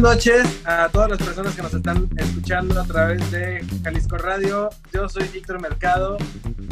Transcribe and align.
Buenas 0.00 0.16
noches 0.16 0.62
a 0.64 0.88
todas 0.92 1.10
las 1.10 1.18
personas 1.18 1.56
que 1.56 1.62
nos 1.62 1.74
están 1.74 2.08
escuchando 2.16 2.80
a 2.80 2.84
través 2.84 3.32
de 3.32 3.64
Jalisco 3.82 4.16
Radio. 4.16 4.70
Yo 4.92 5.08
soy 5.08 5.26
Víctor 5.28 5.60
Mercado 5.60 6.16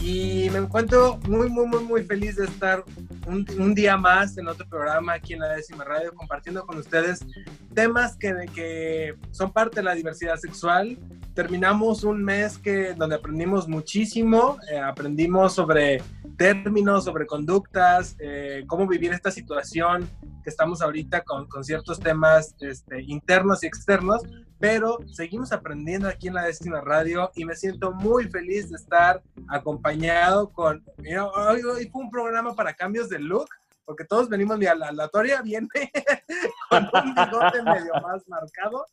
y 0.00 0.48
me 0.50 0.58
encuentro 0.58 1.18
muy, 1.26 1.48
muy, 1.48 1.66
muy, 1.66 1.82
muy 1.82 2.04
feliz 2.04 2.36
de 2.36 2.44
estar 2.44 2.84
un, 3.26 3.74
día 3.74 3.96
más 3.96 4.38
en 4.38 4.46
otro 4.46 4.64
programa 4.68 5.14
aquí 5.14 5.32
en 5.32 5.40
la 5.40 5.48
décima 5.48 5.82
radio 5.82 6.14
compartiendo 6.14 6.64
con 6.64 6.78
ustedes 6.78 7.26
temas 7.74 8.16
que, 8.16 8.32
que 8.54 9.16
son 9.32 9.52
parte 9.52 9.76
de 9.76 9.82
la 9.82 9.94
diversidad 9.94 10.36
sexual. 10.36 10.96
Terminamos 11.34 12.04
un 12.04 12.22
mes 12.22 12.58
que, 12.58 12.94
donde 12.94 13.16
aprendimos 13.16 13.66
muchísimo, 13.66 14.56
eh, 14.70 14.78
aprendimos 14.78 15.52
sobre 15.52 16.00
términos, 16.36 17.04
sobre 17.04 17.26
conductas, 17.26 18.16
eh, 18.18 18.64
cómo 18.66 18.86
vivir 18.86 19.12
esta 19.12 19.30
situación 19.30 20.08
que 20.42 20.50
estamos 20.50 20.82
ahorita 20.82 21.22
con, 21.22 21.46
con 21.48 21.64
ciertos 21.64 21.98
temas 21.98 22.54
este, 22.60 23.02
internos 23.02 23.62
y 23.62 23.66
externos, 23.66 24.22
pero 24.58 24.98
seguimos 25.12 25.52
aprendiendo 25.52 26.08
aquí 26.08 26.28
en 26.28 26.34
la 26.34 26.44
décima 26.44 26.80
radio 26.80 27.30
y 27.34 27.44
me 27.44 27.56
siento 27.56 27.92
muy 27.92 28.28
feliz 28.28 28.70
de 28.70 28.76
estar 28.76 29.22
acompañado 29.48 30.50
con, 30.50 30.84
hoy, 30.98 31.62
hoy, 31.62 31.88
fue 31.90 32.02
un 32.02 32.10
programa 32.10 32.54
para 32.54 32.74
cambios 32.74 33.08
de 33.08 33.18
look, 33.18 33.48
porque 33.84 34.04
todos 34.04 34.28
venimos, 34.28 34.58
mira, 34.58 34.74
la 34.74 34.88
aleatoria 34.88 35.42
viene 35.42 35.68
con 36.70 36.84
un 36.92 37.14
bigote 37.14 37.62
medio 37.62 37.92
más 38.02 38.26
marcado 38.28 38.86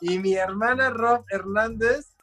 y 0.00 0.18
mi 0.18 0.34
hermana 0.34 0.90
Rob 0.90 1.24
Hernández 1.30 2.13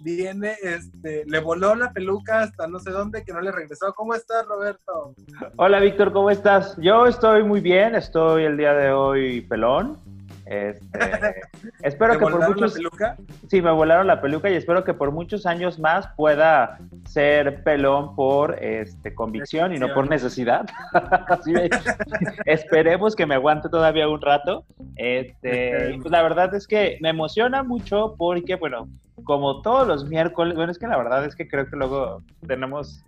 viene, 0.00 0.54
este, 0.62 1.24
le 1.26 1.40
voló 1.40 1.74
la 1.74 1.92
peluca 1.92 2.40
hasta 2.40 2.66
no 2.66 2.78
sé 2.78 2.90
dónde, 2.90 3.24
que 3.24 3.32
no 3.32 3.40
le 3.40 3.52
regresó. 3.52 3.92
¿Cómo 3.94 4.14
estás, 4.14 4.46
Roberto? 4.46 5.14
Hola, 5.56 5.80
Víctor, 5.80 6.12
¿cómo 6.12 6.30
estás? 6.30 6.76
Yo 6.78 7.06
estoy 7.06 7.42
muy 7.44 7.60
bien, 7.60 7.94
estoy 7.94 8.44
el 8.44 8.56
día 8.56 8.74
de 8.74 8.92
hoy 8.92 9.40
pelón. 9.42 9.98
Este, 10.46 10.98
espero 11.82 12.14
que 12.14 12.20
por 12.20 12.48
muchos. 12.48 12.72
La 12.72 12.76
peluca? 12.78 13.16
Sí, 13.48 13.60
me 13.60 13.70
volaron 13.70 14.06
la 14.06 14.22
peluca 14.22 14.48
y 14.48 14.54
espero 14.54 14.82
que 14.82 14.94
por 14.94 15.12
muchos 15.12 15.44
años 15.44 15.78
más 15.78 16.08
pueda 16.16 16.78
ser 17.06 17.62
pelón 17.64 18.16
por 18.16 18.62
este, 18.62 19.14
convicción 19.14 19.74
y 19.74 19.78
no 19.78 19.92
por 19.92 20.08
necesidad. 20.08 20.66
esperemos 22.46 23.14
que 23.14 23.26
me 23.26 23.34
aguante 23.34 23.68
todavía 23.68 24.08
un 24.08 24.22
rato. 24.22 24.64
Este, 24.96 25.98
pues 26.00 26.10
la 26.10 26.22
verdad 26.22 26.54
es 26.54 26.66
que 26.66 26.98
me 27.02 27.10
emociona 27.10 27.62
mucho 27.62 28.14
porque, 28.16 28.54
bueno, 28.54 28.88
como 29.24 29.62
todos 29.62 29.86
los 29.86 30.08
miércoles, 30.08 30.54
bueno, 30.54 30.72
es 30.72 30.78
que 30.78 30.86
la 30.86 30.96
verdad 30.96 31.24
es 31.24 31.34
que 31.34 31.48
creo 31.48 31.68
que 31.68 31.76
luego 31.76 32.22
tenemos 32.46 33.04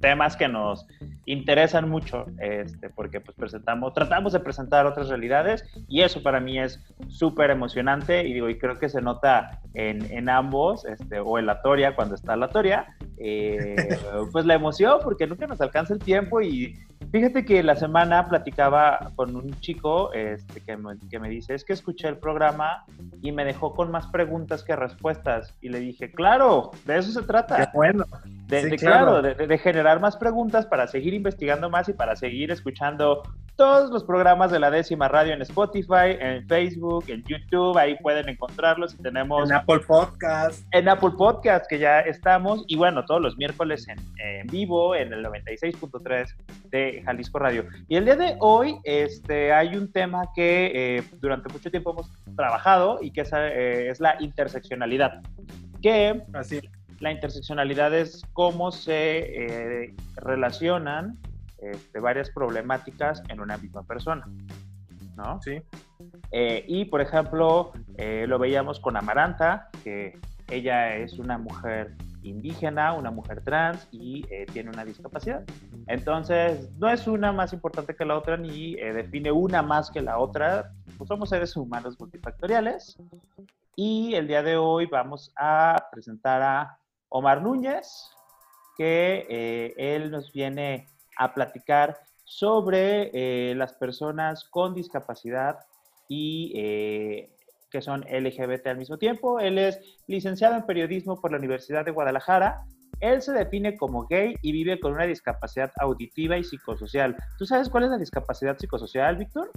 temas 0.00 0.36
que 0.36 0.48
nos 0.48 0.86
interesan 1.26 1.88
mucho, 1.88 2.26
este, 2.40 2.88
porque 2.90 3.20
pues 3.20 3.36
presentamos, 3.36 3.92
tratamos 3.94 4.32
de 4.32 4.40
presentar 4.40 4.86
otras 4.86 5.08
realidades 5.08 5.64
y 5.88 6.02
eso 6.02 6.22
para 6.22 6.40
mí 6.40 6.58
es 6.58 6.80
súper 7.08 7.50
emocionante 7.50 8.26
y 8.26 8.32
digo, 8.32 8.48
y 8.48 8.58
creo 8.58 8.78
que 8.78 8.88
se 8.88 9.02
nota 9.02 9.60
en, 9.74 10.10
en 10.10 10.28
ambos, 10.28 10.84
este, 10.84 11.20
o 11.20 11.38
en 11.38 11.46
la 11.46 11.60
Toria, 11.62 11.94
cuando 11.94 12.14
está 12.14 12.36
la 12.36 12.48
Toria, 12.48 12.96
eh, 13.18 13.76
pues 14.32 14.46
la 14.46 14.54
emoción, 14.54 15.00
porque 15.02 15.26
nunca 15.26 15.46
nos 15.46 15.60
alcanza 15.60 15.94
el 15.94 16.00
tiempo 16.00 16.40
y 16.40 16.74
fíjate 17.10 17.44
que 17.44 17.62
la 17.62 17.76
semana 17.76 18.26
platicaba 18.28 19.12
con 19.16 19.36
un 19.36 19.50
chico 19.60 20.12
este, 20.12 20.60
que, 20.60 20.76
me, 20.76 20.98
que 21.10 21.18
me 21.18 21.28
dice, 21.28 21.54
es 21.54 21.64
que 21.64 21.72
escuché 21.72 22.08
el 22.08 22.18
programa 22.18 22.84
y 23.20 23.32
me 23.32 23.44
dejó 23.44 23.74
con 23.74 23.90
más 23.90 24.06
preguntas 24.06 24.62
que 24.62 24.76
respuestas 24.76 25.27
y 25.60 25.68
le 25.68 25.80
dije, 25.80 26.10
claro, 26.10 26.70
de 26.84 26.98
eso 26.98 27.10
se 27.12 27.22
trata. 27.26 27.56
Qué 27.56 27.66
bueno. 27.74 28.04
De, 28.46 28.76
claro, 28.76 29.20
de, 29.20 29.34
de, 29.34 29.58
generar 29.58 30.00
más 30.00 30.16
preguntas 30.16 30.64
para 30.64 30.86
seguir 30.86 31.12
investigando 31.12 31.68
más 31.68 31.88
y 31.88 31.92
para 31.92 32.16
seguir 32.16 32.50
escuchando 32.50 33.22
todos 33.58 33.90
los 33.90 34.04
programas 34.04 34.52
de 34.52 34.60
la 34.60 34.70
décima 34.70 35.08
radio 35.08 35.34
en 35.34 35.42
Spotify, 35.42 36.16
en 36.20 36.46
Facebook, 36.46 37.06
en 37.08 37.24
YouTube, 37.24 37.76
ahí 37.76 37.96
pueden 37.96 38.28
encontrarlos 38.28 38.94
y 38.94 39.02
tenemos... 39.02 39.50
En 39.50 39.56
Apple 39.56 39.80
Podcast. 39.80 40.64
En 40.70 40.88
Apple 40.88 41.10
Podcast, 41.18 41.66
que 41.68 41.80
ya 41.80 41.98
estamos, 41.98 42.64
y 42.68 42.76
bueno, 42.76 43.04
todos 43.04 43.20
los 43.20 43.36
miércoles 43.36 43.88
en, 43.88 43.98
en 44.24 44.46
vivo, 44.46 44.94
en 44.94 45.12
el 45.12 45.24
96.3 45.24 46.28
de 46.70 47.02
Jalisco 47.04 47.40
Radio. 47.40 47.64
Y 47.88 47.96
el 47.96 48.04
día 48.04 48.14
de 48.14 48.36
hoy 48.38 48.76
este, 48.84 49.52
hay 49.52 49.74
un 49.74 49.90
tema 49.90 50.28
que 50.36 50.70
eh, 50.72 51.02
durante 51.20 51.52
mucho 51.52 51.68
tiempo 51.68 51.90
hemos 51.90 52.12
trabajado 52.36 53.00
y 53.02 53.10
que 53.10 53.22
es, 53.22 53.32
eh, 53.32 53.88
es 53.90 53.98
la 53.98 54.14
interseccionalidad. 54.20 55.17
Que 55.80 56.22
Así 56.32 56.60
la 57.00 57.12
interseccionalidad 57.12 57.94
es 57.94 58.22
cómo 58.32 58.72
se 58.72 59.84
eh, 59.84 59.94
relacionan 60.16 61.18
este, 61.58 62.00
varias 62.00 62.30
problemáticas 62.30 63.22
en 63.28 63.40
una 63.40 63.56
misma 63.56 63.82
persona, 63.82 64.28
¿no? 65.16 65.40
Sí. 65.42 65.60
Eh, 66.32 66.64
y, 66.66 66.84
por 66.86 67.00
ejemplo, 67.00 67.72
eh, 67.96 68.26
lo 68.28 68.38
veíamos 68.38 68.80
con 68.80 68.96
Amaranta, 68.96 69.68
que 69.84 70.18
ella 70.48 70.96
es 70.96 71.18
una 71.18 71.38
mujer 71.38 71.94
indígena, 72.22 72.92
una 72.94 73.10
mujer 73.10 73.42
trans 73.42 73.86
y 73.92 74.22
tiene 74.52 74.70
una 74.70 74.84
discapacidad. 74.84 75.44
Entonces, 75.86 76.68
no 76.78 76.88
es 76.90 77.06
una 77.06 77.32
más 77.32 77.52
importante 77.52 77.94
que 77.94 78.04
la 78.04 78.18
otra 78.18 78.36
ni 78.36 78.74
define 78.74 79.30
una 79.30 79.62
más 79.62 79.90
que 79.90 80.02
la 80.02 80.18
otra. 80.18 80.72
Pues 80.96 81.08
somos 81.08 81.28
seres 81.28 81.56
humanos 81.56 81.98
multifactoriales. 81.98 82.98
Y 83.80 84.16
el 84.16 84.26
día 84.26 84.42
de 84.42 84.56
hoy 84.56 84.86
vamos 84.86 85.32
a 85.36 85.86
presentar 85.92 86.42
a 86.42 86.80
Omar 87.10 87.40
Núñez, 87.40 88.10
que 88.76 89.24
eh, 89.30 89.72
él 89.76 90.10
nos 90.10 90.32
viene 90.32 90.88
a 91.16 91.32
platicar 91.32 91.96
sobre 92.24 93.12
eh, 93.14 93.54
las 93.54 93.74
personas 93.74 94.48
con 94.50 94.74
discapacidad 94.74 95.60
y 96.08 96.52
eh, 96.56 97.30
que 97.70 97.80
son 97.80 98.00
LGBT 98.00 98.66
al 98.66 98.78
mismo 98.78 98.98
tiempo. 98.98 99.38
Él 99.38 99.58
es 99.58 99.78
licenciado 100.08 100.56
en 100.56 100.66
periodismo 100.66 101.20
por 101.20 101.30
la 101.30 101.38
Universidad 101.38 101.84
de 101.84 101.92
Guadalajara. 101.92 102.64
Él 102.98 103.22
se 103.22 103.30
define 103.30 103.76
como 103.76 104.08
gay 104.08 104.34
y 104.42 104.50
vive 104.50 104.80
con 104.80 104.94
una 104.94 105.04
discapacidad 105.04 105.70
auditiva 105.76 106.36
y 106.36 106.42
psicosocial. 106.42 107.16
¿Tú 107.38 107.46
sabes 107.46 107.68
cuál 107.68 107.84
es 107.84 107.90
la 107.90 107.98
discapacidad 107.98 108.58
psicosocial, 108.58 109.14
Víctor? 109.14 109.52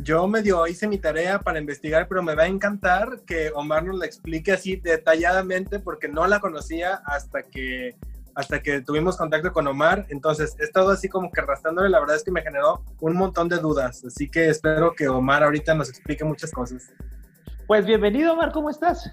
Yo 0.00 0.28
medio 0.28 0.66
hice 0.66 0.86
mi 0.86 0.98
tarea 0.98 1.40
para 1.40 1.58
investigar, 1.58 2.06
pero 2.08 2.22
me 2.22 2.34
va 2.34 2.44
a 2.44 2.46
encantar 2.46 3.20
que 3.26 3.50
Omar 3.54 3.84
nos 3.84 3.98
la 3.98 4.06
explique 4.06 4.52
así 4.52 4.76
detalladamente 4.76 5.80
porque 5.80 6.08
no 6.08 6.26
la 6.26 6.40
conocía 6.40 7.02
hasta 7.04 7.42
que 7.42 7.96
hasta 8.38 8.62
que 8.62 8.80
tuvimos 8.80 9.16
contacto 9.16 9.52
con 9.52 9.66
Omar. 9.66 10.06
Entonces, 10.10 10.54
he 10.60 10.62
estado 10.62 10.90
así 10.90 11.08
como 11.08 11.32
que 11.32 11.40
arrastrándole. 11.40 11.88
La 11.88 11.98
verdad 11.98 12.14
es 12.14 12.22
que 12.22 12.30
me 12.30 12.40
generó 12.40 12.84
un 13.00 13.16
montón 13.16 13.48
de 13.48 13.56
dudas. 13.56 14.04
Así 14.04 14.30
que 14.30 14.48
espero 14.48 14.94
que 14.94 15.08
Omar 15.08 15.42
ahorita 15.42 15.74
nos 15.74 15.88
explique 15.88 16.24
muchas 16.24 16.52
cosas. 16.52 16.92
Pues 17.66 17.84
bienvenido, 17.84 18.34
Omar. 18.34 18.52
¿Cómo 18.52 18.70
estás? 18.70 19.12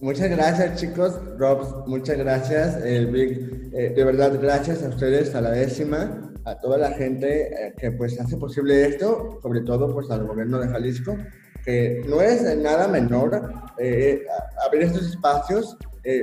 Muchas 0.00 0.28
gracias, 0.28 0.78
chicos. 0.78 1.18
Rob, 1.38 1.86
muchas 1.86 2.18
gracias. 2.18 2.78
Eh, 2.84 3.92
de 3.96 4.04
verdad, 4.04 4.38
gracias 4.40 4.82
a 4.82 4.88
ustedes, 4.90 5.34
a 5.34 5.40
la 5.40 5.50
décima, 5.52 6.34
a 6.44 6.58
toda 6.58 6.76
la 6.76 6.90
gente 6.90 7.68
eh, 7.68 7.74
que 7.78 7.90
pues 7.92 8.20
hace 8.20 8.36
posible 8.36 8.86
esto, 8.86 9.38
sobre 9.40 9.62
todo 9.62 9.94
pues 9.94 10.10
al 10.10 10.26
gobierno 10.26 10.58
de 10.58 10.68
Jalisco, 10.68 11.16
que 11.64 12.04
no 12.06 12.20
es 12.20 12.42
nada 12.58 12.88
menor 12.88 13.40
eh, 13.78 14.26
abrir 14.66 14.82
estos 14.82 15.06
espacios, 15.08 15.78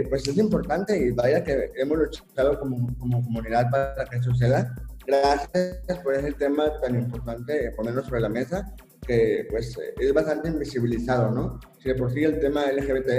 pues 0.07 0.25
es 0.27 0.37
importante 0.37 0.97
y 0.97 1.11
vaya 1.11 1.43
que 1.43 1.71
hemos 1.75 1.97
luchado 1.97 2.57
como, 2.59 2.95
como 2.97 3.23
comunidad 3.23 3.69
para 3.69 4.05
que 4.05 4.21
suceda. 4.21 4.73
Gracias 5.05 5.99
por 6.03 6.13
ese 6.13 6.31
tema 6.33 6.71
tan 6.79 6.95
importante, 6.95 7.71
ponerlo 7.75 8.01
sobre 8.03 8.21
la 8.21 8.29
mesa 8.29 8.73
que 9.05 9.47
pues 9.49 9.77
es 9.99 10.13
bastante 10.13 10.49
invisibilizado, 10.49 11.31
¿no? 11.31 11.59
Si 11.79 11.89
de 11.89 11.95
por 11.95 12.11
sí 12.11 12.23
el 12.23 12.39
tema 12.39 12.65
LGBT 12.71 13.09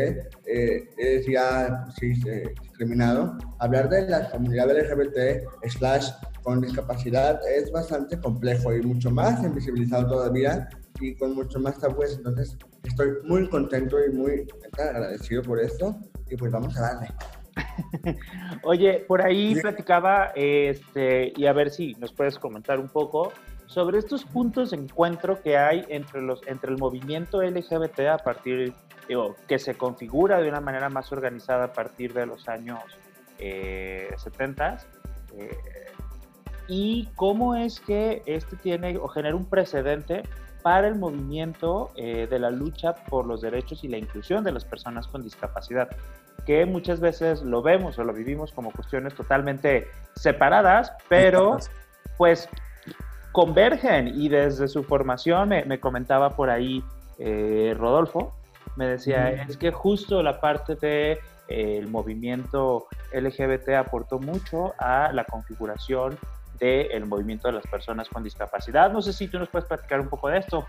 eh, 0.47 0.89
es 0.97 1.27
ya 1.27 1.87
sí, 1.99 2.13
eh, 2.27 2.55
discriminado, 2.63 3.37
hablar 3.59 3.89
de 3.89 4.09
la 4.09 4.31
comunidad 4.31 4.71
LGBT 4.71 5.69
slash 5.69 6.11
con 6.43 6.61
discapacidad 6.61 7.41
es 7.49 7.71
bastante 7.73 8.19
complejo 8.21 8.75
y 8.75 8.83
mucho 8.83 9.11
más 9.11 9.43
invisibilizado 9.43 10.09
todavía 10.09 10.69
y 11.01 11.15
con 11.17 11.35
mucho 11.35 11.59
más 11.59 11.79
tabúes. 11.79 12.17
Entonces 12.17 12.57
estoy 12.83 13.13
muy 13.25 13.49
contento 13.49 13.97
y 14.05 14.11
muy 14.13 14.47
agradecido 14.79 15.43
por 15.43 15.59
esto 15.61 15.97
y 16.31 16.37
pues 16.37 16.53
vamos 16.53 16.77
a 16.77 16.81
darle. 16.81 17.09
Oye, 18.63 19.05
por 19.07 19.23
ahí 19.23 19.55
platicaba, 19.61 20.33
este, 20.35 21.33
y 21.37 21.47
a 21.47 21.53
ver 21.53 21.71
si 21.71 21.95
nos 21.95 22.13
puedes 22.13 22.39
comentar 22.39 22.79
un 22.79 22.89
poco 22.89 23.33
sobre 23.75 23.99
estos 23.99 24.25
puntos 24.25 24.71
de 24.71 24.77
encuentro 24.77 25.43
que 25.43 25.59
hay 25.59 25.85
entre, 25.89 26.23
los, 26.23 26.41
entre 26.47 26.71
el 26.71 26.79
movimiento 26.79 27.43
LGBT 27.43 28.01
a 28.13 28.19
partir 28.19 28.73
digo, 29.09 29.35
que 29.49 29.59
se 29.59 29.75
configura 29.75 30.41
de 30.41 30.49
una 30.49 30.61
manera 30.61 30.89
más 30.89 31.11
organizada 31.11 31.65
a 31.65 31.73
partir 31.73 32.15
de 32.15 32.25
los 32.25 32.49
años 32.49 32.79
70 33.37 34.79
eh, 35.37 35.57
y 36.69 37.09
cómo 37.17 37.57
es 37.57 37.81
que 37.81 38.23
este 38.27 38.57
tiene 38.57 38.97
o 38.97 39.09
genera 39.09 39.35
un 39.35 39.47
precedente 39.47 40.23
para 40.63 40.87
el 40.87 40.95
movimiento 40.95 41.91
eh, 41.97 42.29
de 42.31 42.39
la 42.39 42.51
lucha 42.51 42.95
por 42.95 43.27
los 43.27 43.41
derechos 43.41 43.83
y 43.83 43.89
la 43.89 43.99
inclusión 43.99 44.45
de 44.45 44.53
las 44.53 44.65
personas 44.65 45.09
con 45.09 45.21
discapacidad, 45.21 45.89
que 46.47 46.65
muchas 46.65 47.01
veces 47.01 47.43
lo 47.43 47.61
vemos 47.61 47.99
o 47.99 48.05
lo 48.05 48.15
vivimos 48.15 48.53
como 48.53 48.71
cuestiones 48.71 49.15
totalmente 49.15 49.89
separadas, 50.15 50.93
pero 51.09 51.59
pues 52.17 52.49
convergen 53.35 54.07
y 54.15 54.29
desde 54.29 54.69
su 54.69 54.85
formación 54.85 55.49
me, 55.49 55.81
comentaba 55.81 56.31
por 56.31 56.51
ahí 56.51 56.85
eh, 57.19 57.75
Rodolfo, 57.77 58.33
me 58.77 58.87
decía, 58.87 59.31
es 59.31 59.57
que 59.57 59.73
justo 59.73 60.23
la 60.23 60.41
parte 60.41 60.77
de 60.77 61.19
el 61.49 61.89
movimiento 61.89 62.87
LGBT 63.13 63.71
aportó 63.71 64.21
mucho 64.21 64.73
a 64.79 65.11
la 65.13 65.25
configuración 65.25 66.17
del 66.61 67.07
movimiento 67.07 67.49
de 67.49 67.55
las 67.55 67.67
personas 67.67 68.09
con 68.09 68.23
discapacidad. 68.23 68.93
No 68.93 69.03
sé 69.03 69.13
si 69.13 69.27
tú 69.27 69.41
nos 69.41 69.49
puedes 69.49 69.67
platicar 69.67 69.99
un 69.99 70.09
poco 70.09 70.29
de 70.29 70.39
esto. 70.39 70.65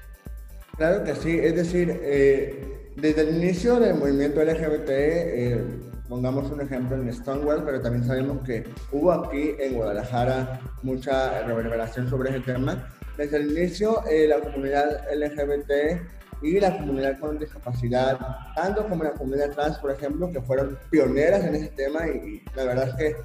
Claro 0.75 1.03
que 1.03 1.13
sí, 1.13 1.37
es 1.39 1.55
decir, 1.55 2.01
eh, 2.03 2.91
desde 2.95 3.29
el 3.29 3.35
inicio 3.43 3.79
del 3.79 3.93
movimiento 3.93 4.43
LGBT, 4.43 4.89
eh, 4.89 5.63
pongamos 6.07 6.51
un 6.51 6.61
ejemplo 6.61 6.95
en 6.95 7.11
Stonewall, 7.13 7.63
pero 7.63 7.81
también 7.81 8.05
sabemos 8.05 8.43
que 8.45 8.63
hubo 8.91 9.11
aquí 9.11 9.55
en 9.59 9.75
Guadalajara 9.75 10.59
mucha 10.83 11.41
reverberación 11.43 12.09
sobre 12.09 12.29
ese 12.29 12.41
tema. 12.41 12.87
Desde 13.17 13.37
el 13.37 13.51
inicio, 13.51 14.03
eh, 14.07 14.27
la 14.27 14.39
comunidad 14.39 15.03
LGBT 15.13 16.01
y 16.41 16.59
la 16.59 16.77
comunidad 16.77 17.19
con 17.19 17.39
discapacidad, 17.39 18.19
tanto 18.55 18.87
como 18.87 19.03
la 19.03 19.11
comunidad 19.11 19.51
trans, 19.51 19.77
por 19.77 19.91
ejemplo, 19.91 20.29
que 20.31 20.41
fueron 20.41 20.77
pioneras 20.89 21.43
en 21.43 21.55
ese 21.55 21.69
tema 21.69 22.07
y, 22.07 22.43
la 22.55 22.65
verdad 22.65 22.89
es 22.89 22.95
que 22.95 23.15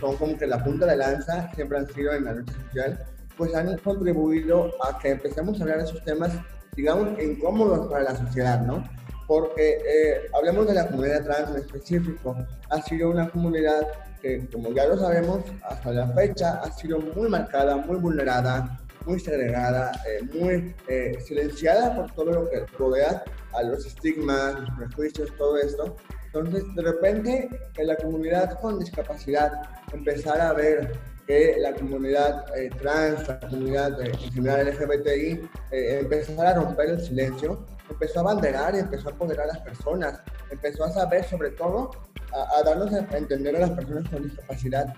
son 0.00 0.16
como 0.16 0.36
que 0.36 0.46
la 0.46 0.62
punta 0.62 0.84
de 0.84 0.96
lanza, 0.96 1.50
siempre 1.54 1.78
han 1.78 1.86
sido 1.88 2.12
en 2.12 2.24
la 2.24 2.32
lucha 2.34 2.52
social, 2.52 3.06
pues 3.36 3.54
han 3.54 3.78
contribuido 3.78 4.70
a 4.84 4.98
que 4.98 5.10
empecemos 5.10 5.58
a 5.58 5.62
hablar 5.62 5.78
de 5.78 5.84
esos 5.84 6.04
temas, 6.04 6.32
digamos, 6.76 7.10
incómodos 7.22 7.90
para 7.90 8.04
la 8.04 8.16
sociedad, 8.16 8.60
¿no? 8.62 8.84
Porque 9.28 9.78
eh, 9.86 10.22
hablemos 10.34 10.66
de 10.66 10.74
la 10.74 10.88
comunidad 10.88 11.22
trans 11.22 11.50
en 11.50 11.56
específico, 11.58 12.36
ha 12.70 12.82
sido 12.82 13.10
una 13.10 13.30
comunidad 13.30 13.86
que, 14.20 14.48
como 14.50 14.72
ya 14.72 14.86
lo 14.86 14.98
sabemos, 14.98 15.44
hasta 15.62 15.92
la 15.92 16.08
fecha 16.08 16.60
ha 16.62 16.72
sido 16.72 16.98
muy 16.98 17.28
marcada, 17.28 17.76
muy 17.76 17.98
vulnerada, 17.98 18.80
muy 19.08 19.18
segregada, 19.20 19.92
eh, 20.06 20.22
muy 20.34 20.74
eh, 20.88 21.18
silenciada 21.26 21.94
por 21.94 22.12
todo 22.12 22.32
lo 22.32 22.50
que 22.50 22.66
rodea 22.78 23.24
a 23.54 23.62
los 23.62 23.86
estigmas, 23.86 24.60
los 24.60 24.70
prejuicios, 24.76 25.30
todo 25.38 25.56
esto. 25.56 25.96
Entonces, 26.26 26.62
de 26.74 26.82
repente, 26.82 27.48
en 27.76 27.86
la 27.86 27.96
comunidad 27.96 28.60
con 28.60 28.78
discapacidad 28.78 29.50
empezar 29.92 30.40
a 30.40 30.52
ver 30.52 30.92
que 31.26 31.56
la 31.58 31.74
comunidad 31.74 32.44
eh, 32.56 32.70
trans, 32.80 33.26
la 33.26 33.40
comunidad 33.40 34.00
en 34.00 34.14
general 34.18 34.68
LGBTI, 34.68 35.48
empezar 35.70 36.46
a 36.46 36.54
romper 36.54 36.90
el 36.90 37.00
silencio, 37.00 37.66
empezó 37.90 38.20
a 38.20 38.22
banderar 38.24 38.74
y 38.74 38.78
empezó 38.78 39.08
a 39.08 39.12
apoderar 39.12 39.44
a 39.44 39.54
las 39.54 39.60
personas, 39.60 40.20
empezó 40.50 40.84
a 40.84 40.90
saber 40.90 41.24
sobre 41.24 41.50
todo, 41.50 41.90
a, 42.32 42.62
darnos 42.62 42.92
a 42.92 43.16
entender 43.16 43.56
a 43.56 43.60
las 43.60 43.70
personas 43.70 44.08
con 44.10 44.22
discapacidad 44.22 44.94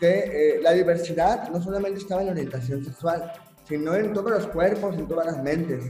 que 0.00 0.58
la 0.62 0.72
diversidad 0.72 1.48
no 1.50 1.62
solamente 1.62 2.00
estaba 2.00 2.22
en 2.22 2.30
orientación 2.30 2.84
sexual, 2.84 3.32
sino 3.66 3.94
en 3.94 4.12
todos 4.12 4.30
los 4.30 4.46
cuerpos, 4.48 4.96
en 4.96 5.08
todas 5.08 5.26
las 5.26 5.42
mentes. 5.42 5.84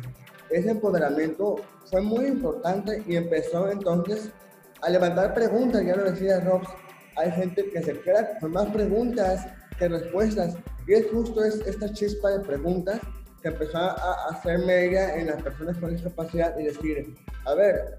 Ese 0.50 0.70
empoderamiento 0.70 1.56
fue 1.90 2.00
muy 2.00 2.26
importante 2.26 3.02
y 3.06 3.16
empezó 3.16 3.68
entonces 3.70 4.30
a 4.82 4.90
levantar 4.90 5.34
preguntas, 5.34 5.82
ya 5.84 5.96
lo 5.96 6.04
decía 6.04 6.40
Rob, 6.40 6.62
hay 7.16 7.30
gente 7.32 7.70
que 7.70 7.82
se 7.82 7.98
queda 8.00 8.38
con 8.38 8.52
más 8.52 8.66
preguntas 8.66 9.46
que 9.78 9.88
respuestas 9.88 10.56
y 10.86 10.92
es 10.92 11.10
justo 11.10 11.42
esta 11.42 11.92
chispa 11.92 12.30
de 12.30 12.40
preguntas 12.40 13.00
que 13.44 13.50
empezó 13.50 13.76
a 13.76 14.28
hacerme 14.30 14.86
ella 14.86 15.16
en 15.16 15.26
las 15.26 15.42
personas 15.42 15.76
con 15.76 15.90
discapacidad 15.90 16.58
y 16.58 16.64
decir, 16.64 17.14
a 17.44 17.52
ver, 17.52 17.94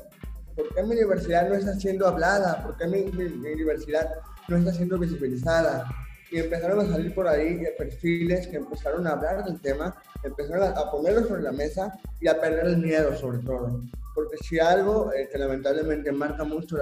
¿por 0.56 0.74
qué 0.74 0.82
mi 0.82 0.96
universidad 0.96 1.48
no 1.48 1.54
está 1.54 1.76
siendo 1.76 2.08
hablada? 2.08 2.64
¿Por 2.64 2.76
qué 2.78 2.88
mi, 2.88 3.04
mi, 3.12 3.30
mi 3.30 3.54
universidad 3.54 4.10
no 4.48 4.58
está 4.58 4.74
siendo 4.74 4.98
visibilizada? 4.98 5.88
y 6.32 6.40
empezaron 6.40 6.80
a 6.80 6.92
salir 6.92 7.14
por 7.14 7.28
ahí 7.28 7.64
perfiles 7.78 8.48
que 8.48 8.58
empezaron 8.58 9.06
a 9.06 9.12
hablar 9.12 9.46
del 9.46 9.62
tema, 9.62 9.96
empezaron 10.24 10.76
a, 10.76 10.90
ponerlo 10.90 11.28
sobre 11.28 11.44
la 11.44 11.52
mesa 11.52 11.94
y 12.20 12.28
a 12.28 12.42
perder 12.42 12.66
el 12.66 12.78
miedo 12.78 13.16
sobre 13.16 13.38
todo. 13.38 13.80
Porque 14.16 14.36
si 14.38 14.60
algo 14.60 15.14
eh, 15.14 15.30
que 15.32 15.38
lamentablemente 15.38 16.12
marca 16.12 16.44
mucho 16.44 16.78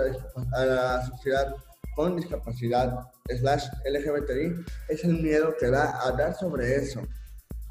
a 0.54 0.66
la 0.66 1.06
sociedad 1.06 1.54
con 1.94 2.16
discapacidad 2.16 3.02
slash 3.28 3.68
LGBTI 3.86 4.66
es 4.88 5.04
el 5.04 5.22
miedo 5.22 5.54
que 5.60 5.70
da 5.70 5.92
a 5.92 6.08
hablar 6.08 6.36
sobre 6.36 6.78
eso. 6.78 7.02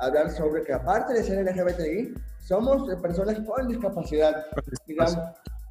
Hablar 0.02 0.32
sobre 0.32 0.64
que 0.64 0.72
aparte 0.72 1.14
de 1.14 1.22
ser 1.22 1.46
LGBTI, 1.46 2.14
somos 2.40 2.93
personas 3.00 3.38
con 3.46 3.69
discapacidad. 3.69 4.46
Digamos, 4.84 5.16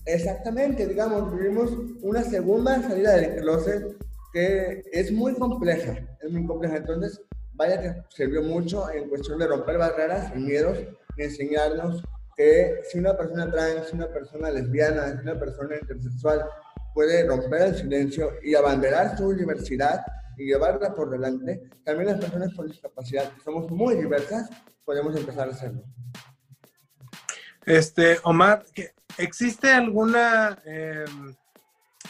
exactamente, 0.06 0.88
digamos, 0.88 1.36
vivimos 1.36 1.70
una 2.02 2.24
segunda 2.24 2.82
salida 2.82 3.18
del 3.18 3.42
closet 3.42 3.98
que 4.32 4.84
es 4.94 5.12
muy 5.12 5.34
compleja, 5.34 5.98
es 6.22 6.32
muy 6.32 6.48
compleja. 6.48 6.78
Entonces, 6.78 7.22
vaya 7.56 7.82
que 7.82 7.94
sirvió 8.08 8.42
mucho 8.42 8.90
en 8.90 9.10
cuestión 9.10 9.38
de 9.38 9.48
romper 9.48 9.78
barreras 9.78 10.32
y 10.34 10.40
miedos 10.40 10.78
y 11.18 11.24
enseñarnos 11.24 12.02
que 12.38 12.80
si 12.90 13.00
una 13.00 13.18
persona 13.18 13.52
trans, 13.52 13.90
si 13.90 13.98
una 13.98 14.08
persona 14.08 14.50
lesbiana, 14.50 15.12
si 15.12 15.24
una 15.24 15.38
persona 15.38 15.76
intersexual 15.76 16.46
puede 16.94 17.28
romper 17.28 17.64
el 17.64 17.76
silencio 17.76 18.32
y 18.42 18.56
abanderar 18.56 19.18
su 19.18 19.34
diversidad 19.34 20.06
y 20.38 20.46
llevarla 20.46 20.94
por 20.96 21.10
delante, 21.10 21.62
también 21.84 22.10
las 22.10 22.20
personas 22.20 22.54
con 22.56 22.68
discapacidad, 22.68 23.32
que 23.34 23.42
somos 23.42 23.70
muy 23.72 23.96
diversas, 23.96 24.50
podemos 24.86 25.16
empezar 25.16 25.48
a 25.48 25.52
hacerlo. 25.52 25.84
Este, 27.66 28.18
Omar, 28.24 28.66
¿existe 29.18 29.72
alguna... 29.72 30.60
Eh 30.66 31.06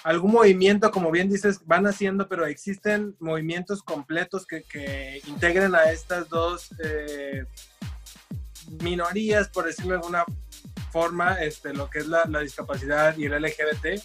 algún 0.04 0.32
movimiento, 0.32 0.92
como 0.92 1.12
bien 1.12 1.30
dices, 1.30 1.62
van 1.66 1.86
haciendo, 1.86 2.28
pero 2.28 2.46
existen 2.46 3.16
movimientos 3.20 3.84
completos 3.84 4.46
que, 4.46 4.64
que 4.64 5.22
integren 5.28 5.76
a 5.76 5.92
estas 5.92 6.28
dos 6.30 6.74
eh, 6.84 7.46
minorías, 8.82 9.50
por 9.50 9.66
decirlo 9.66 9.92
de 9.92 9.98
alguna 9.98 10.26
forma, 10.92 11.36
este, 11.36 11.74
lo 11.74 11.90
que 11.90 12.00
es 12.00 12.08
la, 12.08 12.26
la 12.26 12.40
discapacidad 12.40 13.16
y 13.18 13.26
el 13.26 13.42
LGBT. 13.42 14.02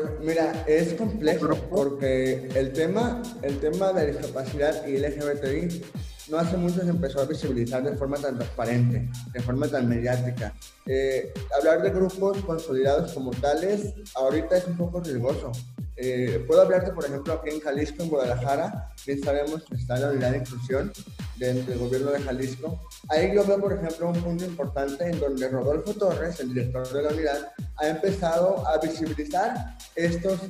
Pues 0.00 0.20
mira, 0.20 0.64
es 0.66 0.94
complejo 0.94 1.54
porque 1.70 2.48
el 2.54 2.72
tema, 2.72 3.22
el 3.42 3.58
tema 3.58 3.92
de 3.92 4.12
discapacidad 4.12 4.86
y 4.86 4.98
LGBTI 4.98 5.82
no 6.28 6.38
hace 6.38 6.56
mucho 6.56 6.82
se 6.82 6.90
empezó 6.90 7.20
a 7.20 7.24
visibilizar 7.24 7.82
de 7.82 7.96
forma 7.96 8.16
tan 8.18 8.36
transparente, 8.36 9.08
de 9.32 9.40
forma 9.40 9.68
tan 9.68 9.88
mediática. 9.88 10.54
Eh, 10.84 11.32
hablar 11.56 11.82
de 11.82 11.90
grupos 11.90 12.38
consolidados 12.38 13.12
como 13.12 13.30
tales 13.30 13.94
ahorita 14.14 14.58
es 14.58 14.66
un 14.66 14.76
poco 14.76 15.00
riesgoso. 15.00 15.52
Eh, 15.96 16.44
puedo 16.46 16.62
hablarte, 16.62 16.92
por 16.92 17.04
ejemplo, 17.04 17.32
aquí 17.32 17.50
en 17.50 17.60
Jalisco, 17.60 18.02
en 18.02 18.10
Guadalajara, 18.10 18.92
bien 19.06 19.22
sabemos 19.22 19.64
que 19.64 19.76
está 19.76 19.98
la 19.98 20.10
unidad 20.10 20.32
de 20.32 20.38
inclusión 20.38 20.92
dentro 21.36 21.72
del 21.72 21.78
gobierno 21.78 22.10
de 22.10 22.20
Jalisco. 22.20 22.80
Ahí 23.08 23.34
yo 23.34 23.44
veo, 23.44 23.60
por 23.60 23.72
ejemplo, 23.72 24.08
un 24.08 24.22
punto 24.22 24.44
importante 24.44 25.04
en 25.04 25.18
donde 25.18 25.48
Rodolfo 25.48 25.94
Torres, 25.94 26.38
el 26.40 26.52
director 26.52 26.86
de 26.92 27.02
la 27.02 27.08
unidad, 27.08 27.52
ha 27.76 27.88
empezado 27.88 28.66
a 28.66 28.78
visibilizar 28.78 29.76
estos, 29.94 30.40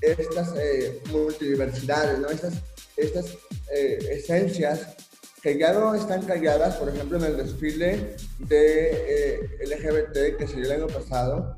estas 0.00 0.54
eh, 0.56 1.00
multidiversidades, 1.10 2.18
¿no? 2.18 2.28
estas, 2.28 2.54
estas 2.96 3.36
esencias 3.70 4.96
que 5.42 5.58
ya 5.58 5.72
no 5.72 5.94
están 5.94 6.22
calladas, 6.22 6.76
por 6.76 6.88
ejemplo, 6.88 7.18
en 7.18 7.24
el 7.24 7.36
desfile 7.36 8.16
de 8.38 8.90
eh, 8.92 9.66
LGBT 9.66 10.36
que 10.36 10.46
se 10.46 10.56
dio 10.56 10.66
el 10.66 10.82
año 10.82 10.86
pasado, 10.86 11.56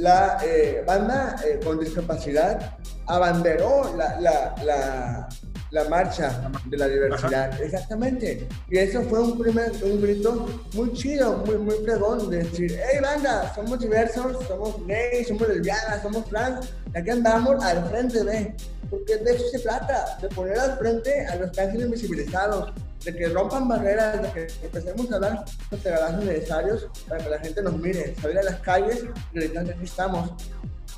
la 0.00 0.38
eh, 0.44 0.82
banda 0.86 1.36
eh, 1.44 1.58
con 1.62 1.78
discapacidad 1.78 2.76
abanderó 3.06 3.94
la, 3.96 4.20
la, 4.20 4.54
la, 4.64 5.28
la, 5.70 5.88
marcha 5.88 6.50
de 6.66 6.76
la 6.76 6.88
diversidad, 6.88 7.60
exactamente. 7.60 8.46
Y 8.68 8.78
eso 8.78 9.02
fue 9.02 9.20
un 9.20 9.38
primer 9.38 9.72
un 9.82 10.00
grito 10.00 10.46
muy 10.74 10.92
chido, 10.92 11.38
muy, 11.38 11.56
muy 11.58 11.76
pregón, 11.76 12.30
de 12.30 12.38
decir, 12.38 12.78
hey 12.78 12.98
banda, 13.00 13.52
somos 13.54 13.78
diversos, 13.78 14.44
somos 14.46 14.86
gays, 14.86 15.28
somos 15.28 15.48
lesbianas, 15.48 16.02
somos 16.02 16.24
trans, 16.26 16.72
aquí 16.94 17.10
andamos 17.10 17.62
al 17.64 17.88
frente 17.88 18.22
de, 18.24 18.54
porque 18.90 19.16
de 19.16 19.34
eso 19.34 19.44
se 19.50 19.58
trata, 19.60 20.18
de 20.20 20.28
poner 20.28 20.58
al 20.58 20.78
frente 20.78 21.26
a 21.26 21.36
los 21.36 21.50
sido 21.54 21.86
invisibilizados, 21.86 22.72
de 23.08 23.16
que 23.16 23.28
rompan 23.28 23.66
barreras, 23.66 24.20
de 24.20 24.32
que 24.32 24.66
empecemos 24.66 25.10
a 25.12 25.18
dar 25.18 25.44
los 25.70 25.82
regalos 25.82 26.24
necesarios 26.24 26.86
para 27.08 27.24
que 27.24 27.30
la 27.30 27.38
gente 27.38 27.62
nos 27.62 27.78
mire, 27.78 28.14
salir 28.20 28.38
a 28.38 28.42
las 28.42 28.60
calles 28.60 29.04
y 29.32 29.38
gritar 29.38 29.64
que 29.64 29.72
aquí 29.72 29.84
estamos. 29.84 30.30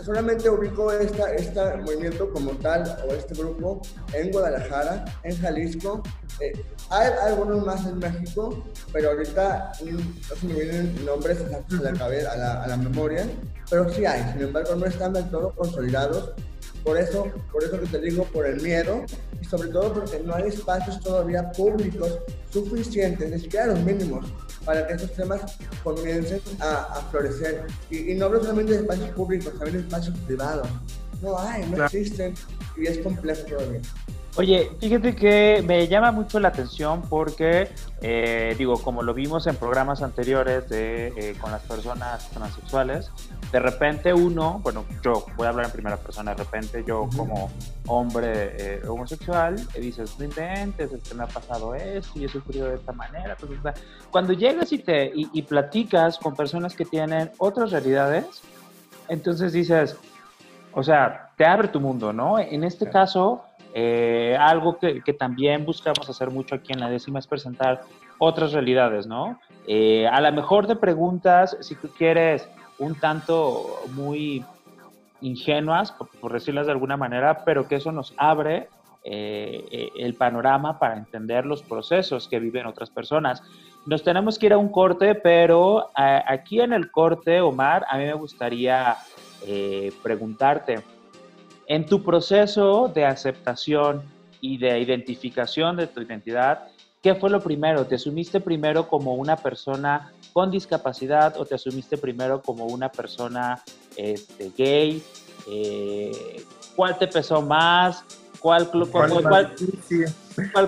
Solamente 0.05 0.49
ubico 0.49 0.91
esta, 0.93 1.33
este 1.35 1.77
movimiento 1.77 2.33
como 2.33 2.53
tal 2.53 2.83
o 3.07 3.13
este 3.13 3.35
grupo 3.35 3.81
en 4.13 4.33
Guadalajara, 4.33 5.05
en 5.23 5.41
Jalisco, 5.41 6.03
Eh, 6.41 6.53
hay 6.89 7.11
algunos 7.27 7.67
más 7.67 7.85
en 7.87 7.99
México, 7.99 8.65
pero 8.93 9.11
ahorita 9.11 9.73
no 9.85 10.37
se 10.37 10.47
me 10.47 10.55
vienen 10.55 11.05
nombres 11.05 11.39
a 11.43 11.79
la, 11.83 11.93
cabeza, 11.93 12.33
a 12.33 12.37
la, 12.37 12.63
a 12.63 12.67
la 12.67 12.77
memoria, 12.79 13.29
pero 13.69 13.93
sí 13.93 14.07
hay, 14.07 14.23
sin 14.33 14.41
embargo 14.41 14.75
no 14.75 14.87
están 14.87 15.13
del 15.13 15.29
todo 15.29 15.55
consolidados 15.55 16.33
por 16.85 16.99
eso, 16.99 17.27
por 17.53 17.63
eso 17.63 17.81
que 17.81 17.87
te 17.87 18.01
digo, 18.01 18.25
por 18.25 18.47
el 18.47 18.61
miedo 18.61 19.05
y 19.41 19.45
sobre 19.45 19.69
todo 19.69 19.93
porque 19.95 20.21
no 20.21 20.35
hay 20.35 20.49
espacios 20.49 21.01
todavía 21.01 21.51
públicos 21.53 22.19
suficientes, 22.51 23.31
ni 23.31 23.41
siquiera 23.41 23.67
los 23.67 23.81
mínimos, 23.81 24.27
para 24.65 24.87
que 24.87 24.95
estos 24.95 25.13
temas 25.13 25.41
comiencen 25.83 26.41
a, 26.61 27.07
florecer. 27.11 27.65
Y, 27.91 28.15
no 28.15 28.27
hablo 28.27 28.41
solamente 28.41 28.73
de 28.73 28.79
espacios 28.81 29.11
públicos, 29.11 29.53
también 29.53 29.77
de 29.77 29.83
espacios 29.83 30.17
privados. 30.27 30.69
No 31.23 31.39
hay, 31.39 31.67
no 31.67 31.85
existen 31.85 32.35
y 32.77 32.87
es 32.87 32.99
complejo 32.99 33.43
todavía. 33.43 33.81
Oye, 34.37 34.71
fíjate 34.79 35.17
que 35.17 35.63
me 35.67 35.89
llama 35.89 36.13
mucho 36.13 36.39
la 36.39 36.49
atención 36.49 37.03
porque, 37.09 37.69
eh, 38.01 38.55
digo, 38.57 38.81
como 38.81 39.03
lo 39.03 39.13
vimos 39.13 39.49
en 39.49 39.57
programas 39.57 40.03
anteriores 40.03 40.69
de, 40.69 41.09
eh, 41.09 41.37
con 41.41 41.51
las 41.51 41.63
personas 41.63 42.31
transexuales, 42.31 43.11
de 43.51 43.59
repente 43.59 44.15
uno, 44.15 44.61
bueno, 44.63 44.85
yo 45.03 45.27
voy 45.37 45.47
a 45.47 45.51
hablar 45.51 45.67
en 45.67 45.73
primera 45.73 45.97
persona, 45.97 46.33
de 46.33 46.45
repente 46.45 46.85
yo 46.87 47.09
como 47.17 47.51
hombre 47.89 48.55
eh, 48.57 48.83
homosexual, 48.89 49.57
dices, 49.77 50.17
no 50.17 50.25
inventes, 50.25 50.93
es 50.93 51.03
que 51.03 51.15
me 51.17 51.25
ha 51.25 51.29
pasado 51.29 51.75
esto 51.75 52.17
y 52.17 52.25
he 52.25 52.29
sufrido 52.29 52.69
de 52.69 52.77
esta 52.77 52.93
manera. 52.93 53.37
Pues, 53.37 53.51
cuando 54.13 54.33
llegas 54.33 54.73
y, 54.73 54.79
te, 54.79 55.11
y 55.13 55.43
platicas 55.43 56.19
con 56.19 56.37
personas 56.37 56.77
que 56.77 56.85
tienen 56.85 57.33
otras 57.39 57.73
realidades, 57.73 58.43
entonces 59.09 59.53
dices, 59.53 59.97
o 60.73 60.85
sea, 60.85 61.31
te 61.37 61.45
abre 61.45 61.69
tu 61.69 61.81
mundo, 61.81 62.13
¿no? 62.13 62.39
En 62.39 62.63
este 62.63 62.89
caso 62.89 63.43
eh, 63.73 64.37
algo 64.39 64.79
que, 64.79 65.01
también 65.13 65.65
buscamos 65.65 66.09
hacer 66.09 66.31
mucho 66.31 66.55
aquí 66.55 66.73
en 66.73 66.81
la 66.81 66.91
décima 66.91 67.19
es 67.19 67.27
presentar 67.27 67.83
otras 68.19 68.53
realidades, 68.53 69.07
¿no? 69.07 69.39
Eh, 69.67 70.07
a 70.09 70.21
lo 70.21 70.33
mejor 70.33 70.67
te 70.67 70.77
preguntas, 70.77 71.57
si 71.61 71.75
tú 71.77 71.89
quieres, 71.97 72.49
un 72.79 72.95
tanto 72.95 73.81
muy 73.93 74.45
ingenuas, 75.21 75.93
por, 75.93 76.33
decirlas 76.33 76.67
de 76.67 76.73
alguna 76.73 76.97
manera, 76.97 77.45
pero 77.45 77.69
que 77.69 77.77
eso 77.77 77.93
nos 77.93 78.13
abre 78.17 78.69
eh, 79.05 79.91
el 79.97 80.15
panorama 80.15 80.79
para 80.79 80.97
entender 80.97 81.47
los 81.47 81.63
procesos 81.63 82.27
que 82.27 82.41
viven 82.41 82.67
otras 82.67 82.91
personas. 82.91 83.43
Nos 83.87 84.03
tenemos 84.03 84.39
que 84.39 84.47
ir 84.47 84.53
a 84.53 84.59
un 84.59 84.71
corte, 84.71 85.15
pero 85.15 85.91
aquí 85.95 86.61
en 86.61 86.73
el 86.73 86.91
corte, 86.91 87.41
Omar, 87.41 87.87
a 87.89 87.97
mí 87.97 88.05
me 88.05 88.13
gustaría 88.13 88.97
preguntarte, 90.03 90.83
en 91.71 91.87
tu 91.87 92.03
proceso 92.03 92.91
de 92.93 93.05
aceptación 93.05 94.03
y 94.41 94.59
de 94.59 94.81
identificación 94.81 95.77
de 95.77 95.87
tu 95.87 96.01
identidad, 96.01 96.67
¿qué 97.01 97.15
fue 97.15 97.31
lo 97.31 97.41
primero? 97.41 97.87
¿Te 97.87 97.95
asumiste 97.95 98.41
primero 98.41 98.89
como 98.89 99.15
una 99.15 99.37
persona 99.37 100.11
con 100.33 100.51
discapacidad 100.51 101.37
o 101.37 101.47
te 101.47 101.55
asumiste 101.55 101.97
primero 101.97 102.43
como 102.43 102.67
una 102.67 102.89
persona 102.89 103.63
este, 103.97 104.51
gay? 104.59 105.01
Eh, 105.49 106.45
¿Cuál 106.75 106.99
te 106.99 107.07
pesó 107.07 107.41
más? 107.41 108.03
¿Cuál, 108.41 108.69
cuál, 108.69 108.91
cuál, 108.91 109.53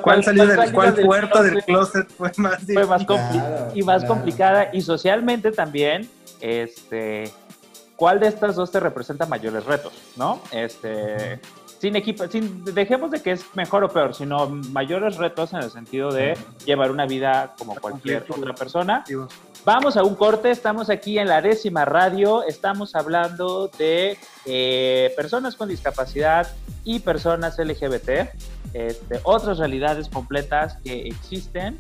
cuál, 0.02 0.22
salió 0.22 0.46
del, 0.46 0.72
cuál 0.72 0.94
puerta 0.94 1.42
del 1.42 1.64
closet 1.64 2.08
fue 2.10 2.30
más, 2.36 2.62
fue 2.64 2.86
más 2.86 3.04
y 3.74 3.82
más 3.82 4.04
complicada? 4.04 4.70
Y 4.72 4.82
socialmente 4.82 5.50
también, 5.50 6.08
este, 6.40 7.32
¿cuál 8.02 8.18
de 8.18 8.26
estas 8.26 8.56
dos 8.56 8.72
te 8.72 8.80
representa 8.80 9.26
mayores 9.26 9.64
retos? 9.64 9.92
¿No? 10.16 10.42
Este, 10.50 11.40
sin 11.78 11.94
equipo, 11.94 12.26
sin, 12.26 12.64
dejemos 12.64 13.12
de 13.12 13.22
que 13.22 13.30
es 13.30 13.44
mejor 13.54 13.84
o 13.84 13.88
peor, 13.90 14.12
sino 14.12 14.48
mayores 14.48 15.18
retos 15.18 15.52
en 15.52 15.60
el 15.60 15.70
sentido 15.70 16.10
de 16.10 16.36
llevar 16.66 16.90
una 16.90 17.06
vida 17.06 17.54
como 17.56 17.76
cualquier 17.76 18.24
otra 18.28 18.56
persona. 18.56 19.04
Vamos 19.64 19.96
a 19.96 20.02
un 20.02 20.16
corte, 20.16 20.50
estamos 20.50 20.90
aquí 20.90 21.16
en 21.16 21.28
la 21.28 21.40
décima 21.42 21.84
radio, 21.84 22.42
estamos 22.42 22.96
hablando 22.96 23.68
de 23.78 24.18
eh, 24.46 25.12
personas 25.14 25.54
con 25.54 25.68
discapacidad 25.68 26.48
y 26.82 26.98
personas 26.98 27.56
LGBT, 27.56 28.34
este, 28.72 29.20
otras 29.22 29.58
realidades 29.58 30.08
completas 30.08 30.76
que 30.82 31.06
existen 31.06 31.78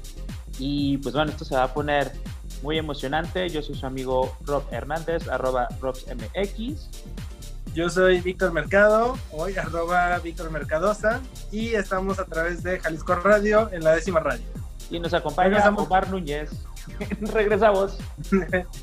y 0.56 0.98
pues 0.98 1.16
bueno, 1.16 1.32
esto 1.32 1.44
se 1.44 1.56
va 1.56 1.64
a 1.64 1.74
poner 1.74 2.12
muy 2.62 2.78
emocionante. 2.78 3.48
Yo 3.48 3.62
soy 3.62 3.74
su 3.74 3.86
amigo 3.86 4.36
Rob 4.44 4.64
Hernández, 4.70 5.28
arroba 5.28 5.68
RobsMX. 5.80 6.88
Yo 7.74 7.88
soy 7.88 8.20
Víctor 8.20 8.52
Mercado, 8.52 9.18
hoy 9.30 9.56
arroba 9.56 10.18
Víctor 10.18 10.50
Mercadosa, 10.50 11.22
y 11.50 11.74
estamos 11.74 12.18
a 12.18 12.26
través 12.26 12.62
de 12.62 12.78
Jalisco 12.78 13.14
Radio 13.14 13.70
en 13.72 13.82
la 13.82 13.94
décima 13.94 14.20
radio. 14.20 14.44
Y 14.90 15.00
nos 15.00 15.14
acompaña 15.14 15.66
Omar 15.70 16.10
Núñez. 16.10 16.50
Regresamos. 17.20 17.96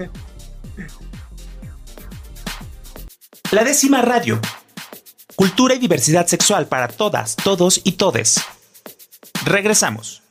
La 3.51 3.63
décima 3.63 4.03
radio. 4.03 4.39
Cultura 5.35 5.73
y 5.73 5.79
diversidad 5.79 6.27
sexual 6.27 6.67
para 6.67 6.87
todas, 6.87 7.35
todos 7.35 7.81
y 7.83 7.93
todes. 7.93 8.39
Regresamos. 9.43 10.21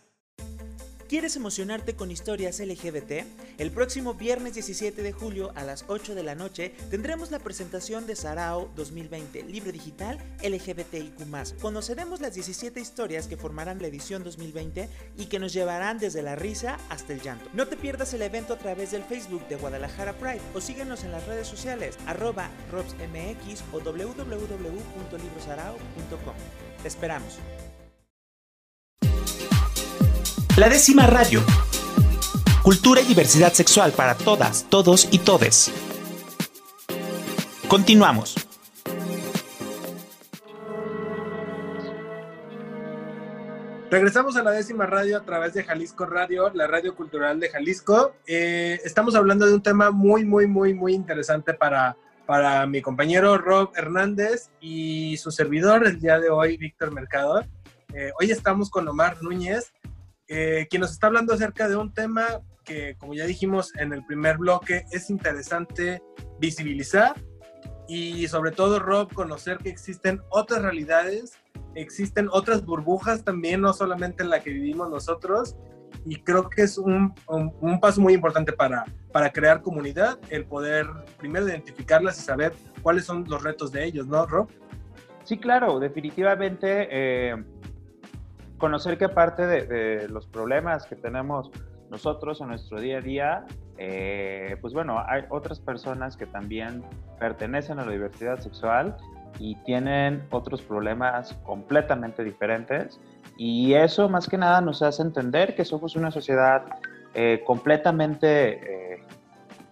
¿Quieres 1.09 1.37
emocionarte 1.37 1.97
con 1.97 2.11
historias 2.11 2.61
LGBT? 2.61 3.25
El 3.57 3.71
próximo 3.71 4.13
viernes 4.13 4.53
17 4.53 5.03
de 5.03 5.13
julio 5.13 5.53
a 5.55 5.63
las 5.63 5.87
8 5.89 6.15
de 6.15 6.23
la 6.23 6.35
noche 6.35 6.75
tendremos 6.91 7.31
la 7.31 7.39
presentación 7.39 8.07
de 8.07 8.15
Sarao 8.15 8.71
2020, 8.77 9.45
libro 9.45 9.73
digital 9.73 10.19
LGBTIQ. 10.43 11.59
Conoceremos 11.63 12.21
las 12.21 12.35
17 12.35 12.79
historias 12.79 13.27
que 13.27 13.39
formarán 13.39 13.81
la 13.81 13.87
edición 13.87 14.23
2020 14.23 14.91
y 15.17 15.25
que 15.27 15.39
nos 15.39 15.55
llevarán 15.55 15.99
desde 15.99 16.21
la 16.21 16.37
risa 16.37 16.79
hasta 16.91 17.15
el 17.15 17.23
llanto. 17.23 17.49
No 17.55 17.67
te 17.67 17.79
pierdas 17.79 18.13
el 18.13 18.21
evento 18.21 18.53
a 18.53 18.59
través 18.59 18.91
del 18.91 19.03
Facebook 19.03 19.49
de 19.49 19.57
Guadalajara 19.57 20.19
Pride 20.19 20.43
o 20.53 20.61
síguenos 20.61 21.05
en 21.05 21.13
las 21.13 21.27
redes 21.27 21.49
sociales 21.49 21.97
arroba 22.05 22.51
robsmx 22.71 23.65
o 23.73 23.81
www.librosarao.com. 23.81 26.35
Te 26.83 26.89
esperamos. 26.89 27.39
La 30.59 30.69
décima 30.69 31.07
radio. 31.07 31.41
Cultura 32.65 33.01
y 33.01 33.05
diversidad 33.05 33.53
sexual 33.53 33.93
para 33.93 34.17
todas, 34.17 34.69
todos 34.69 35.07
y 35.13 35.21
todes. 35.21 35.71
Continuamos. 37.69 38.35
Regresamos 43.89 44.37
a 44.37 44.43
la 44.43 44.51
décima 44.51 44.87
radio 44.87 45.19
a 45.19 45.25
través 45.25 45.55
de 45.55 45.63
Jalisco 45.63 46.07
Radio, 46.07 46.51
la 46.53 46.67
radio 46.67 46.97
cultural 46.97 47.39
de 47.39 47.51
Jalisco. 47.51 48.17
Eh, 48.27 48.81
estamos 48.85 49.15
hablando 49.15 49.47
de 49.47 49.55
un 49.55 49.63
tema 49.63 49.93
muy, 49.93 50.25
muy, 50.25 50.49
muy, 50.49 50.75
muy 50.75 50.93
interesante 50.93 51.55
para, 51.55 51.97
para 52.27 52.67
mi 52.67 52.83
compañero 52.83 53.39
Rob 53.39 53.71
Hernández 53.77 54.51
y 54.61 55.19
su 55.19 55.31
servidor 55.31 55.87
el 55.87 56.01
día 56.01 56.19
de 56.19 56.31
hoy, 56.31 56.57
Víctor 56.57 56.93
Mercador. 56.93 57.47
Eh, 57.95 58.11
hoy 58.21 58.33
estamos 58.33 58.69
con 58.71 58.87
Omar 58.89 59.23
Núñez, 59.23 59.73
eh, 60.29 60.67
quien 60.69 60.83
nos 60.83 60.93
está 60.93 61.07
hablando 61.07 61.33
acerca 61.33 61.69
de 61.69 61.77
un 61.77 61.93
tema 61.93 62.27
que, 62.65 62.97
como 62.99 63.15
ya 63.15 63.25
dijimos 63.25 63.75
en 63.77 63.95
el 63.95 64.05
primer 64.05 64.37
bloque, 64.37 64.85
es 64.93 65.09
interesante 65.09 66.03
visibilizar 66.39 67.15
y 67.89 68.29
sobre 68.29 68.51
todo, 68.51 68.79
Rob, 68.79 69.13
conocer 69.15 69.57
que 69.57 69.71
existen 69.71 70.21
otras 70.29 70.61
realidades, 70.61 71.39
existen 71.75 72.29
otras 72.31 72.67
burbujas 72.67 73.25
también, 73.25 73.63
no 73.63 73.73
solamente 73.73 74.23
en 74.23 74.29
la 74.29 74.41
que 74.41 74.51
vivimos 74.51 74.91
nosotros, 74.91 75.57
y 76.05 76.17
creo 76.17 76.51
que 76.51 76.63
es 76.63 76.77
un, 76.77 77.15
un, 77.27 77.81
paso 77.81 78.03
muy 78.03 78.13
importante 78.13 78.53
para, 78.53 78.85
para 79.11 79.33
crear 79.33 79.63
comunidad, 79.63 80.19
el 80.29 80.45
poder 80.45 80.87
primero 81.17 81.49
identificarlas 81.49 82.19
y 82.19 82.23
saber 82.23 82.53
cuáles 82.83 83.07
son 83.07 83.25
los 83.27 83.43
retos 83.43 83.73
de 83.73 83.87
ellos, 83.87 84.07
¿no, 84.07 84.27
Rob? 84.27 84.51
Sí, 85.25 85.39
claro, 85.39 85.81
definitivamente. 85.81 86.89
Eh 86.91 87.37
conocer 88.59 88.99
que 88.99 89.07
aparte 89.07 89.47
de, 89.47 90.09
los 90.09 90.27
problemas 90.27 90.87
que 90.87 90.97
tenemos 90.97 91.51
nosotros 91.91 92.41
en 92.41 92.49
nuestro 92.49 92.81
día 92.81 92.99
a 92.99 93.01
día, 93.01 93.47
eh, 93.79 94.57
pues 94.61 94.75
bueno, 94.75 95.03
hay 95.07 95.23
otras 95.31 95.59
personas 95.61 96.17
que 96.17 96.27
también 96.27 96.83
pertenecen 97.19 97.79
a 97.79 97.87
la 97.87 97.93
diversidad 97.93 98.39
sexual 98.41 98.97
y 99.39 99.55
tienen 99.65 100.25
otros 100.31 100.61
problemas 100.63 101.33
completamente 101.45 102.25
diferentes. 102.25 103.01
Y 103.37 103.75
eso 103.75 104.09
más 104.09 104.29
que 104.29 104.37
nada 104.37 104.61
nos 104.61 104.83
hace 104.83 105.03
entender 105.03 105.55
que 105.55 105.65
somos 105.65 105.97
una 105.97 106.11
sociedad 106.11 106.65
eh, 107.15 107.43
completamente 107.47 108.95
eh, 108.95 109.03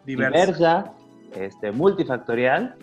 diversa, 0.05 0.93
este, 1.35 1.73
multifactorial 1.73 2.77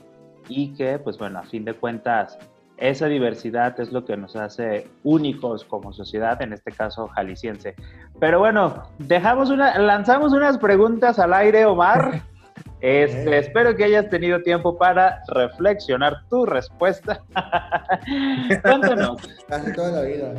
y 0.48 0.74
que, 0.74 1.00
pues 1.00 1.18
bueno, 1.18 1.40
a 1.40 1.44
fin 1.44 1.66
de 1.66 1.74
cuentas, 1.74 2.38
esa 2.78 3.08
diversidad 3.08 3.80
es 3.80 3.92
lo 3.92 4.04
que 4.04 4.18
nos 4.18 4.36
hace 4.36 4.88
únicos 5.04 5.64
como 5.64 5.94
sociedad, 5.94 6.42
en 6.42 6.54
este 6.54 6.72
caso 6.72 7.08
jalisciense. 7.10 7.76
Pero 8.20 8.40
bueno, 8.40 8.84
dejamos 9.00 9.50
una, 9.50 9.78
lanzamos 9.78 10.34
unas 10.34 10.58
preguntas 10.58 11.20
al 11.20 11.34
aire, 11.34 11.66
Omar. 11.66 12.22
Este, 12.82 13.38
espero 13.38 13.78
que 13.78 13.86
hayas 13.86 14.10
tenido 14.10 14.42
tiempo 14.42 14.78
para 14.78 15.24
reflexionar 15.30 16.18
tu 16.30 16.46
respuesta. 16.46 17.22
Cuéntanos. 18.62 19.22
Casi 19.48 19.72
toda 19.72 19.92
la 19.92 20.02
vida, 20.02 20.34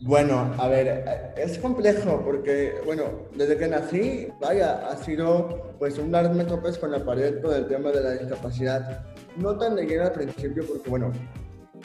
Bueno, 0.00 0.50
a 0.56 0.66
ver, 0.66 1.34
es 1.36 1.58
complejo 1.58 2.22
porque, 2.24 2.80
bueno, 2.86 3.04
desde 3.36 3.58
que 3.58 3.68
nací, 3.68 4.28
vaya, 4.40 4.88
ha 4.88 4.96
sido 4.96 5.74
pues 5.78 5.98
un 5.98 6.10
darme 6.10 6.44
topes 6.44 6.78
con 6.78 6.90
la 6.90 7.04
pared 7.04 7.42
con 7.42 7.54
el 7.54 7.66
tema 7.66 7.90
de 7.90 8.02
la 8.02 8.10
discapacidad. 8.12 9.04
No 9.36 9.56
tan 9.56 9.74
de 9.74 10.00
al 10.00 10.12
principio 10.12 10.64
porque, 10.66 10.88
bueno, 10.88 11.12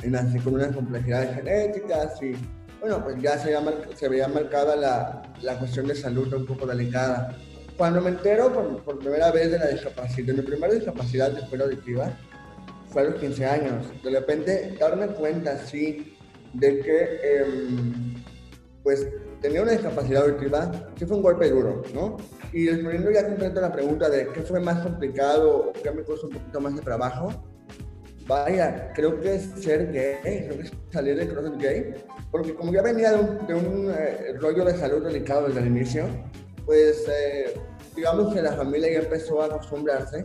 nací 0.05 0.39
con 0.39 0.55
unas 0.55 0.75
complejidades 0.75 1.35
genéticas 1.35 2.21
y, 2.21 2.33
bueno, 2.79 3.03
pues 3.03 3.21
ya 3.21 3.37
se, 3.37 3.47
veía, 3.47 3.63
se 3.95 4.07
veía 4.07 4.27
marcada 4.27 4.75
la, 4.75 5.23
la, 5.41 5.57
cuestión 5.57 5.87
de 5.87 5.95
salud 5.95 6.31
un 6.33 6.45
poco 6.45 6.65
delicada. 6.67 7.35
Cuando 7.77 8.01
me 8.01 8.09
entero 8.09 8.53
por, 8.83 8.99
primera 8.99 9.31
vez 9.31 9.51
de 9.51 9.59
la 9.59 9.67
discapacidad, 9.67 10.27
de 10.27 10.33
mi 10.33 10.41
primera 10.41 10.73
discapacidad 10.73 11.31
de 11.31 11.41
escuela 11.41 11.65
auditiva, 11.65 12.11
fue 12.87 13.01
a 13.01 13.05
los 13.05 13.15
15 13.15 13.45
años. 13.45 14.03
De 14.03 14.11
repente, 14.11 14.75
darme 14.79 15.07
cuenta, 15.07 15.57
sí, 15.57 16.17
de 16.53 16.79
que, 16.79 17.19
em, 17.23 18.15
pues, 18.83 19.07
tenía 19.41 19.61
una 19.61 19.71
discapacidad 19.71 20.23
auditiva, 20.23 20.71
sí 20.97 21.05
fue 21.05 21.17
un 21.17 21.23
golpe 21.23 21.49
duro, 21.49 21.83
¿no? 21.93 22.17
Y 22.51 22.67
respondiendo 22.67 23.11
ya 23.11 23.27
completo 23.27 23.61
la 23.61 23.71
pregunta 23.71 24.09
de 24.09 24.27
qué 24.29 24.41
fue 24.41 24.59
más 24.59 24.79
complicado, 24.79 25.71
qué 25.83 25.91
me 25.91 26.03
costó 26.03 26.27
un 26.27 26.33
poquito 26.33 26.59
más 26.59 26.75
de 26.75 26.81
trabajo, 26.81 27.31
vaya, 28.27 28.91
creo 28.93 29.19
que 29.19 29.35
es 29.35 29.49
ser 29.57 29.91
gay, 29.91 30.45
creo 30.45 30.57
que 30.57 30.63
es 30.63 30.73
salir 30.91 31.15
del 31.17 31.29
closet 31.29 31.57
gay, 31.57 31.93
porque 32.31 32.53
como 32.53 32.71
ya 32.71 32.81
venía 32.81 33.11
de 33.11 33.19
un, 33.19 33.47
de 33.47 33.53
un 33.53 33.91
eh, 33.91 34.33
rollo 34.39 34.65
de 34.65 34.77
salud 34.77 35.03
delicado 35.03 35.47
desde 35.47 35.59
el 35.61 35.67
inicio, 35.67 36.05
pues 36.65 37.05
eh, 37.07 37.59
digamos 37.95 38.33
que 38.33 38.41
la 38.41 38.53
familia 38.53 38.91
ya 38.93 38.99
empezó 38.99 39.41
a 39.41 39.47
acostumbrarse 39.47 40.23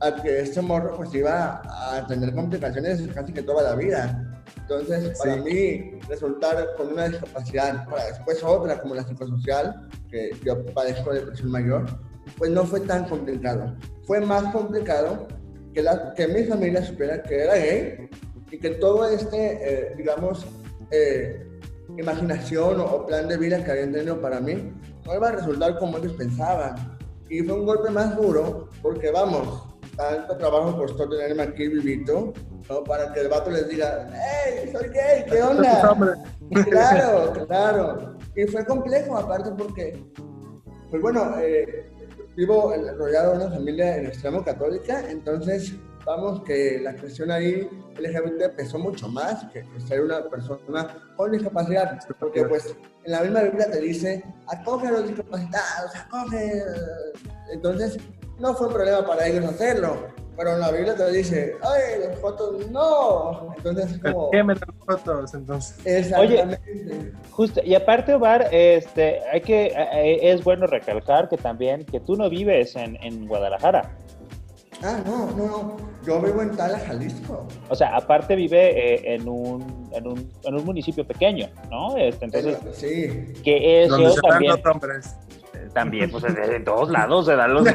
a 0.00 0.14
que 0.22 0.40
este 0.40 0.62
morro 0.62 0.96
pues 0.96 1.12
iba 1.14 1.60
a 1.64 2.06
tener 2.06 2.34
complicaciones 2.34 3.06
casi 3.14 3.32
que 3.32 3.42
toda 3.42 3.62
la 3.62 3.74
vida. 3.74 4.29
Entonces, 4.56 5.18
para 5.18 5.36
mí, 5.36 5.98
resultar 6.08 6.74
con 6.76 6.92
una 6.92 7.08
discapacidad, 7.08 7.88
para 7.88 8.06
después 8.06 8.42
otra 8.42 8.80
como 8.80 8.94
la 8.94 9.06
psicosocial, 9.06 9.88
que 10.08 10.30
yo 10.44 10.64
padezco 10.66 11.12
de 11.12 11.20
depresión 11.20 11.50
mayor, 11.50 11.86
pues 12.38 12.50
no 12.50 12.64
fue 12.64 12.80
tan 12.80 13.08
complicado. 13.08 13.76
Fue 14.04 14.20
más 14.20 14.52
complicado 14.52 15.26
que, 15.74 15.82
la, 15.82 16.14
que 16.14 16.26
mi 16.28 16.44
familia 16.44 16.84
supiera 16.84 17.22
que 17.22 17.42
era 17.42 17.54
gay 17.56 18.08
y 18.50 18.58
que 18.58 18.70
todo 18.70 19.08
este, 19.08 19.58
eh, 19.62 19.94
digamos, 19.96 20.46
eh, 20.90 21.46
imaginación 21.96 22.80
o, 22.80 23.06
plan 23.06 23.28
de 23.28 23.36
vida 23.36 23.64
que 23.64 23.70
habían 23.70 23.92
tenido 23.92 24.20
para 24.20 24.40
mí 24.40 24.72
no 25.04 25.14
iba 25.14 25.28
a 25.28 25.32
resultar 25.32 25.78
como 25.78 25.98
ellos 25.98 26.12
pensaban. 26.12 26.98
Y 27.28 27.42
fue 27.42 27.54
un 27.54 27.66
golpe 27.66 27.90
más 27.90 28.16
duro 28.16 28.68
porque, 28.82 29.10
vamos, 29.10 29.69
tanto 30.00 30.36
trabajo 30.36 30.76
costó 30.76 31.08
tenerme 31.08 31.42
aquí 31.42 31.68
vivito, 31.68 32.32
¿no? 32.68 32.84
Para 32.84 33.12
que 33.12 33.20
el 33.20 33.28
vato 33.28 33.50
les 33.50 33.68
diga, 33.68 34.08
¡Hey, 34.12 34.70
soy 34.72 34.88
gay! 34.88 35.24
¿Qué 35.28 35.42
onda? 35.42 35.94
claro, 36.70 37.46
claro. 37.46 38.18
Y 38.34 38.44
fue 38.46 38.64
complejo, 38.64 39.16
aparte, 39.16 39.50
porque, 39.56 40.02
pues 40.88 41.02
bueno, 41.02 41.34
eh, 41.38 41.92
vivo 42.34 42.72
rodeado 42.96 43.32
de 43.32 43.44
una 43.44 43.54
familia 43.54 43.98
en 43.98 44.06
extremo 44.06 44.42
católica, 44.42 45.04
entonces 45.10 45.74
vamos 46.06 46.42
que 46.44 46.80
la 46.82 46.96
cuestión 46.96 47.30
ahí 47.30 47.68
LGBT 47.98 48.56
pesó 48.56 48.78
mucho 48.78 49.06
más 49.08 49.44
que 49.52 49.62
ser 49.86 50.00
una 50.00 50.28
persona 50.30 51.12
con 51.16 51.32
discapacidad, 51.32 51.98
porque 52.18 52.44
pues 52.46 52.74
en 53.04 53.12
la 53.12 53.20
misma 53.20 53.42
Biblia 53.42 53.70
te 53.70 53.80
dice, 53.80 54.24
acoge 54.46 54.86
a 54.86 54.92
los 54.92 55.08
discapacitados, 55.08 55.94
acoge. 55.94 56.62
Entonces, 57.52 57.98
no 58.40 58.54
fue 58.54 58.68
un 58.68 58.72
problema 58.72 59.06
para 59.06 59.26
ellos 59.26 59.44
hacerlo. 59.44 59.96
Pero 60.36 60.54
en 60.54 60.60
la 60.60 60.70
Biblia 60.70 60.94
te 60.94 61.10
dice, 61.12 61.54
ay, 61.62 62.08
las 62.08 62.18
fotos 62.18 62.66
no. 62.70 63.52
Entonces, 63.58 64.00
como. 64.02 64.30
¿Qué 64.30 64.42
me 64.42 64.54
las 64.54 64.64
fotos 64.86 65.34
entonces? 65.34 65.78
Exactamente. 65.84 66.62
Oye, 66.72 67.12
justo, 67.30 67.60
y 67.62 67.74
aparte, 67.74 68.14
Omar, 68.14 68.48
este, 68.50 69.20
hay 69.30 69.42
que, 69.42 69.66
eh, 69.66 69.74
eh, 69.76 70.18
es 70.22 70.42
bueno 70.42 70.66
recalcar 70.66 71.28
que 71.28 71.36
también, 71.36 71.84
que 71.84 72.00
tú 72.00 72.16
no 72.16 72.30
vives 72.30 72.74
en, 72.74 72.96
en 73.02 73.26
Guadalajara. 73.28 73.94
Ah, 74.82 74.98
no, 75.04 75.26
no, 75.32 75.46
no. 75.46 75.76
Yo 76.06 76.22
vivo 76.22 76.40
en 76.40 76.56
Tala, 76.56 76.78
Jalisco. 76.78 77.46
O 77.68 77.74
sea, 77.74 77.94
aparte 77.94 78.34
vive 78.34 78.94
eh, 78.94 79.14
en, 79.14 79.28
un, 79.28 79.90
en, 79.92 80.06
un, 80.06 80.32
en, 80.42 80.54
un, 80.54 80.64
municipio 80.64 81.06
pequeño, 81.06 81.50
¿no? 81.70 81.98
Este, 81.98 82.24
entonces, 82.24 82.56
sí. 82.72 83.34
Que 83.44 83.82
eso 83.82 83.98
Donde 83.98 84.12
se 84.12 84.20
también. 84.22 84.52
Los 84.52 84.64
hombres 84.64 85.16
también, 85.72 86.10
pues 86.10 86.24
en 86.24 86.64
todos 86.64 86.90
lados 86.90 87.26
se 87.26 87.36
dan 87.36 87.54
los... 87.54 87.62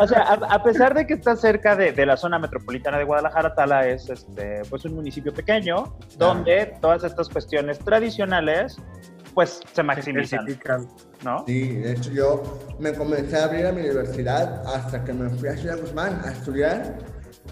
o 0.00 0.06
sea, 0.06 0.22
a, 0.22 0.34
a, 0.54 0.62
pesar 0.62 0.94
de 0.94 1.06
que 1.06 1.14
está 1.14 1.36
cerca 1.36 1.76
de, 1.76 1.92
de, 1.92 2.06
la 2.06 2.16
zona 2.16 2.38
metropolitana 2.38 2.98
de 2.98 3.04
Guadalajara, 3.04 3.54
Tala 3.54 3.86
es 3.86 4.08
este, 4.08 4.62
pues 4.70 4.84
un 4.84 4.94
municipio 4.94 5.32
pequeño, 5.32 5.96
donde 6.16 6.74
todas 6.80 7.04
estas 7.04 7.28
cuestiones 7.28 7.78
tradicionales 7.78 8.80
pues 9.34 9.60
se 9.72 9.82
maximizan. 9.82 10.46
¿no? 11.24 11.44
Sí, 11.46 11.76
de 11.76 11.92
hecho 11.92 12.10
yo 12.10 12.42
me 12.80 12.92
comencé 12.92 13.36
a 13.36 13.44
abrir 13.44 13.66
a 13.66 13.72
mi 13.72 13.82
universidad 13.82 14.66
hasta 14.66 15.04
que 15.04 15.12
me 15.12 15.30
fui 15.30 15.48
a 15.48 15.56
Ciudad 15.56 15.78
Guzmán 15.80 16.20
a 16.24 16.32
estudiar 16.32 16.98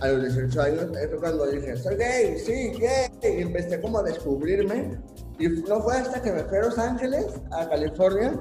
a 0.01 0.09
los 0.09 0.35
18 0.35 0.63
años, 0.63 0.87
cuando 1.21 1.47
dije, 1.47 1.77
soy 1.77 1.97
gay, 1.97 2.39
sí, 2.39 2.73
gay, 2.79 3.09
y 3.23 3.43
empecé 3.43 3.81
como 3.81 3.99
a 3.99 4.03
descubrirme 4.03 4.99
y 5.39 5.49
no 5.49 5.81
fue 5.81 5.97
hasta 5.97 6.23
que 6.23 6.33
me 6.33 6.45
fui 6.45 6.59
a 6.59 6.63
Los 6.63 6.79
Ángeles, 6.79 7.27
a 7.51 7.69
California, 7.69 8.35